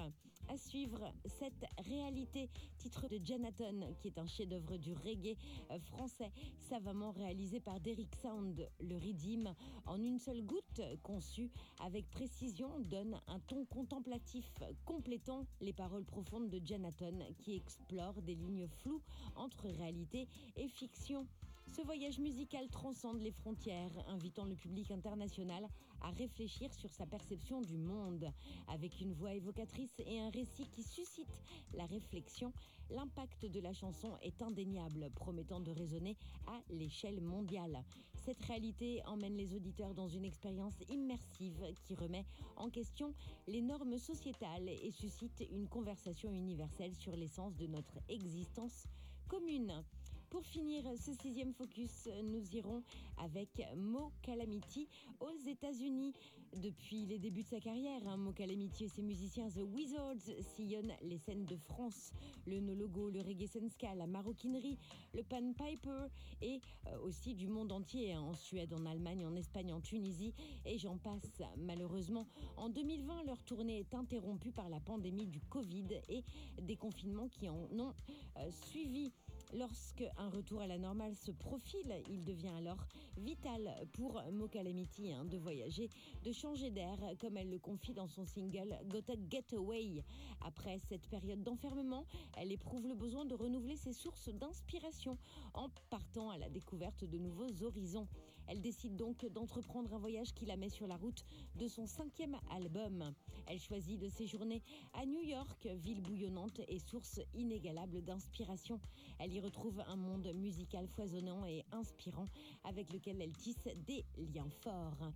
À 0.50 0.56
suivre 0.56 1.12
cette 1.26 1.66
réalité, 1.86 2.48
titre 2.78 3.06
de 3.06 3.20
Janaton, 3.22 3.94
qui 4.00 4.08
est 4.08 4.18
un 4.18 4.26
chef-d'œuvre 4.26 4.78
du 4.78 4.94
reggae 4.94 5.36
euh, 5.70 5.78
français, 5.78 6.32
savamment 6.70 7.10
réalisé 7.10 7.60
par 7.60 7.78
Derrick 7.80 8.14
Sound. 8.14 8.66
Le 8.80 8.96
rythme, 8.96 9.54
en 9.84 10.02
une 10.02 10.18
seule 10.18 10.42
goutte, 10.42 10.80
conçu 11.02 11.50
avec 11.84 12.10
précision, 12.10 12.80
donne 12.80 13.20
un 13.26 13.40
ton 13.40 13.66
contemplatif, 13.66 14.50
complétant 14.86 15.44
les 15.60 15.74
paroles 15.74 16.06
profondes 16.06 16.48
de 16.48 16.64
Janaton, 16.64 17.18
qui 17.40 17.54
explore 17.54 18.22
des 18.22 18.34
lignes 18.34 18.68
floues 18.68 19.02
entre 19.36 19.68
réalité 19.68 20.28
et 20.56 20.68
fiction. 20.68 21.26
Ce 21.70 21.82
voyage 21.82 22.18
musical 22.18 22.68
transcende 22.68 23.20
les 23.20 23.30
frontières, 23.30 23.92
invitant 24.08 24.44
le 24.44 24.54
public 24.56 24.90
international 24.90 25.68
à 26.00 26.10
réfléchir 26.10 26.72
sur 26.72 26.90
sa 26.92 27.06
perception 27.06 27.60
du 27.60 27.76
monde. 27.76 28.24
Avec 28.68 29.00
une 29.00 29.12
voix 29.12 29.34
évocatrice 29.34 30.00
et 30.06 30.18
un 30.18 30.30
récit 30.30 30.66
qui 30.72 30.82
suscite 30.82 31.28
la 31.74 31.86
réflexion, 31.86 32.52
l'impact 32.90 33.46
de 33.46 33.60
la 33.60 33.72
chanson 33.72 34.16
est 34.22 34.42
indéniable, 34.42 35.10
promettant 35.14 35.60
de 35.60 35.70
résonner 35.70 36.16
à 36.46 36.60
l'échelle 36.70 37.20
mondiale. 37.20 37.84
Cette 38.14 38.42
réalité 38.42 39.02
emmène 39.06 39.36
les 39.36 39.54
auditeurs 39.54 39.94
dans 39.94 40.08
une 40.08 40.24
expérience 40.24 40.74
immersive 40.88 41.62
qui 41.84 41.94
remet 41.94 42.24
en 42.56 42.70
question 42.70 43.14
les 43.46 43.62
normes 43.62 43.98
sociétales 43.98 44.68
et 44.68 44.90
suscite 44.90 45.44
une 45.50 45.68
conversation 45.68 46.32
universelle 46.32 46.94
sur 46.94 47.14
l'essence 47.14 47.56
de 47.56 47.66
notre 47.66 47.98
existence 48.08 48.86
commune. 49.28 49.84
Pour 50.30 50.44
finir 50.44 50.84
ce 50.98 51.14
sixième 51.14 51.54
focus, 51.54 52.06
nous 52.22 52.54
irons 52.54 52.82
avec 53.16 53.48
Mo 53.76 54.12
Calamity 54.20 54.86
aux 55.20 55.34
États-Unis. 55.46 56.12
Depuis 56.54 57.06
les 57.06 57.18
débuts 57.18 57.42
de 57.42 57.48
sa 57.48 57.60
carrière, 57.60 58.06
hein, 58.06 58.18
Mo 58.18 58.32
Calamity 58.32 58.84
et 58.84 58.88
ses 58.88 59.00
musiciens 59.02 59.48
The 59.48 59.62
Wizards 59.62 60.20
sillonnent 60.54 60.92
les 61.02 61.16
scènes 61.16 61.46
de 61.46 61.56
France. 61.56 62.12
Le 62.46 62.60
no-logo, 62.60 63.08
le 63.08 63.22
reggae 63.22 63.46
senska, 63.46 63.94
la 63.94 64.06
maroquinerie, 64.06 64.78
le 65.14 65.22
pan 65.22 65.52
piper 65.54 66.08
et 66.42 66.60
euh, 66.86 66.98
aussi 67.00 67.34
du 67.34 67.48
monde 67.48 67.72
entier, 67.72 68.12
hein, 68.12 68.20
en 68.20 68.34
Suède, 68.34 68.74
en 68.74 68.84
Allemagne, 68.84 69.24
en 69.24 69.34
Espagne, 69.34 69.72
en 69.72 69.80
Tunisie 69.80 70.34
et 70.66 70.78
j'en 70.78 70.98
passe. 70.98 71.42
Malheureusement, 71.56 72.26
en 72.56 72.68
2020, 72.68 73.24
leur 73.24 73.42
tournée 73.44 73.78
est 73.78 73.94
interrompue 73.94 74.52
par 74.52 74.68
la 74.68 74.80
pandémie 74.80 75.26
du 75.26 75.40
Covid 75.40 75.86
et 76.08 76.22
des 76.60 76.76
confinements 76.76 77.28
qui 77.28 77.48
en 77.48 77.68
ont 77.78 77.94
euh, 78.36 78.50
suivi. 78.50 79.12
Lorsque 79.54 80.04
un 80.18 80.28
retour 80.28 80.60
à 80.60 80.66
la 80.66 80.76
normale 80.76 81.14
se 81.14 81.30
profile, 81.30 82.02
il 82.10 82.22
devient 82.22 82.52
alors 82.58 82.86
vital 83.16 83.74
pour 83.94 84.22
Mo 84.30 84.46
Calamity 84.46 85.12
hein, 85.12 85.24
de 85.24 85.38
voyager, 85.38 85.88
de 86.22 86.32
changer 86.32 86.70
d'air, 86.70 86.98
comme 87.18 87.38
elle 87.38 87.48
le 87.48 87.58
confie 87.58 87.94
dans 87.94 88.08
son 88.08 88.26
single 88.26 88.78
Gotta 88.88 89.14
Get 89.30 89.54
Away. 89.54 90.04
Après 90.42 90.78
cette 90.80 91.06
période 91.08 91.42
d'enfermement, 91.42 92.04
elle 92.36 92.52
éprouve 92.52 92.86
le 92.86 92.94
besoin 92.94 93.24
de 93.24 93.34
renouveler 93.34 93.76
ses 93.76 93.94
sources 93.94 94.28
d'inspiration 94.28 95.16
en 95.54 95.70
partant 95.88 96.28
à 96.28 96.36
la 96.36 96.50
découverte 96.50 97.04
de 97.04 97.18
nouveaux 97.18 97.62
horizons. 97.62 98.06
Elle 98.48 98.62
décide 98.62 98.96
donc 98.96 99.26
d'entreprendre 99.26 99.92
un 99.92 99.98
voyage 99.98 100.32
qui 100.32 100.46
la 100.46 100.56
met 100.56 100.70
sur 100.70 100.86
la 100.86 100.96
route 100.96 101.22
de 101.56 101.68
son 101.68 101.86
cinquième 101.86 102.36
album. 102.50 103.14
Elle 103.46 103.60
choisit 103.60 104.00
de 104.00 104.08
séjourner 104.08 104.62
à 104.94 105.04
New 105.04 105.20
York, 105.20 105.66
ville 105.66 106.00
bouillonnante 106.00 106.60
et 106.66 106.78
source 106.78 107.20
inégalable 107.34 108.02
d'inspiration. 108.02 108.80
Elle 109.18 109.34
y 109.34 109.40
retrouve 109.40 109.80
un 109.86 109.96
monde 109.96 110.32
musical 110.34 110.88
foisonnant 110.88 111.44
et 111.44 111.64
inspirant 111.72 112.26
avec 112.64 112.90
lequel 112.90 113.20
elle 113.20 113.36
tisse 113.36 113.68
des 113.86 114.04
liens 114.16 114.50
forts. 114.62 115.12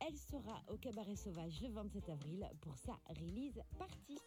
Elle 0.00 0.16
sera 0.16 0.62
au 0.68 0.76
Cabaret 0.76 1.16
Sauvage 1.16 1.60
le 1.60 1.68
27 1.68 2.08
avril 2.08 2.50
pour 2.60 2.76
sa 2.78 2.98
release 3.08 3.60
party. 3.78 4.18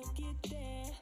to 0.00 0.22
get 0.22 0.50
there. 0.50 1.01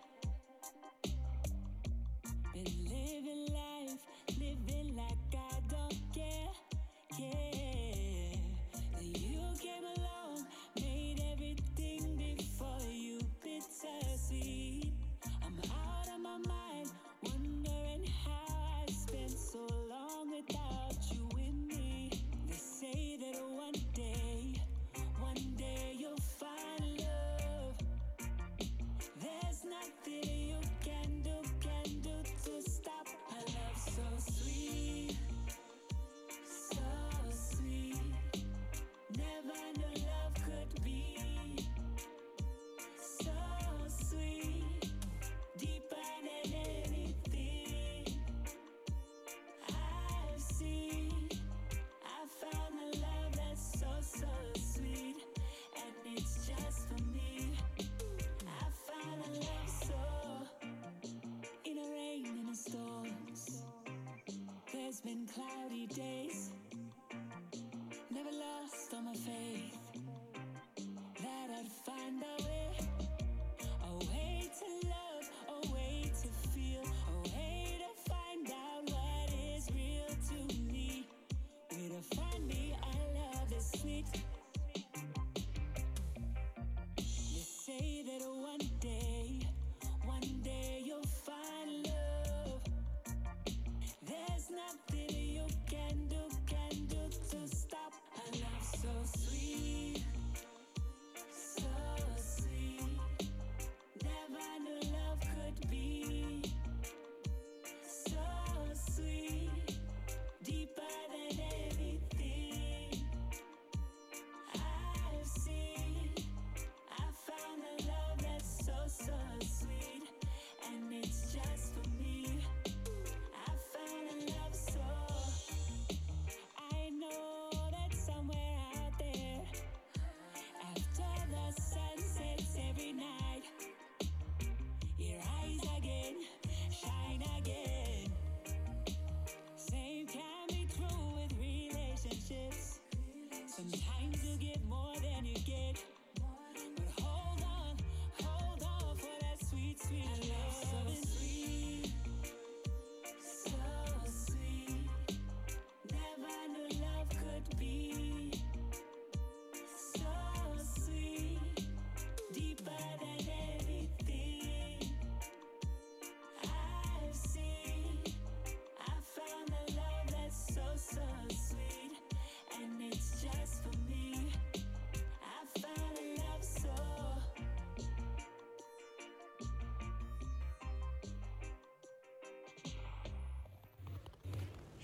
has 64.90 65.00
been 65.00 65.24
cloudy 65.24 65.86
days. 65.86 66.50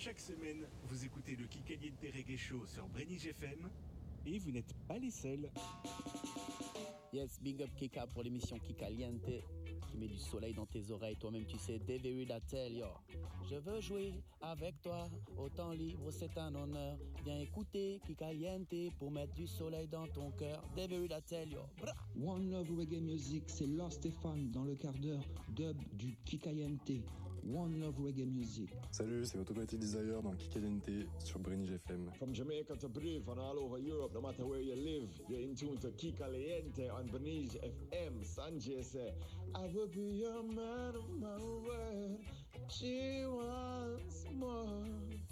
Chaque 0.07 0.21
semaine, 0.21 0.65
vous 0.85 1.05
écoutez 1.05 1.35
le 1.35 1.47
Kikaliente 1.49 1.99
Reggae 2.01 2.37
Show 2.37 2.65
sur 2.65 2.87
Brenige 2.87 3.27
FM 3.27 3.69
et 4.25 4.39
vous 4.39 4.53
n'êtes 4.53 4.73
pas 4.87 4.99
les 4.99 5.11
seuls. 5.11 5.51
Yes, 7.13 7.41
big 7.43 7.61
up 7.61 7.71
Kika 7.77 8.07
pour 8.07 8.23
l'émission 8.23 8.57
Kikaliente 8.61 9.43
qui 9.89 9.97
met 9.97 10.07
du 10.07 10.19
soleil 10.19 10.55
dans 10.55 10.67
tes 10.67 10.93
oreilles. 10.93 11.17
Toi-même, 11.17 11.45
tu 11.45 11.59
sais, 11.59 11.81
David 11.81 12.31
Attel, 12.31 12.77
yo. 12.77 12.87
Je 13.51 13.57
veux 13.57 13.81
jouer 13.81 14.15
avec 14.41 14.81
toi 14.81 15.09
au 15.37 15.49
temps 15.49 15.73
libre, 15.73 16.13
c'est 16.13 16.39
un 16.39 16.55
honneur. 16.55 16.97
Viens 17.25 17.41
écouter 17.41 18.01
Kikaliente 18.07 18.93
pour 19.01 19.11
mettre 19.11 19.35
du 19.35 19.49
soleil 19.49 19.89
dans 19.89 20.07
ton 20.07 20.31
cœur. 20.31 20.63
David 20.77 21.15
Attel, 21.15 21.51
yo. 21.51 21.63
One 22.25 22.49
Love 22.49 22.79
Reggae 22.79 23.01
Music, 23.01 23.43
c'est 23.49 23.67
Lost 23.67 23.99
Stéphane 23.99 24.53
dans 24.53 24.63
le 24.63 24.77
quart 24.77 24.95
d'heure, 25.01 25.25
dub 25.49 25.77
du 25.95 26.17
Kikaliente. 26.25 27.03
One 27.53 27.79
Love 27.81 28.01
Reggae 28.05 28.27
Music. 28.27 28.71
Salut, 28.91 29.25
c'est 29.25 29.39
Automatic 29.39 29.79
Desire 29.79 30.21
dans 30.23 30.35
Kikadente 30.35 30.91
sur 31.25 31.39
Brinige 31.39 31.71
FM. 31.73 32.11
From 32.19 32.35
Jamaica 32.35 32.75
to 32.77 32.89
Brief 32.89 33.29
and 33.29 33.39
all 33.39 33.59
over 33.59 33.79
Europe, 33.79 34.13
no 34.15 34.21
matter 34.21 34.45
where 34.45 34.61
you 34.61 34.75
live, 34.75 35.09
you're 35.29 35.41
in 35.41 35.55
tune 35.55 35.79
to 35.79 35.91
Kikaliente 35.93 36.91
on 36.91 37.07
Brinige 37.07 37.57
FM. 37.63 38.25
Sanjay 38.25 38.83
said, 38.83 39.15
I 39.55 39.69
will 39.73 39.87
be 39.87 40.19
your 40.23 40.43
man 40.43 40.95
of 40.97 41.09
my 41.21 41.37
word. 41.39 42.19
She 42.69 43.23
wants 43.27 44.25
more. 44.35 44.83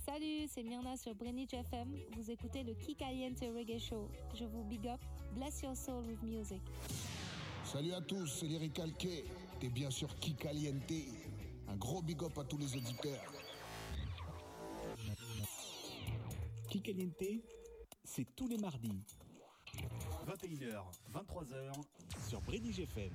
Salut, 0.06 0.46
c'est 0.48 0.62
Myrna 0.62 0.96
sur 0.96 1.14
Brinige 1.14 1.54
FM. 1.54 1.88
Vous 2.16 2.30
écoutez 2.30 2.62
le 2.62 2.74
Kikaliente 2.74 3.40
Reggae 3.56 3.80
Show. 3.80 4.08
Je 4.34 4.44
vous 4.44 4.62
big 4.64 4.86
up. 4.86 5.00
Bless 5.34 5.62
your 5.62 5.74
soul 5.74 6.04
with 6.06 6.22
music. 6.22 6.60
Salut 7.64 7.92
à 7.94 8.00
tous, 8.00 8.26
c'est 8.26 8.46
Lyrical 8.46 8.92
K. 8.92 9.24
T'es 9.58 9.68
bien 9.68 9.90
sûr 9.90 10.14
Kikaliente 10.20 10.92
un 11.68 11.76
gros 11.76 12.02
big 12.02 12.22
up 12.22 12.38
à 12.38 12.44
tous 12.44 12.58
les 12.58 12.76
auditeurs. 12.76 13.32
Kikaliente, 16.70 17.42
c'est 18.04 18.26
tous 18.34 18.48
les 18.48 18.58
mardis. 18.58 19.02
21h, 20.26 20.84
23h 21.12 21.72
sur 22.28 22.40
Brédige 22.42 22.80
FM. 22.80 23.12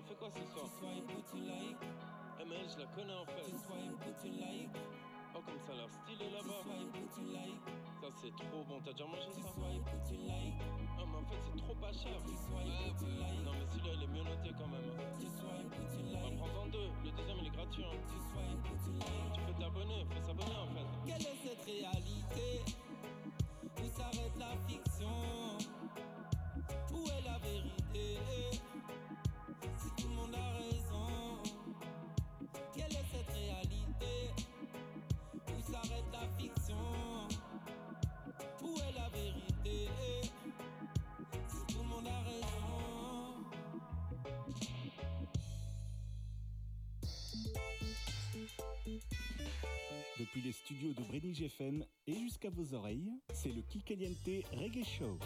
on 0.00 0.08
fait 0.08 0.16
quoi 0.16 0.30
ce 0.30 0.40
soir 0.52 0.64
Eh 2.40 2.44
mais 2.48 2.56
je 2.68 2.78
la 2.78 2.86
connais 2.86 3.12
en 3.14 3.26
fait. 3.26 3.52
Oh 5.34 5.40
comme 5.46 5.60
ça 5.66 5.74
leur 5.76 5.90
style 5.90 6.22
est 6.22 6.30
là-bas. 6.30 6.62
Ça 8.00 8.08
c'est 8.20 8.34
trop 8.34 8.64
bon, 8.64 8.80
t'as 8.84 8.92
déjà 8.92 9.04
mangé 9.04 9.30
ça? 9.32 9.48
Ah 10.98 11.04
mais 11.06 11.18
en 11.18 11.24
fait 11.28 11.40
c'est 11.44 11.56
trop 11.62 11.74
pas 11.74 11.92
cher. 11.92 12.18
Non 13.44 13.52
mais 13.52 13.66
celui-là 13.66 13.92
il 13.94 14.02
est 14.02 14.06
mieux 14.08 14.22
noté 14.24 14.50
quand 14.58 14.68
même. 14.68 14.90
On 16.14 16.30
va 16.30 16.30
prendre 16.36 16.60
en 16.62 16.66
deux, 16.68 16.88
le 17.04 17.10
deuxième 17.10 17.38
il 17.40 17.46
est 17.46 17.50
gratuit. 17.50 17.84
Hein. 17.84 17.98
Tu 19.34 19.40
peux 19.40 19.52
t'abonner, 19.60 20.04
faut 20.10 20.22
s'abonner 20.26 20.56
en 20.56 20.68
fait. 20.74 20.86
Quelle 21.06 21.22
est 21.22 21.38
cette 21.44 21.64
réalité? 21.64 22.48
Où 23.82 23.86
s'arrête 23.96 24.36
la 24.38 24.52
fiction 24.66 25.08
Depuis 50.20 50.42
les 50.42 50.52
studios 50.52 50.92
de 50.92 51.02
Brénig 51.02 51.42
FM 51.42 51.82
et 52.06 52.14
jusqu'à 52.14 52.50
vos 52.50 52.74
oreilles, 52.74 53.10
c'est 53.32 53.48
le 53.48 53.62
Kikaliente 53.62 54.44
Reggae 54.52 54.84
Show. 54.84 55.18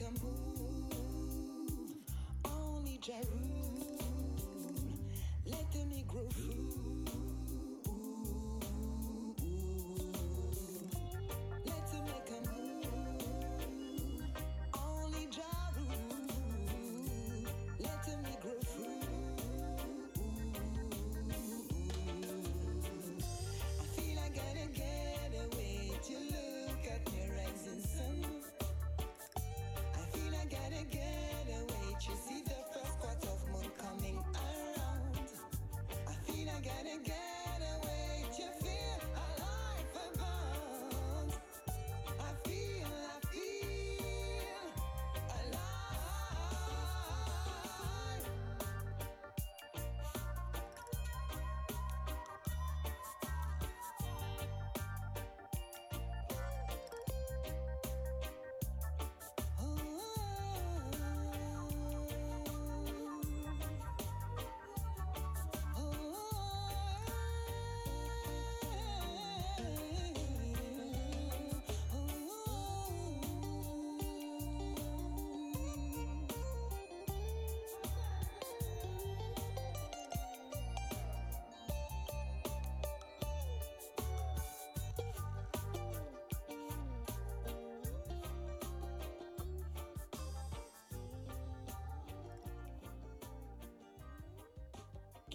Let 0.00 0.12
me 5.88 6.04
grow. 6.06 6.28
food. 6.30 6.57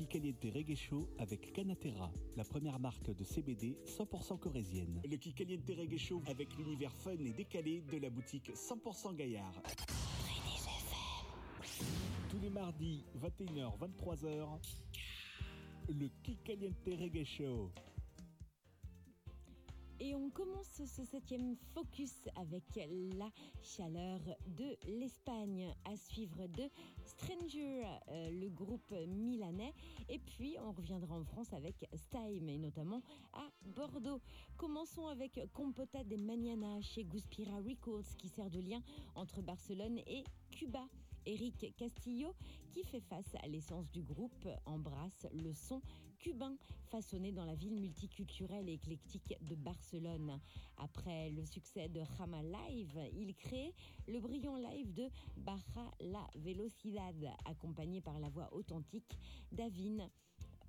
Kikaliente 0.04 0.52
Reggae 0.54 0.76
Show 0.76 1.08
avec 1.18 1.54
Canatera, 1.54 2.12
la 2.36 2.44
première 2.44 2.78
marque 2.78 3.16
de 3.16 3.24
CBD 3.24 3.78
100% 3.86 4.38
corésienne. 4.38 5.02
Le 5.10 5.16
Kikaliente 5.16 5.70
Reggae 5.70 5.98
Show 5.98 6.22
avec 6.28 6.54
l'univers 6.58 6.94
fun 6.94 7.14
et 7.14 7.32
décalé 7.32 7.82
de 7.90 7.98
la 8.00 8.10
boutique 8.10 8.52
100% 8.54 9.16
Gaillard. 9.16 9.64
Tous 12.30 12.40
les 12.42 12.50
mardis, 12.50 13.06
21h-23h, 13.22 14.46
le 15.88 16.10
Kikaliente 16.22 16.76
Reggae 16.86 17.24
Show. 17.24 17.72
Et 20.06 20.16
on 20.16 20.30
commence 20.32 20.82
ce 20.86 21.06
septième 21.06 21.56
focus 21.74 22.28
avec 22.36 22.64
la 23.18 23.32
chaleur 23.62 24.20
de 24.48 24.76
l'Espagne, 25.00 25.74
à 25.86 25.96
suivre 25.96 26.46
de 26.48 26.64
Stranger, 27.06 27.86
euh, 28.10 28.30
le 28.32 28.50
groupe 28.50 28.94
milanais. 29.08 29.74
Et 30.10 30.20
puis 30.20 30.58
on 30.60 30.74
reviendra 30.74 31.16
en 31.16 31.24
France 31.24 31.54
avec 31.54 31.88
Stime, 31.96 32.50
et 32.50 32.58
notamment 32.58 33.02
à 33.32 33.48
Bordeaux. 33.78 34.20
Commençons 34.58 35.08
avec 35.08 35.40
Compota 35.54 36.04
de 36.04 36.18
Mañana 36.18 36.82
chez 36.82 37.06
Guspira 37.06 37.56
Records, 37.62 38.18
qui 38.18 38.28
sert 38.28 38.50
de 38.50 38.60
lien 38.60 38.82
entre 39.16 39.42
Barcelone 39.42 40.00
et 40.00 40.26
Cuba. 40.52 40.86
Eric 41.26 41.74
Castillo, 41.78 42.36
qui 42.74 42.84
fait 42.84 43.00
face 43.00 43.34
à 43.42 43.48
l'essence 43.48 43.90
du 43.90 44.02
groupe, 44.02 44.50
embrasse 44.66 45.26
le 45.32 45.54
son 45.54 45.82
cubain 46.24 46.56
façonné 46.90 47.34
dans 47.34 47.44
la 47.44 47.54
ville 47.54 47.76
multiculturelle 47.76 48.70
et 48.70 48.74
éclectique 48.74 49.36
de 49.41 49.56
Barcelone. 49.56 50.40
Après 50.78 51.30
le 51.32 51.45
succès 51.45 51.90
de 51.90 52.00
Rama 52.18 52.41
Live, 52.41 52.98
il 53.14 53.36
crée 53.36 53.74
le 54.08 54.22
brillant 54.22 54.56
live 54.56 54.94
de 54.94 55.10
Baja 55.36 55.91
la 56.00 56.26
Velocidad, 56.36 57.16
accompagné 57.45 58.00
par 58.00 58.20
la 58.20 58.30
voix 58.30 58.48
authentique 58.54 59.18
d'Avin 59.52 60.10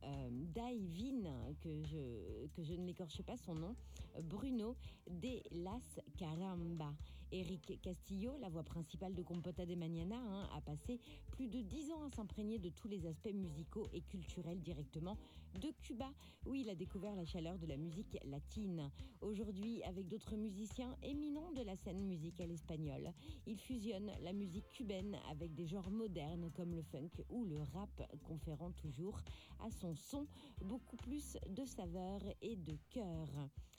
euh, 0.02 1.54
que 1.60 1.82
je, 1.84 2.46
que 2.48 2.60
ne 2.72 2.86
l'écorche 2.86 3.22
pas 3.22 3.36
son 3.36 3.54
nom, 3.54 3.76
Bruno 4.24 4.76
de 5.08 5.40
las 5.52 6.00
Caramba. 6.16 6.92
Eric 7.34 7.80
Castillo, 7.82 8.36
la 8.40 8.48
voix 8.48 8.62
principale 8.62 9.12
de 9.12 9.22
Compota 9.22 9.66
de 9.66 9.74
Mañana, 9.74 10.14
hein, 10.16 10.48
a 10.56 10.60
passé 10.60 11.00
plus 11.32 11.48
de 11.48 11.62
dix 11.62 11.90
ans 11.90 12.04
à 12.04 12.10
s'imprégner 12.10 12.60
de 12.60 12.68
tous 12.68 12.86
les 12.86 13.06
aspects 13.06 13.34
musicaux 13.34 13.88
et 13.92 14.02
culturels 14.02 14.60
directement 14.60 15.18
de 15.60 15.72
Cuba, 15.82 16.12
où 16.46 16.54
il 16.54 16.70
a 16.70 16.76
découvert 16.76 17.16
la 17.16 17.24
chaleur 17.24 17.58
de 17.58 17.66
la 17.66 17.76
musique 17.76 18.16
latine. 18.24 18.88
Aujourd'hui, 19.20 19.82
avec 19.82 20.06
d'autres 20.06 20.36
musiciens 20.36 20.96
éminents 21.02 21.50
de 21.50 21.62
la 21.62 21.74
scène 21.74 22.06
musicale 22.06 22.52
espagnole, 22.52 23.12
il 23.48 23.58
fusionne 23.58 24.12
la 24.22 24.32
musique 24.32 24.70
cubaine 24.70 25.18
avec 25.28 25.54
des 25.54 25.66
genres 25.66 25.90
modernes 25.90 26.52
comme 26.52 26.72
le 26.72 26.82
funk 26.82 27.24
ou 27.30 27.44
le 27.44 27.60
rap, 27.60 28.16
conférant 28.22 28.70
toujours 28.70 29.20
à 29.58 29.70
son 29.72 29.96
son 29.96 30.28
beaucoup 30.60 30.96
plus 30.96 31.36
de 31.48 31.64
saveur 31.64 32.20
et 32.42 32.54
de 32.54 32.76
cœur. 32.90 33.28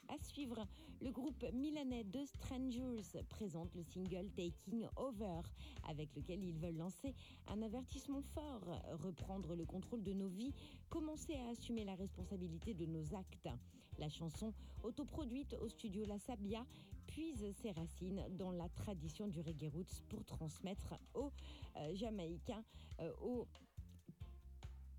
À 0.07 0.17
suivre, 0.19 0.67
le 1.01 1.11
groupe 1.11 1.43
milanais 1.51 2.03
de 2.03 2.23
Strangers 2.25 3.23
présente 3.29 3.73
le 3.73 3.83
single 3.83 4.29
Taking 4.35 4.85
Over, 4.97 5.41
avec 5.89 6.15
lequel 6.15 6.43
ils 6.43 6.57
veulent 6.57 6.77
lancer 6.77 7.15
un 7.47 7.61
avertissement 7.63 8.21
fort, 8.21 8.81
reprendre 9.03 9.55
le 9.55 9.65
contrôle 9.65 10.03
de 10.03 10.13
nos 10.13 10.27
vies, 10.27 10.53
commencer 10.89 11.35
à 11.35 11.49
assumer 11.49 11.85
la 11.85 11.95
responsabilité 11.95 12.73
de 12.73 12.85
nos 12.85 13.15
actes. 13.15 13.49
La 13.97 14.09
chanson, 14.09 14.53
autoproduite 14.83 15.55
au 15.59 15.69
studio 15.69 16.05
La 16.05 16.19
Sabia, 16.19 16.65
puise 17.07 17.51
ses 17.61 17.71
racines 17.71 18.23
dans 18.37 18.51
la 18.51 18.69
tradition 18.69 19.27
du 19.27 19.41
reggae 19.41 19.71
roots 19.73 20.03
pour 20.09 20.23
transmettre 20.23 20.95
aux 21.13 21.31
euh, 21.77 21.95
Jamaïcains, 21.95 22.63
euh, 22.99 23.11
aux 23.21 23.47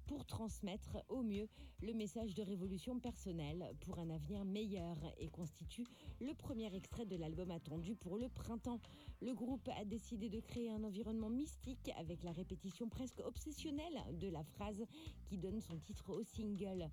pour 0.07 0.25
transmettre 0.25 0.99
au 1.09 1.23
mieux 1.23 1.49
le 1.83 1.93
message 1.93 2.35
de 2.35 2.43
révolution 2.43 2.99
personnelle 2.99 3.75
pour 3.81 3.99
un 3.99 4.11
avenir 4.11 4.45
meilleur 4.45 4.97
et 5.19 5.29
constitue 5.29 5.87
le 6.21 6.35
premier 6.35 6.75
extrait 6.75 7.07
de 7.07 7.17
l'album 7.17 7.51
attendu 7.51 7.95
pour 7.95 8.17
le 8.19 8.29
printemps. 8.29 8.81
Le 9.21 9.35
groupe 9.35 9.69
a 9.79 9.85
décidé 9.85 10.29
de 10.29 10.41
créer 10.41 10.71
un 10.71 10.85
environnement 10.85 11.31
mystique 11.31 11.91
avec 11.99 12.23
la 12.23 12.33
répétition 12.33 12.89
presque 12.89 13.21
obsessionnelle 13.25 13.99
de 14.13 14.29
la 14.29 14.43
phrase 14.45 14.85
qui 15.25 15.39
donne 15.39 15.61
son 15.61 15.79
titre 15.79 16.13
au 16.13 16.23
single. 16.23 16.91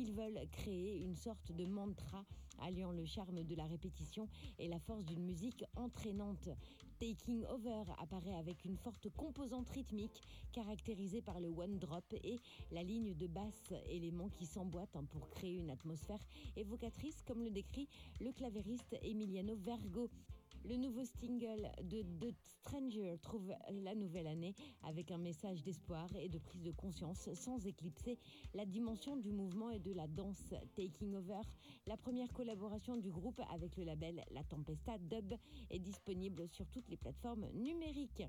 Ils 0.00 0.12
veulent 0.12 0.46
créer 0.52 1.00
une 1.00 1.16
sorte 1.16 1.50
de 1.50 1.66
mantra 1.66 2.24
alliant 2.60 2.92
le 2.92 3.04
charme 3.04 3.42
de 3.42 3.56
la 3.56 3.66
répétition 3.66 4.28
et 4.60 4.68
la 4.68 4.78
force 4.78 5.04
d'une 5.04 5.24
musique 5.24 5.64
entraînante. 5.74 6.48
Taking 7.00 7.44
Over 7.46 7.82
apparaît 7.98 8.36
avec 8.36 8.64
une 8.64 8.76
forte 8.76 9.08
composante 9.10 9.68
rythmique 9.70 10.22
caractérisée 10.52 11.20
par 11.20 11.40
le 11.40 11.48
one 11.48 11.80
drop 11.80 12.14
et 12.22 12.38
la 12.70 12.84
ligne 12.84 13.12
de 13.16 13.26
basse, 13.26 13.72
élément 13.88 14.28
qui 14.28 14.46
s'emboîte 14.46 14.96
pour 15.10 15.28
créer 15.30 15.56
une 15.56 15.70
atmosphère 15.70 16.24
évocatrice 16.56 17.20
comme 17.22 17.42
le 17.42 17.50
décrit 17.50 17.88
le 18.20 18.30
clavériste 18.30 18.96
Emiliano 19.02 19.56
Vergo. 19.56 20.08
Le 20.68 20.76
nouveau 20.76 21.02
single 21.02 21.70
de 21.82 22.02
The 22.20 22.30
Stranger 22.42 23.16
trouve 23.22 23.54
la 23.70 23.94
nouvelle 23.94 24.26
année 24.26 24.54
avec 24.82 25.10
un 25.10 25.16
message 25.16 25.62
d'espoir 25.62 26.14
et 26.14 26.28
de 26.28 26.38
prise 26.38 26.62
de 26.62 26.72
conscience 26.72 27.32
sans 27.32 27.66
éclipser 27.66 28.18
la 28.52 28.66
dimension 28.66 29.16
du 29.16 29.32
mouvement 29.32 29.70
et 29.70 29.78
de 29.78 29.94
la 29.94 30.06
danse. 30.06 30.52
Taking 30.74 31.14
Over, 31.14 31.40
la 31.86 31.96
première 31.96 32.30
collaboration 32.34 32.98
du 32.98 33.10
groupe 33.10 33.40
avec 33.50 33.78
le 33.78 33.84
label 33.84 34.22
La 34.30 34.44
Tempesta 34.44 34.98
Dub, 34.98 35.32
est 35.70 35.78
disponible 35.78 36.46
sur 36.48 36.66
toutes 36.66 36.90
les 36.90 36.98
plateformes 36.98 37.46
numériques. 37.54 38.24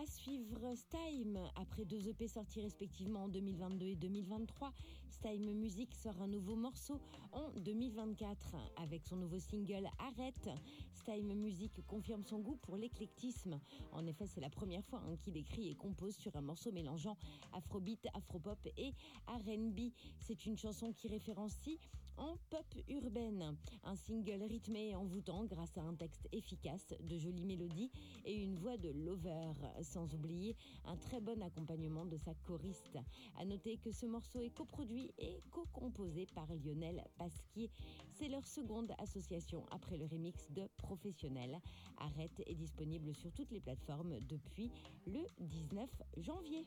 À 0.00 0.06
suivre 0.06 0.74
Stime, 0.74 1.38
après 1.56 1.84
deux 1.84 2.08
EP 2.08 2.26
sortis 2.26 2.62
respectivement 2.62 3.24
en 3.24 3.28
2022 3.28 3.84
et 3.84 3.96
2023, 3.96 4.72
Stime 5.10 5.52
Music 5.52 5.94
sort 5.94 6.22
un 6.22 6.26
nouveau 6.26 6.56
morceau 6.56 6.98
en 7.32 7.50
2024 7.58 8.56
avec 8.76 9.04
son 9.04 9.16
nouveau 9.16 9.38
single 9.38 9.90
Arrête. 9.98 10.48
Stime 10.94 11.34
Music 11.34 11.84
confirme 11.86 12.24
son 12.24 12.38
goût 12.38 12.56
pour 12.62 12.76
l'éclectisme. 12.76 13.60
En 13.92 14.06
effet, 14.06 14.26
c'est 14.26 14.40
la 14.40 14.48
première 14.48 14.84
fois 14.86 15.02
hein, 15.06 15.16
qu'il 15.20 15.36
écrit 15.36 15.68
et 15.68 15.74
compose 15.74 16.16
sur 16.16 16.34
un 16.34 16.40
morceau 16.40 16.72
mélangeant 16.72 17.18
afrobeat, 17.52 18.06
afropop 18.14 18.58
et 18.78 18.94
R&B. 19.26 19.92
C'est 20.20 20.46
une 20.46 20.56
chanson 20.56 20.94
qui 20.94 21.08
référencie 21.08 21.78
en 22.20 22.36
pop 22.50 22.66
urbaine. 22.88 23.56
Un 23.82 23.96
single 23.96 24.42
rythmé 24.42 24.90
et 24.90 24.94
envoûtant 24.94 25.44
grâce 25.44 25.76
à 25.78 25.82
un 25.82 25.94
texte 25.94 26.28
efficace, 26.32 26.94
de 27.00 27.16
jolies 27.16 27.46
mélodies 27.46 27.90
et 28.24 28.34
une 28.34 28.56
voix 28.56 28.76
de 28.76 28.90
lover, 28.90 29.52
sans 29.90 30.14
oublier 30.14 30.56
un 30.84 30.96
très 30.96 31.20
bon 31.20 31.42
accompagnement 31.42 32.06
de 32.06 32.16
sa 32.16 32.34
choriste. 32.46 32.98
À 33.38 33.44
noter 33.44 33.76
que 33.76 33.90
ce 33.90 34.06
morceau 34.06 34.40
est 34.40 34.54
coproduit 34.54 35.10
et 35.18 35.42
co-composé 35.50 36.26
par 36.34 36.46
Lionel 36.54 37.04
Pasquier. 37.18 37.70
C'est 38.12 38.28
leur 38.28 38.46
seconde 38.46 38.92
association 38.98 39.66
après 39.70 39.96
le 39.96 40.06
remix 40.06 40.50
de 40.52 40.68
Professionnel. 40.76 41.60
Arrête 41.98 42.42
est 42.46 42.54
disponible 42.54 43.14
sur 43.14 43.32
toutes 43.32 43.50
les 43.50 43.60
plateformes 43.60 44.18
depuis 44.28 44.70
le 45.06 45.20
19 45.40 45.88
janvier. 46.18 46.64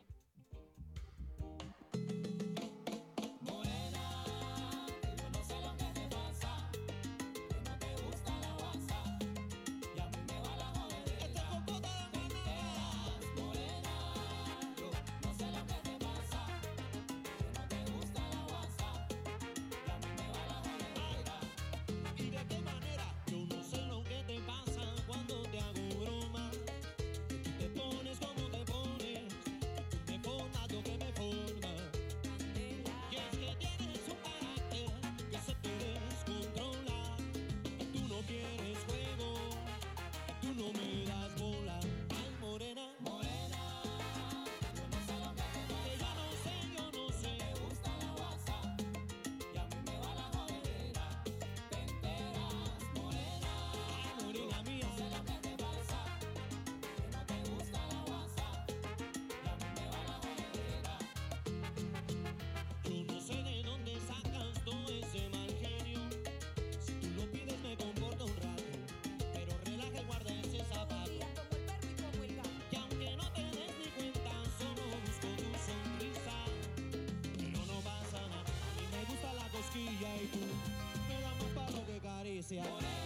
gracias. 82.56 83.03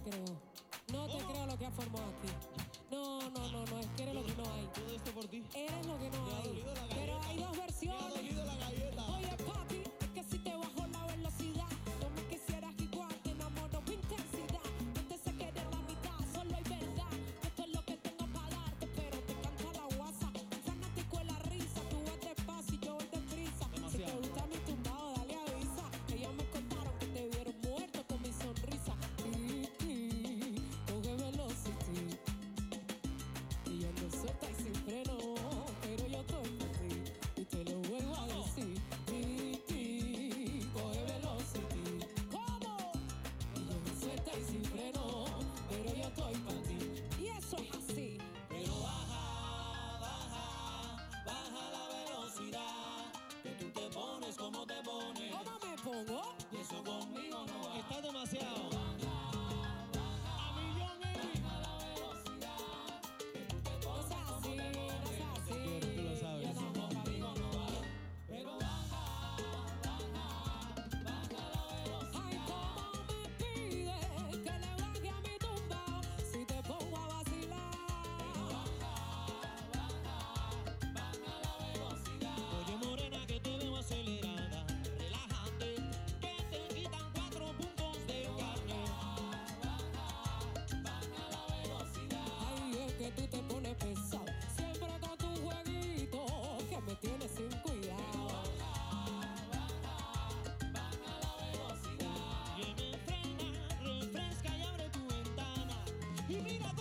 te 0.00 0.10
creo. 0.10 0.24
No 0.92 1.06
te 1.06 1.24
creo 1.24 1.46
lo 1.46 1.58
que 1.58 1.66
has 1.66 1.74
formado 1.74 2.04
aquí. 2.04 2.32
No, 2.90 3.30
no, 3.30 3.48
no, 3.50 3.64
no. 3.64 3.78
Es 3.78 3.86
que 3.96 4.02
eres 4.02 4.14
lo 4.14 4.24
que 4.24 4.34
no 4.34 4.52
hay. 4.52 4.66
Todo 4.74 4.94
esto 4.94 5.10
por 5.12 5.26
ti. 5.26 5.44
Eh, 5.54 5.63
divina 106.34 106.73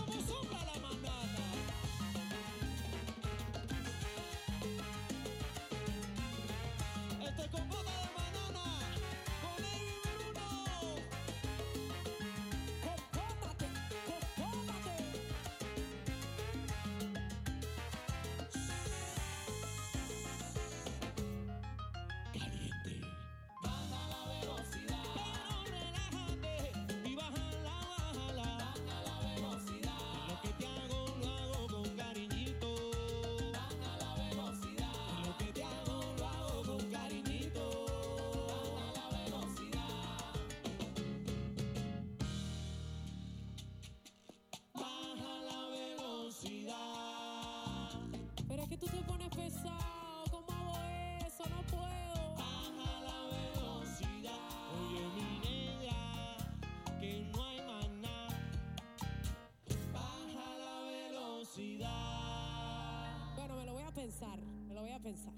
pensar, 64.03 64.38
me 64.67 64.73
lo 64.73 64.81
voy 64.81 64.91
a 64.91 64.99
pensar. 64.99 65.34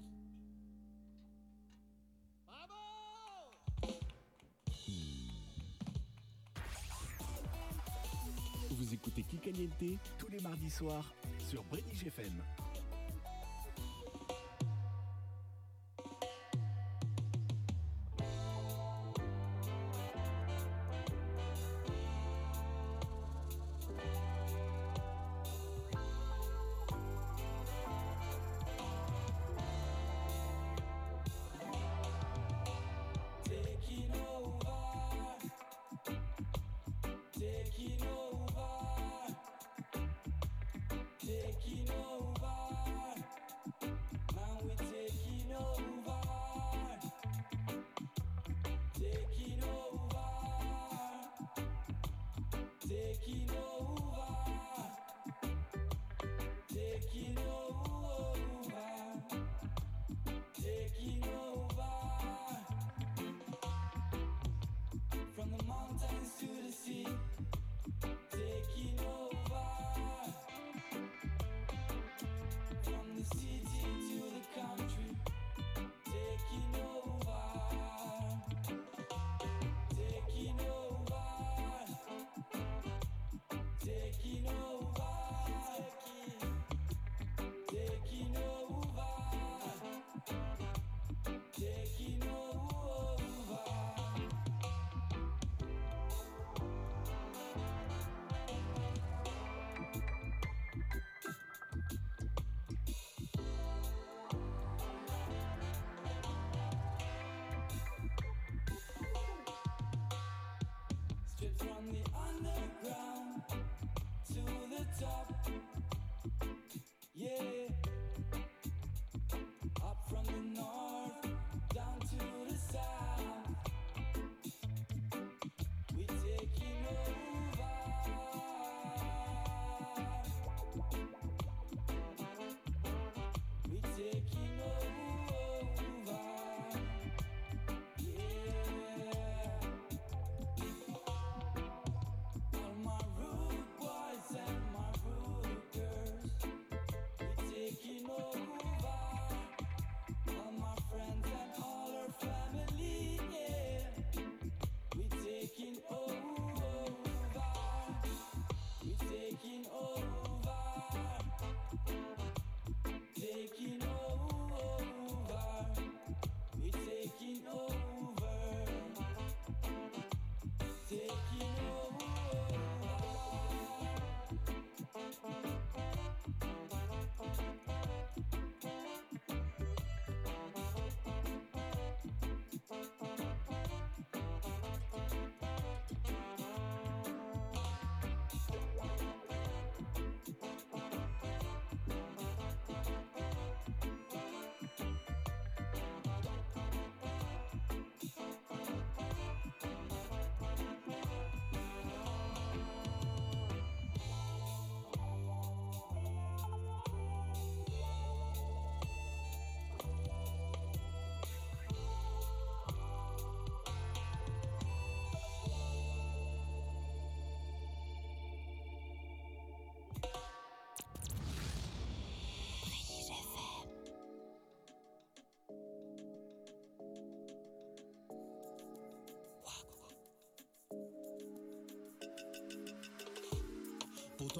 ¡Vamos! 2.46 3.54
Vous 8.70 8.92
écoutez 8.92 9.22
Qui 9.22 9.38
tous 10.18 10.28
les 10.30 10.40
mardis 10.40 10.70
soirs 10.70 11.14
sur 11.48 11.62
Brédige 11.64 12.06
FM. 12.08 12.42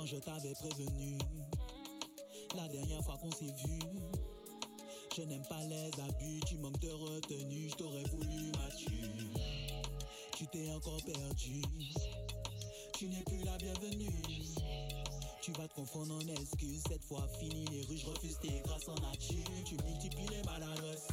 Je 0.05 0.17
t'avais 0.17 0.53
prévenu 0.53 1.17
La 2.55 2.69
dernière 2.69 3.03
fois 3.03 3.17
qu'on 3.17 3.31
s'est 3.31 3.47
vu 3.65 3.79
Je 5.17 5.23
n'aime 5.23 5.43
pas 5.49 5.63
les 5.65 5.91
abus 6.03 6.41
Tu 6.47 6.59
manques 6.59 6.79
de 6.81 6.91
retenue 6.91 7.71
Je 7.71 7.75
t'aurais 7.77 8.05
voulu 8.05 8.53
m'attuer 8.53 9.09
Tu 10.37 10.47
t'es 10.49 10.71
encore 10.71 11.03
perdu 11.03 11.63
Tu 12.93 13.09
n'es 13.09 13.23
plus 13.23 13.43
la 13.45 13.57
bienvenue 13.57 14.11
tu 15.43 15.53
vas 15.53 15.69
te 15.69 15.75
confondre 15.75 16.17
en 16.17 16.27
excuses, 16.27 16.83
cette 16.89 17.05
fois 17.05 17.25
fini 17.39 17.67
les 17.67 17.83
rues, 17.83 17.97
je 17.97 18.07
refuse 18.07 18.37
tes 18.43 18.61
grâces 18.65 18.89
en 18.89 18.97
nature. 18.97 19.45
Tu 19.65 19.77
multiplies 19.77 20.27
les 20.29 20.43
maladresses. 20.43 21.07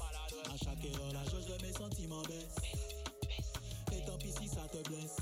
À 0.52 0.58
chaque 0.58 0.84
erreur, 0.84 1.14
la 1.14 1.24
jauge 1.26 1.46
de 1.46 1.64
mes 1.64 1.72
sentiments 1.72 2.24
baisse. 2.24 2.56
Et 3.92 4.04
tant 4.08 4.18
pis 4.18 4.32
si 4.32 4.48
ça 4.48 4.68
te 4.72 4.90
blesse. 4.90 5.18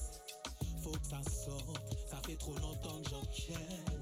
Faut 0.81 0.91
que 0.91 1.05
ça 1.05 1.21
sorte, 1.29 2.00
ça 2.11 2.17
fait 2.27 2.35
trop 2.35 2.53
longtemps 2.55 3.01
que 3.03 3.09
j'encaisse. 3.09 4.00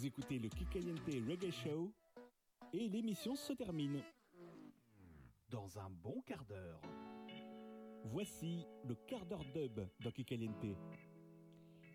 Vous 0.00 0.06
écoutez 0.06 0.38
le 0.38 0.48
Kikaliente 0.48 1.04
Reggae 1.28 1.50
Show 1.50 1.92
et 2.72 2.88
l'émission 2.88 3.34
se 3.34 3.52
termine. 3.52 4.02
Dans 5.50 5.78
un 5.78 5.90
bon 5.90 6.22
quart 6.22 6.46
d'heure. 6.46 6.80
Voici 8.06 8.64
le 8.88 8.94
quart 8.94 9.26
d'heure 9.26 9.44
dub 9.52 9.78
dans 10.02 10.10
Kikaliente. 10.10 10.64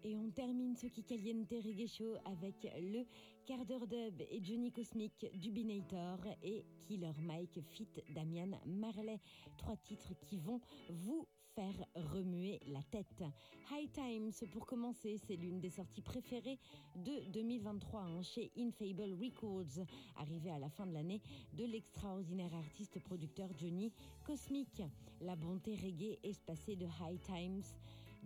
Et 0.03 0.15
on 0.15 0.29
termine 0.29 0.75
ce 0.75 0.85
Kikaliente 0.85 1.49
Reggae 1.49 1.87
Show 1.87 2.13
avec 2.25 2.67
le 2.79 3.07
quart 3.43 3.65
d'heure 3.65 3.87
dub 3.87 4.21
et 4.21 4.39
Johnny 4.39 4.71
Cosmic 4.71 5.25
Dubinator 5.33 6.19
et 6.43 6.63
Killer 6.85 7.19
Mike 7.23 7.59
fit 7.71 7.89
Damian 8.13 8.61
Marley. 8.67 9.19
Trois 9.57 9.77
titres 9.77 10.13
qui 10.27 10.37
vont 10.37 10.61
vous 10.91 11.27
faire 11.55 11.85
remuer 12.13 12.59
la 12.67 12.81
tête. 12.83 13.23
High 13.71 13.89
Times, 13.91 14.49
pour 14.51 14.65
commencer, 14.65 15.17
c'est 15.25 15.37
l'une 15.37 15.61
des 15.61 15.69
sorties 15.69 16.01
préférées 16.01 16.59
de 16.97 17.31
2023 17.31 18.01
hein, 18.01 18.21
chez 18.21 18.51
Infable 18.57 19.13
Records, 19.21 19.85
arrivé 20.17 20.51
à 20.51 20.59
la 20.59 20.69
fin 20.69 20.85
de 20.85 20.93
l'année 20.93 21.21
de 21.53 21.63
l'extraordinaire 21.63 22.53
artiste-producteur 22.53 23.49
Johnny 23.57 23.93
Cosmic. 24.25 24.81
La 25.21 25.37
bonté 25.37 25.75
reggae 25.75 26.19
espacée 26.23 26.75
de 26.75 26.85
High 26.85 27.21
Times. 27.21 27.63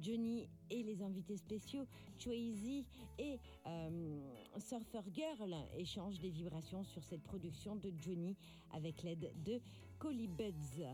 Johnny 0.01 0.47
et 0.69 0.81
les 0.81 1.03
invités 1.03 1.35
spéciaux, 1.35 1.85
Tracy 2.17 2.85
et 3.17 3.37
euh, 3.67 4.21
Surfer 4.57 5.01
Girl, 5.13 5.53
échangent 5.77 6.19
des 6.19 6.29
vibrations 6.29 6.85
sur 6.85 7.03
cette 7.03 7.21
production 7.21 7.75
de 7.75 7.91
Johnny 7.99 8.37
avec 8.71 9.03
l'aide 9.03 9.29
de 9.43 9.59
Collie 9.99 10.29
Buds. 10.29 10.87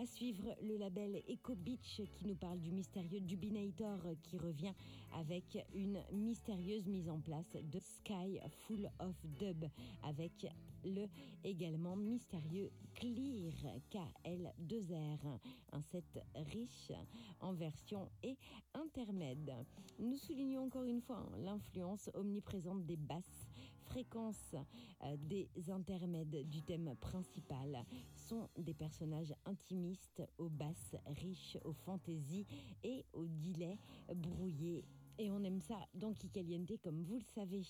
À 0.00 0.06
suivre 0.06 0.56
le 0.62 0.78
label 0.78 1.22
Echo 1.28 1.54
Beach 1.54 2.00
qui 2.14 2.26
nous 2.26 2.34
parle 2.34 2.58
du 2.58 2.72
mystérieux 2.72 3.20
Dubinator 3.20 3.98
qui 4.22 4.38
revient 4.38 4.72
avec 5.12 5.58
une 5.74 6.02
mystérieuse 6.10 6.86
mise 6.86 7.10
en 7.10 7.20
place 7.20 7.54
de 7.62 7.78
Sky 7.78 8.40
Full 8.48 8.90
of 8.98 9.14
Dub 9.38 9.66
avec 10.02 10.46
le 10.84 11.06
également 11.44 11.96
mystérieux 11.96 12.70
Clear 12.94 13.52
KL2R, 13.92 15.38
un 15.72 15.82
set 15.82 16.18
riche 16.34 16.92
en 17.40 17.52
version 17.52 18.08
et 18.22 18.38
intermède. 18.72 19.52
Nous 19.98 20.16
soulignons 20.16 20.64
encore 20.64 20.84
une 20.84 21.02
fois 21.02 21.30
l'influence 21.44 22.08
omniprésente 22.14 22.86
des 22.86 22.96
basses 22.96 23.49
fréquences 23.90 24.54
euh, 25.02 25.16
des 25.18 25.48
intermèdes 25.68 26.48
du 26.48 26.62
thème 26.62 26.94
principal 27.00 27.84
sont 28.14 28.48
des 28.56 28.74
personnages 28.74 29.34
intimistes 29.44 30.22
aux 30.38 30.48
basses 30.48 30.94
riches, 31.06 31.58
aux 31.64 31.72
fantaisies 31.72 32.46
et 32.84 33.04
aux 33.12 33.26
delays 33.26 33.78
brouillés. 34.14 34.84
Et 35.18 35.30
on 35.30 35.42
aime 35.42 35.60
ça 35.60 35.78
dans 35.94 36.14
Kikaliente 36.14 36.80
comme 36.82 37.02
vous 37.02 37.18
le 37.18 37.24
savez. 37.34 37.62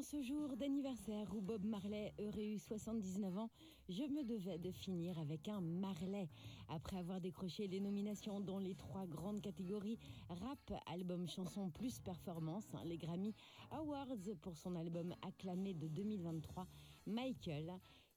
En 0.00 0.02
ce 0.02 0.22
jour 0.22 0.56
d'anniversaire 0.56 1.26
où 1.36 1.42
Bob 1.42 1.62
Marley 1.62 2.14
aurait 2.24 2.54
eu 2.54 2.58
79 2.58 3.36
ans, 3.36 3.50
je 3.90 4.02
me 4.04 4.24
devais 4.24 4.56
de 4.56 4.70
finir 4.70 5.18
avec 5.18 5.46
un 5.46 5.60
Marley. 5.60 6.26
Après 6.68 6.96
avoir 6.96 7.20
décroché 7.20 7.66
les 7.66 7.80
nominations 7.80 8.40
dans 8.40 8.58
les 8.58 8.74
trois 8.74 9.06
grandes 9.06 9.42
catégories 9.42 9.98
rap, 10.30 10.72
album, 10.86 11.28
chanson 11.28 11.68
plus 11.68 11.98
performance, 11.98 12.64
hein, 12.72 12.80
les 12.86 12.96
Grammy 12.96 13.34
Awards 13.72 14.38
pour 14.40 14.56
son 14.56 14.74
album 14.74 15.14
acclamé 15.20 15.74
de 15.74 15.86
2023, 15.88 16.66
Michael. 17.06 17.70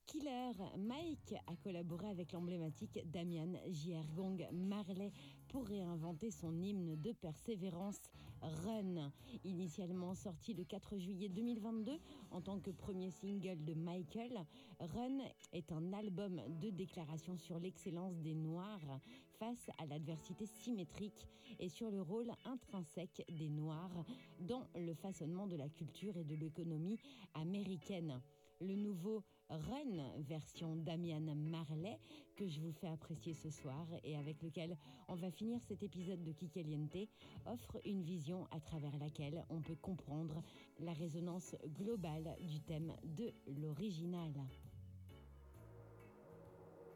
Killer 0.06 0.52
Mike 0.78 1.34
a 1.48 1.56
collaboré 1.58 2.08
avec 2.08 2.32
l'emblématique 2.32 3.00
Damian 3.12 3.54
J.R. 3.70 4.10
Gong 4.14 4.38
Marley 4.54 5.12
pour 5.50 5.66
réinventer 5.66 6.32
son 6.32 6.62
hymne 6.62 6.96
de 6.96 7.12
persévérance 7.12 8.00
Run. 8.44 9.12
Initialement 9.44 10.14
sorti 10.16 10.54
le 10.54 10.64
4 10.64 10.98
juillet 10.98 11.30
2022 11.30 12.00
en 12.32 12.42
tant 12.42 12.60
que 12.60 12.72
premier 12.72 13.10
single 13.10 13.64
de 13.64 13.74
Michael, 13.74 14.46
Run 14.80 15.20
est 15.54 15.72
un 15.72 15.94
album 15.94 16.42
de 16.62 16.70
déclaration 16.70 17.38
sur 17.38 17.60
l'excellence 17.60 18.18
des 18.20 18.36
Noirs 18.36 19.00
face 19.40 19.70
à 19.78 19.86
l'adversité 19.86 20.46
symétrique 20.46 21.28
et 21.60 21.70
sur 21.70 21.90
le 21.90 22.02
rôle 22.02 22.32
intrinsèque 22.46 23.24
des 23.30 23.50
Noirs 23.50 24.06
dans 24.40 24.68
le 24.76 24.94
façonnement 24.94 25.48
de 25.48 25.56
la 25.56 25.70
culture 25.70 26.18
et 26.18 26.24
de 26.24 26.36
l'économie 26.36 27.00
américaine. 27.34 28.22
Le 28.60 28.76
nouveau 28.76 29.24
Run 29.50 30.12
version 30.20 30.76
Damian 30.76 31.36
Marley 31.36 32.00
que 32.36 32.48
je 32.48 32.60
vous 32.60 32.72
fais 32.72 32.88
apprécier 32.88 33.34
ce 33.34 33.50
soir 33.50 33.86
et 34.04 34.16
avec 34.18 34.42
lequel 34.42 34.78
on 35.08 35.16
va 35.16 35.30
finir 35.32 35.62
cet 35.68 35.84
épisode 35.84 36.24
de 36.24 36.32
Kikaliente 36.32 37.10
offre 37.46 37.80
une 37.86 38.02
vision 38.02 38.48
à 38.52 38.60
travers 38.60 38.98
laquelle 38.98 39.46
on 39.50 39.62
peut 39.62 39.76
comprendre 39.76 40.42
la 40.80 40.94
résonance 40.94 41.56
globale 41.78 42.36
du 42.42 42.60
thème 42.62 42.94
de 43.04 43.32
l'original. 43.62 44.34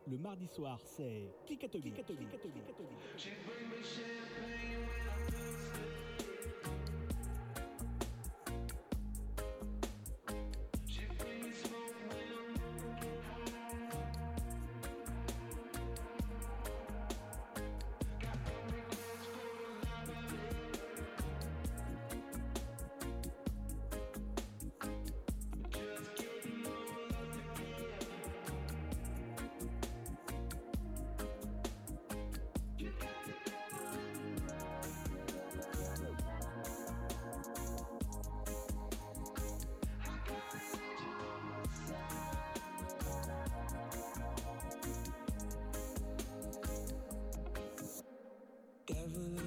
Le 0.10 0.18
mardi 0.18 0.48
soir, 0.48 0.80
c'est 0.86 1.28
Kikatelic. 1.45 1.94
never 49.18 49.47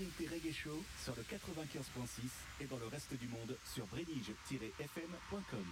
Reggae 0.00 0.52
Show 0.52 0.82
sur 1.02 1.14
le 1.16 1.22
95.6 1.22 2.30
et 2.60 2.66
dans 2.66 2.78
le 2.78 2.86
reste 2.86 3.12
du 3.14 3.28
monde 3.28 3.56
sur 3.64 3.86
brenige-fm.com. 3.86 5.64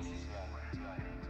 This 0.00 0.08
is 0.08 0.24
life, 0.32 0.48
life, 0.54 0.98
life, 0.98 1.29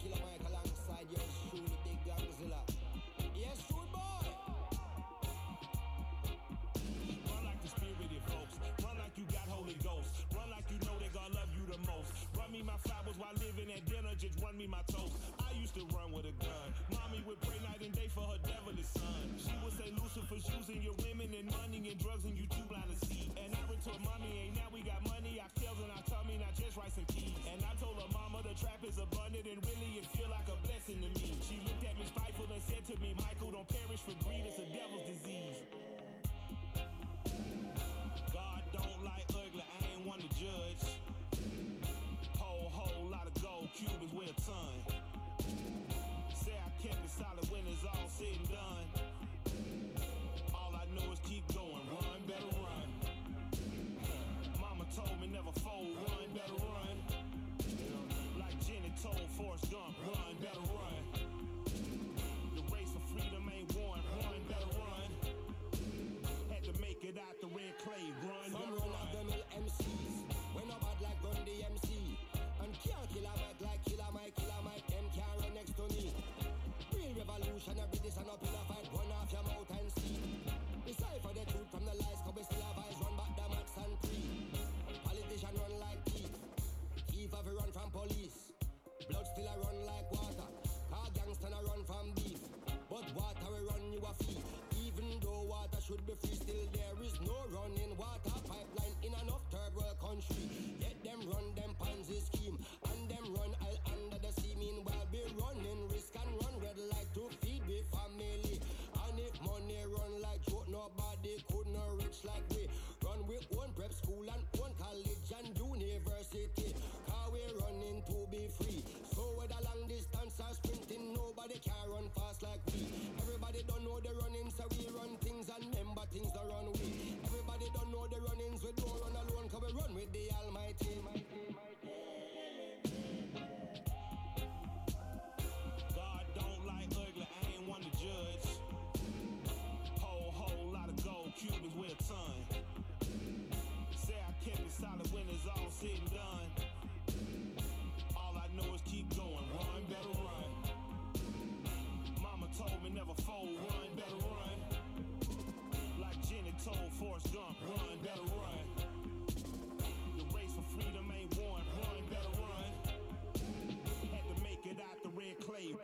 Killer 0.00 0.16
Mike 0.24 0.40
alongside 0.48 1.04
Big 1.12 2.00
Gangzilla. 2.08 2.64
Yes, 3.36 3.60
true 3.68 3.84
boy. 3.92 4.24
Run 7.28 7.42
like 7.44 7.60
the 7.60 7.68
spirited 7.68 8.24
folks. 8.24 8.56
Run 8.80 8.96
like 8.96 9.12
you 9.20 9.28
got 9.28 9.44
Holy 9.52 9.76
Ghost. 9.84 10.08
Run 10.32 10.48
like 10.48 10.64
you 10.72 10.80
know 10.88 10.96
that 11.04 11.12
God 11.12 11.28
love 11.36 11.52
you 11.52 11.68
the 11.68 11.76
most. 11.84 12.16
Run 12.32 12.48
me 12.48 12.64
my 12.64 12.80
flowers 12.80 13.12
while 13.20 13.36
living 13.44 13.68
at 13.76 13.84
dinner. 13.84 14.16
Just 14.16 14.40
run 14.40 14.56
me 14.56 14.64
my 14.64 14.80
toast. 14.88 15.20
I 15.36 15.52
used 15.60 15.76
to 15.76 15.84
run 15.92 16.16
with 16.16 16.24
a 16.24 16.32
gun. 16.40 16.68
Mommy 16.96 17.20
would 17.28 17.40
pray 17.44 17.60
night 17.60 17.84
and 17.84 17.92
day 17.92 18.08
for 18.08 18.24
her 18.24 18.40
devilish 18.40 18.88
son. 18.96 19.36
She 19.36 19.52
would 19.60 19.76
say 19.76 19.92
Lucifer's 20.00 20.48
using 20.48 20.80
your 20.80 20.96
women 21.04 21.28
and 21.36 21.44
money 21.52 21.84
and 21.84 21.98
drugs 22.00 22.24
and 22.24 22.32
you 22.40 22.48
too 22.48 22.64
blind 22.72 22.88
to 22.88 22.96
see. 23.04 23.28
And 23.36 23.52
I 23.52 23.60
retort, 23.68 24.00
mommy, 24.00 24.48
ain't 24.48 24.56
now 24.56 24.72
we 24.72 24.80
got 24.80 25.04
money. 25.04 25.36
I 25.44 25.48
kills 25.60 25.76
and 25.76 25.92
I 25.92 26.00
tell 26.08 26.24
me 26.24 26.40
not 26.40 26.56
just 26.56 26.72
rice 26.80 26.96
and 26.96 27.08
peas. 27.12 27.36
And 27.52 27.60
I 27.68 27.76
told 27.76 28.00
her 28.00 28.08
mama 28.16 28.40
the 28.40 28.56
trap 28.56 28.80
is 28.80 28.96
abundant 28.96 29.09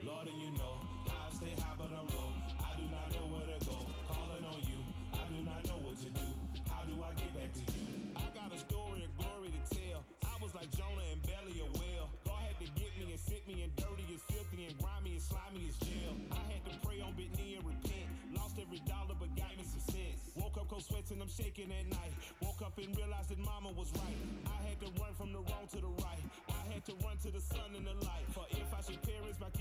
Lord, 0.04 0.28
and 0.28 0.36
you 0.36 0.50
know, 0.60 0.76
I 1.08 1.32
stay 1.32 1.54
high, 1.56 1.72
but 1.78 1.88
I'm 1.88 2.04
low. 2.12 2.30
I 2.60 2.76
do 2.76 2.84
not 2.92 3.08
know 3.16 3.24
where 3.32 3.48
to 3.48 3.58
go. 3.64 3.78
Calling 4.12 4.44
on 4.44 4.60
you, 4.68 4.80
I 5.16 5.24
do 5.32 5.40
not 5.40 5.64
know 5.64 5.80
what 5.80 5.96
to 6.04 6.10
do. 6.12 6.28
How 6.68 6.84
do 6.84 6.94
I 7.00 7.10
get 7.16 7.32
back 7.32 7.50
to 7.56 7.64
you? 7.64 8.12
I 8.12 8.28
got 8.36 8.52
a 8.52 8.58
story 8.60 9.08
of 9.08 9.12
glory 9.16 9.48
to 9.56 9.62
tell. 9.72 10.04
I 10.28 10.36
was 10.42 10.52
like 10.52 10.68
Jonah 10.76 11.06
and 11.08 11.20
belly 11.24 11.64
a 11.64 11.68
whale. 11.80 12.12
God 12.28 12.40
had 12.44 12.60
to 12.60 12.68
get 12.76 12.92
me 13.00 13.08
and 13.08 13.20
sit 13.20 13.40
me 13.48 13.64
in 13.64 13.72
dirty 13.80 14.04
as 14.12 14.20
filthy 14.28 14.68
and 14.68 14.76
grimy 14.76 15.16
and 15.16 15.24
slimy 15.24 15.64
as 15.64 15.76
jail. 15.80 16.12
I 16.28 16.44
had 16.52 16.60
to 16.68 16.72
pray 16.84 17.00
on 17.00 17.16
bit 17.16 17.32
knee 17.40 17.56
and 17.56 17.64
repent. 17.64 18.06
Lost 18.36 18.60
every 18.60 18.84
dollar 18.84 19.16
but 19.16 19.32
got 19.32 19.56
me 19.56 19.64
some 19.64 19.80
sense. 19.80 20.28
Woke 20.36 20.60
up 20.60 20.68
cold 20.68 20.84
sweats 20.84 21.08
and 21.08 21.24
I'm 21.24 21.32
shaking 21.32 21.72
at 21.72 21.88
night. 21.88 22.12
Woke 22.44 22.60
up 22.60 22.76
and 22.76 22.92
realized 22.92 23.32
that 23.32 23.40
mama 23.40 23.72
was 23.72 23.88
right. 23.96 24.20
I 24.44 24.60
had 24.68 24.76
to 24.84 24.92
run 25.00 25.16
from 25.16 25.32
the 25.32 25.40
wrong 25.40 25.64
to 25.72 25.80
the 25.80 25.92
right. 26.04 26.24
I 26.52 26.62
had 26.68 26.84
to 26.84 26.94
run 27.00 27.16
to 27.24 27.32
the 27.32 27.40
sun 27.40 27.72
and 27.72 27.86
the 27.88 27.96
light. 28.04 28.28
For 28.36 28.44
if 28.52 28.68
I 28.76 28.80
should 28.84 29.00
perish, 29.00 29.15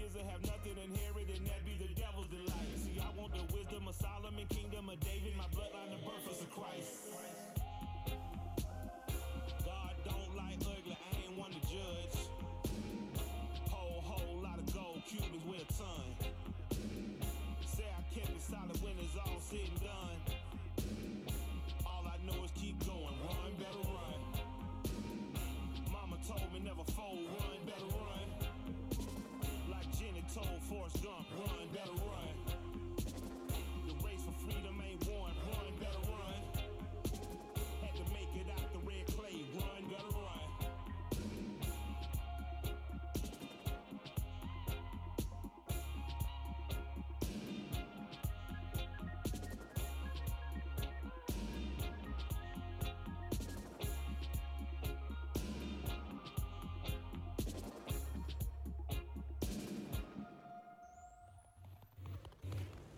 kids 0.05 0.15
will 0.15 0.29
have 0.29 0.41
nothing 0.45 0.77
inherited, 0.77 1.37
and 1.37 1.47
that 1.47 1.65
be 1.65 1.73
the 1.81 1.89
devil's 1.99 2.27
delight. 2.27 2.77
See, 2.77 3.01
I 3.01 3.09
want 3.17 3.33
the 3.33 3.41
wisdom 3.53 3.87
of 3.87 3.95
Solomon, 3.95 4.45
kingdom 4.49 4.89
of 4.89 4.99
David, 4.99 5.33
my 5.35 5.45
bloodline, 5.49 5.97
the 5.97 6.05
birth 6.05 6.29
of 6.29 6.49
Christ. 6.51 7.04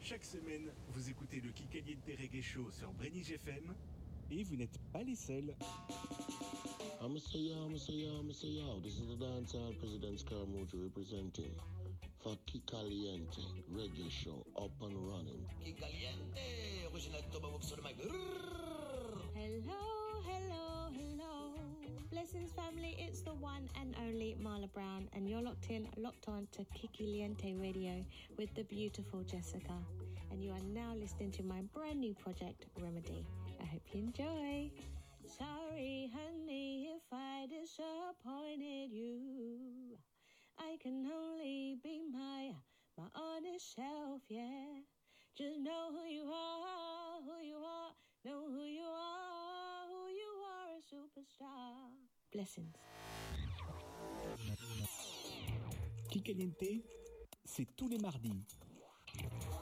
Chaque 0.07 0.23
semaine, 0.23 0.71
vous 0.93 1.09
écoutez 1.09 1.41
le 1.41 1.51
Kikaliente 1.51 2.07
Reggae 2.17 2.41
Show 2.41 2.71
sur 2.71 2.93
Brenige 2.93 3.29
FM 3.29 3.75
et 4.31 4.41
vous 4.45 4.55
n'êtes 4.55 4.79
pas 4.93 5.03
les 5.03 5.17
seuls. 5.17 5.53
I'ma 7.01 7.19
say 7.19 7.39
yo, 7.39 7.65
I'ma 7.65 7.77
say 7.77 7.91
yo, 7.91 8.21
I'ma 8.21 8.31
say 8.31 8.47
yo. 8.47 8.79
This 8.79 8.93
is 8.99 9.07
the 9.09 9.17
dancehall 9.17 9.77
president 9.77 10.17
Scaramucci 10.17 10.81
representing 10.81 11.51
for 12.23 12.37
Kikaliente 12.45 13.43
Reggae 13.75 14.09
Show 14.09 14.45
up 14.55 14.71
and 14.81 14.95
running. 14.95 15.45
Caliente, 15.75 16.87
original. 16.93 17.21
Hello, 19.35 20.21
hello, 20.23 20.89
hello. 20.95 21.46
Blessings 22.05 22.51
family, 22.51 22.95
it's 22.99 23.21
the 23.21 23.33
one 23.33 23.67
and 23.81 23.95
only 24.05 24.37
Marla 24.41 24.71
Brown, 24.73 25.09
and 25.13 25.27
you're 25.27 25.41
locked 25.41 25.69
in, 25.69 25.87
locked 25.97 26.27
on 26.27 26.47
to 26.51 26.65
Kikiliente 26.75 27.59
Radio 27.59 28.05
with 28.37 28.53
the 28.55 28.63
beautiful 28.63 29.23
Jessica. 29.23 29.73
And 30.31 30.43
you 30.43 30.51
are 30.51 30.63
now 30.73 30.93
listening 30.95 31.31
to 31.31 31.43
my 31.43 31.61
brand 31.73 31.99
new 31.99 32.13
project, 32.13 32.65
Remedy. 32.79 33.25
I 33.61 33.65
hope 33.65 33.81
you 33.91 33.99
enjoy. 34.01 34.71
Sorry, 35.25 36.09
honey, 36.13 36.89
if 36.95 37.03
I 37.11 37.47
disappointed 37.49 38.91
you. 38.91 39.97
I 40.59 40.77
can 40.81 41.05
only 41.11 41.77
be 41.83 42.01
my 42.11 42.51
my 42.97 43.07
honest 43.15 43.75
self, 43.75 44.21
yeah. 44.29 44.81
Just 45.37 45.59
know 45.59 45.91
who 45.91 46.07
you 46.09 46.23
are, 46.23 47.21
who 47.25 47.45
you 47.45 47.57
are, 47.57 47.91
know 48.25 48.49
who 48.49 48.63
you 48.65 48.85
are, 48.85 49.87
who 49.87 50.07
you 50.09 50.31
are. 50.33 50.36
Blessings. 52.31 52.71
Kikaliente, 56.09 56.83
c'est 57.45 57.75
tous 57.75 57.87
les 57.87 57.97
mardis. 57.97 58.45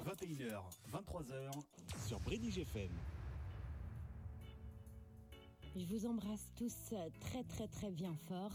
21h, 0.05 0.61
23h 0.91 1.51
sur 2.05 2.19
Brenige 2.19 2.57
FM. 2.57 2.91
Je 5.75 5.85
vous 5.85 6.05
embrasse 6.05 6.51
tous 6.55 6.93
très 7.21 7.43
très 7.43 7.67
très 7.67 7.91
bien 7.91 8.15
fort 8.27 8.53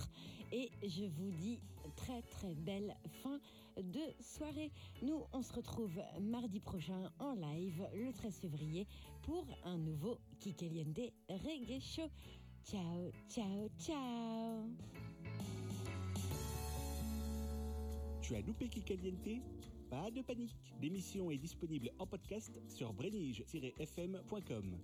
et 0.53 0.71
je 0.83 1.05
vous 1.05 1.31
dis 1.31 1.61
très 1.97 2.23
très 2.23 2.55
belle 2.55 2.97
fin 3.23 3.41
de 3.77 4.01
soirée. 4.21 4.71
Nous, 5.03 5.23
on 5.33 5.43
se 5.43 5.53
retrouve 5.53 6.01
mardi 6.21 6.61
prochain 6.61 7.11
en 7.19 7.35
live 7.35 7.87
le 7.95 8.13
13 8.13 8.39
février 8.39 8.87
pour 9.23 9.47
un 9.65 9.79
nouveau 9.79 10.19
Kikaliente 10.41 11.13
Reggae 11.29 11.81
Show. 11.81 12.09
Ciao, 12.65 13.11
ciao, 13.29 13.69
ciao 13.79 14.69
Tu 18.23 18.35
as 18.37 18.41
loupé 18.43 18.69
Kikaliente 18.69 19.43
Pas 19.89 20.11
de 20.11 20.23
panique. 20.23 20.55
L'émission 20.81 21.31
est 21.31 21.39
disponible 21.39 21.91
en 21.99 22.07
podcast 22.07 22.53
sur 22.69 22.93
brenige-fm.com. 22.93 24.79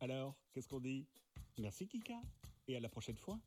Alors, 0.00 0.34
qu'est-ce 0.52 0.68
qu'on 0.68 0.80
dit? 0.80 1.06
Merci 1.58 1.86
Kika 1.86 2.20
et 2.66 2.76
à 2.76 2.80
la 2.80 2.88
prochaine 2.88 3.16
fois. 3.16 3.38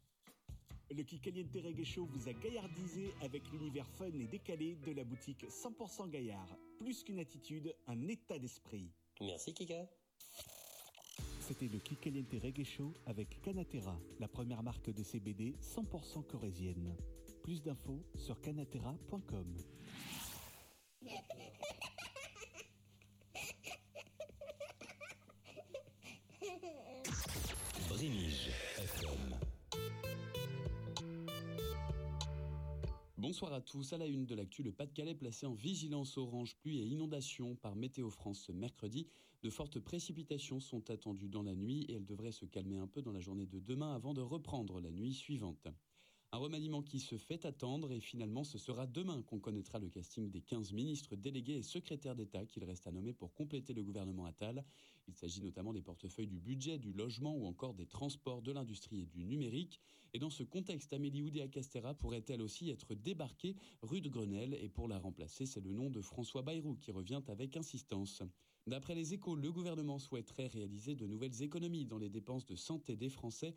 Le 0.92 1.04
Kikaliente 1.04 1.56
Reggae 1.56 1.84
Show 1.84 2.06
vous 2.06 2.30
a 2.30 2.34
gaillardisé 2.34 3.12
avec 3.22 3.44
l'univers 3.52 3.88
fun 3.90 4.12
et 4.14 4.28
décalé 4.28 4.76
de 4.86 4.92
la 4.92 5.04
boutique 5.04 5.44
100% 5.44 6.10
Gaillard. 6.10 6.56
Plus 6.80 7.04
qu'une 7.04 7.20
attitude, 7.20 7.76
un 7.88 8.08
état 8.08 8.38
d'esprit. 8.40 8.92
Merci 9.20 9.54
Kika. 9.54 9.88
C'était 11.48 11.68
le 11.68 11.78
Kikaliente 11.78 12.34
Reggae 12.42 12.64
Show 12.64 12.92
avec 13.06 13.40
Canatera, 13.44 14.00
la 14.20 14.28
première 14.28 14.64
marque 14.64 14.92
de 14.92 15.04
CBD 15.04 15.54
100% 15.62 16.26
corésienne. 16.26 16.96
Plus 17.44 17.62
d'infos 17.62 18.02
sur 18.16 18.42
canatera.com. 18.42 19.56
Bonsoir 33.28 33.54
à 33.54 33.62
tous. 33.62 33.92
À 33.92 33.98
la 33.98 34.06
une 34.06 34.28
de 34.28 34.36
l'actu, 34.36 34.62
le 34.62 34.72
Pas-de-Calais 34.72 35.16
placé 35.16 35.48
en 35.48 35.56
vigilance 35.56 36.16
orange 36.16 36.56
pluie 36.58 36.78
et 36.78 36.86
inondation 36.86 37.56
par 37.56 37.76
Météo 37.76 38.12
France 38.12 38.44
ce 38.46 38.52
mercredi. 38.52 39.08
De 39.42 39.50
fortes 39.50 39.80
précipitations 39.80 40.60
sont 40.60 40.92
attendues 40.92 41.28
dans 41.28 41.42
la 41.42 41.56
nuit 41.56 41.86
et 41.90 41.94
elles 41.94 42.06
devraient 42.06 42.32
se 42.32 42.46
calmer 42.46 42.78
un 42.78 42.86
peu 42.86 43.02
dans 43.02 43.12
la 43.12 43.22
journée 43.22 43.48
de 43.48 43.60
demain 43.60 43.96
avant 43.96 44.14
de 44.14 44.22
reprendre 44.22 44.80
la 44.80 44.92
nuit 44.92 45.16
suivante. 45.16 45.68
Un 46.36 46.40
remaniement 46.40 46.82
qui 46.82 46.99
se 46.99 47.18
fait 47.18 47.45
attendre 47.45 47.94
et 47.94 48.02
finalement 48.02 48.44
ce 48.44 48.57
sera 48.57 48.88
demain 48.88 49.22
qu'on 49.22 49.40
connaîtra 49.40 49.80
le 49.80 49.88
casting 49.88 50.30
des 50.30 50.41
15 50.41 50.74
ministres 50.74 51.16
délégués 51.16 51.56
et 51.56 51.64
secrétaires 51.64 52.14
d'État 52.14 52.45
qu'il 52.45 52.66
reste 52.66 52.88
à 52.88 52.91
nommer 52.91 53.14
pour 53.14 53.34
compléter 53.34 53.74
le 53.74 53.82
gouvernement 53.82 54.26
Attal. 54.26 54.66
Il 55.07 55.16
s'agit 55.16 55.41
notamment 55.41 55.72
des 55.72 55.82
portefeuilles 55.82 56.28
du 56.28 56.41
budget, 56.41 56.78
du 56.78 56.91
logement 56.91 57.38
ou 57.38 57.45
encore 57.45 57.74
des 57.74 57.86
transports, 57.86 58.41
de 58.41 58.52
l'industrie 58.52 59.03
et 59.03 59.06
du 59.06 59.24
numérique. 59.24 59.80
Et 60.14 60.20
dans 60.20 60.30
ce 60.30 60.44
contexte, 60.44 60.91
Amélie 60.91 61.22
Oudéa-Castera 61.22 61.94
pourrait-elle 61.94 62.41
aussi 62.41 62.70
être 62.70 62.95
débarquée 62.95 63.56
rue 63.82 64.02
de 64.02 64.10
Grenelle 64.10 64.56
et 64.56 64.68
pour 64.68 64.90
la 64.90 64.99
remplacer, 64.99 65.45
c'est 65.45 65.64
le 65.64 65.72
nom 65.72 65.90
de 65.90 66.02
François 66.02 66.41
Bayrou 66.41 66.76
qui 66.76 66.91
revient 66.91 67.22
avec 67.30 67.56
insistance. 67.56 68.24
D'après 68.68 68.95
les 68.95 69.14
échos, 69.14 69.36
le 69.36 69.53
gouvernement 69.53 69.99
souhaiterait 69.99 70.48
réaliser 70.48 70.95
de 70.95 71.06
nouvelles 71.06 71.44
économies 71.44 71.86
dans 71.86 71.99
les 71.99 72.10
dépenses 72.10 72.45
de 72.45 72.56
santé 72.56 72.98
des 72.98 73.10
Français 73.10 73.56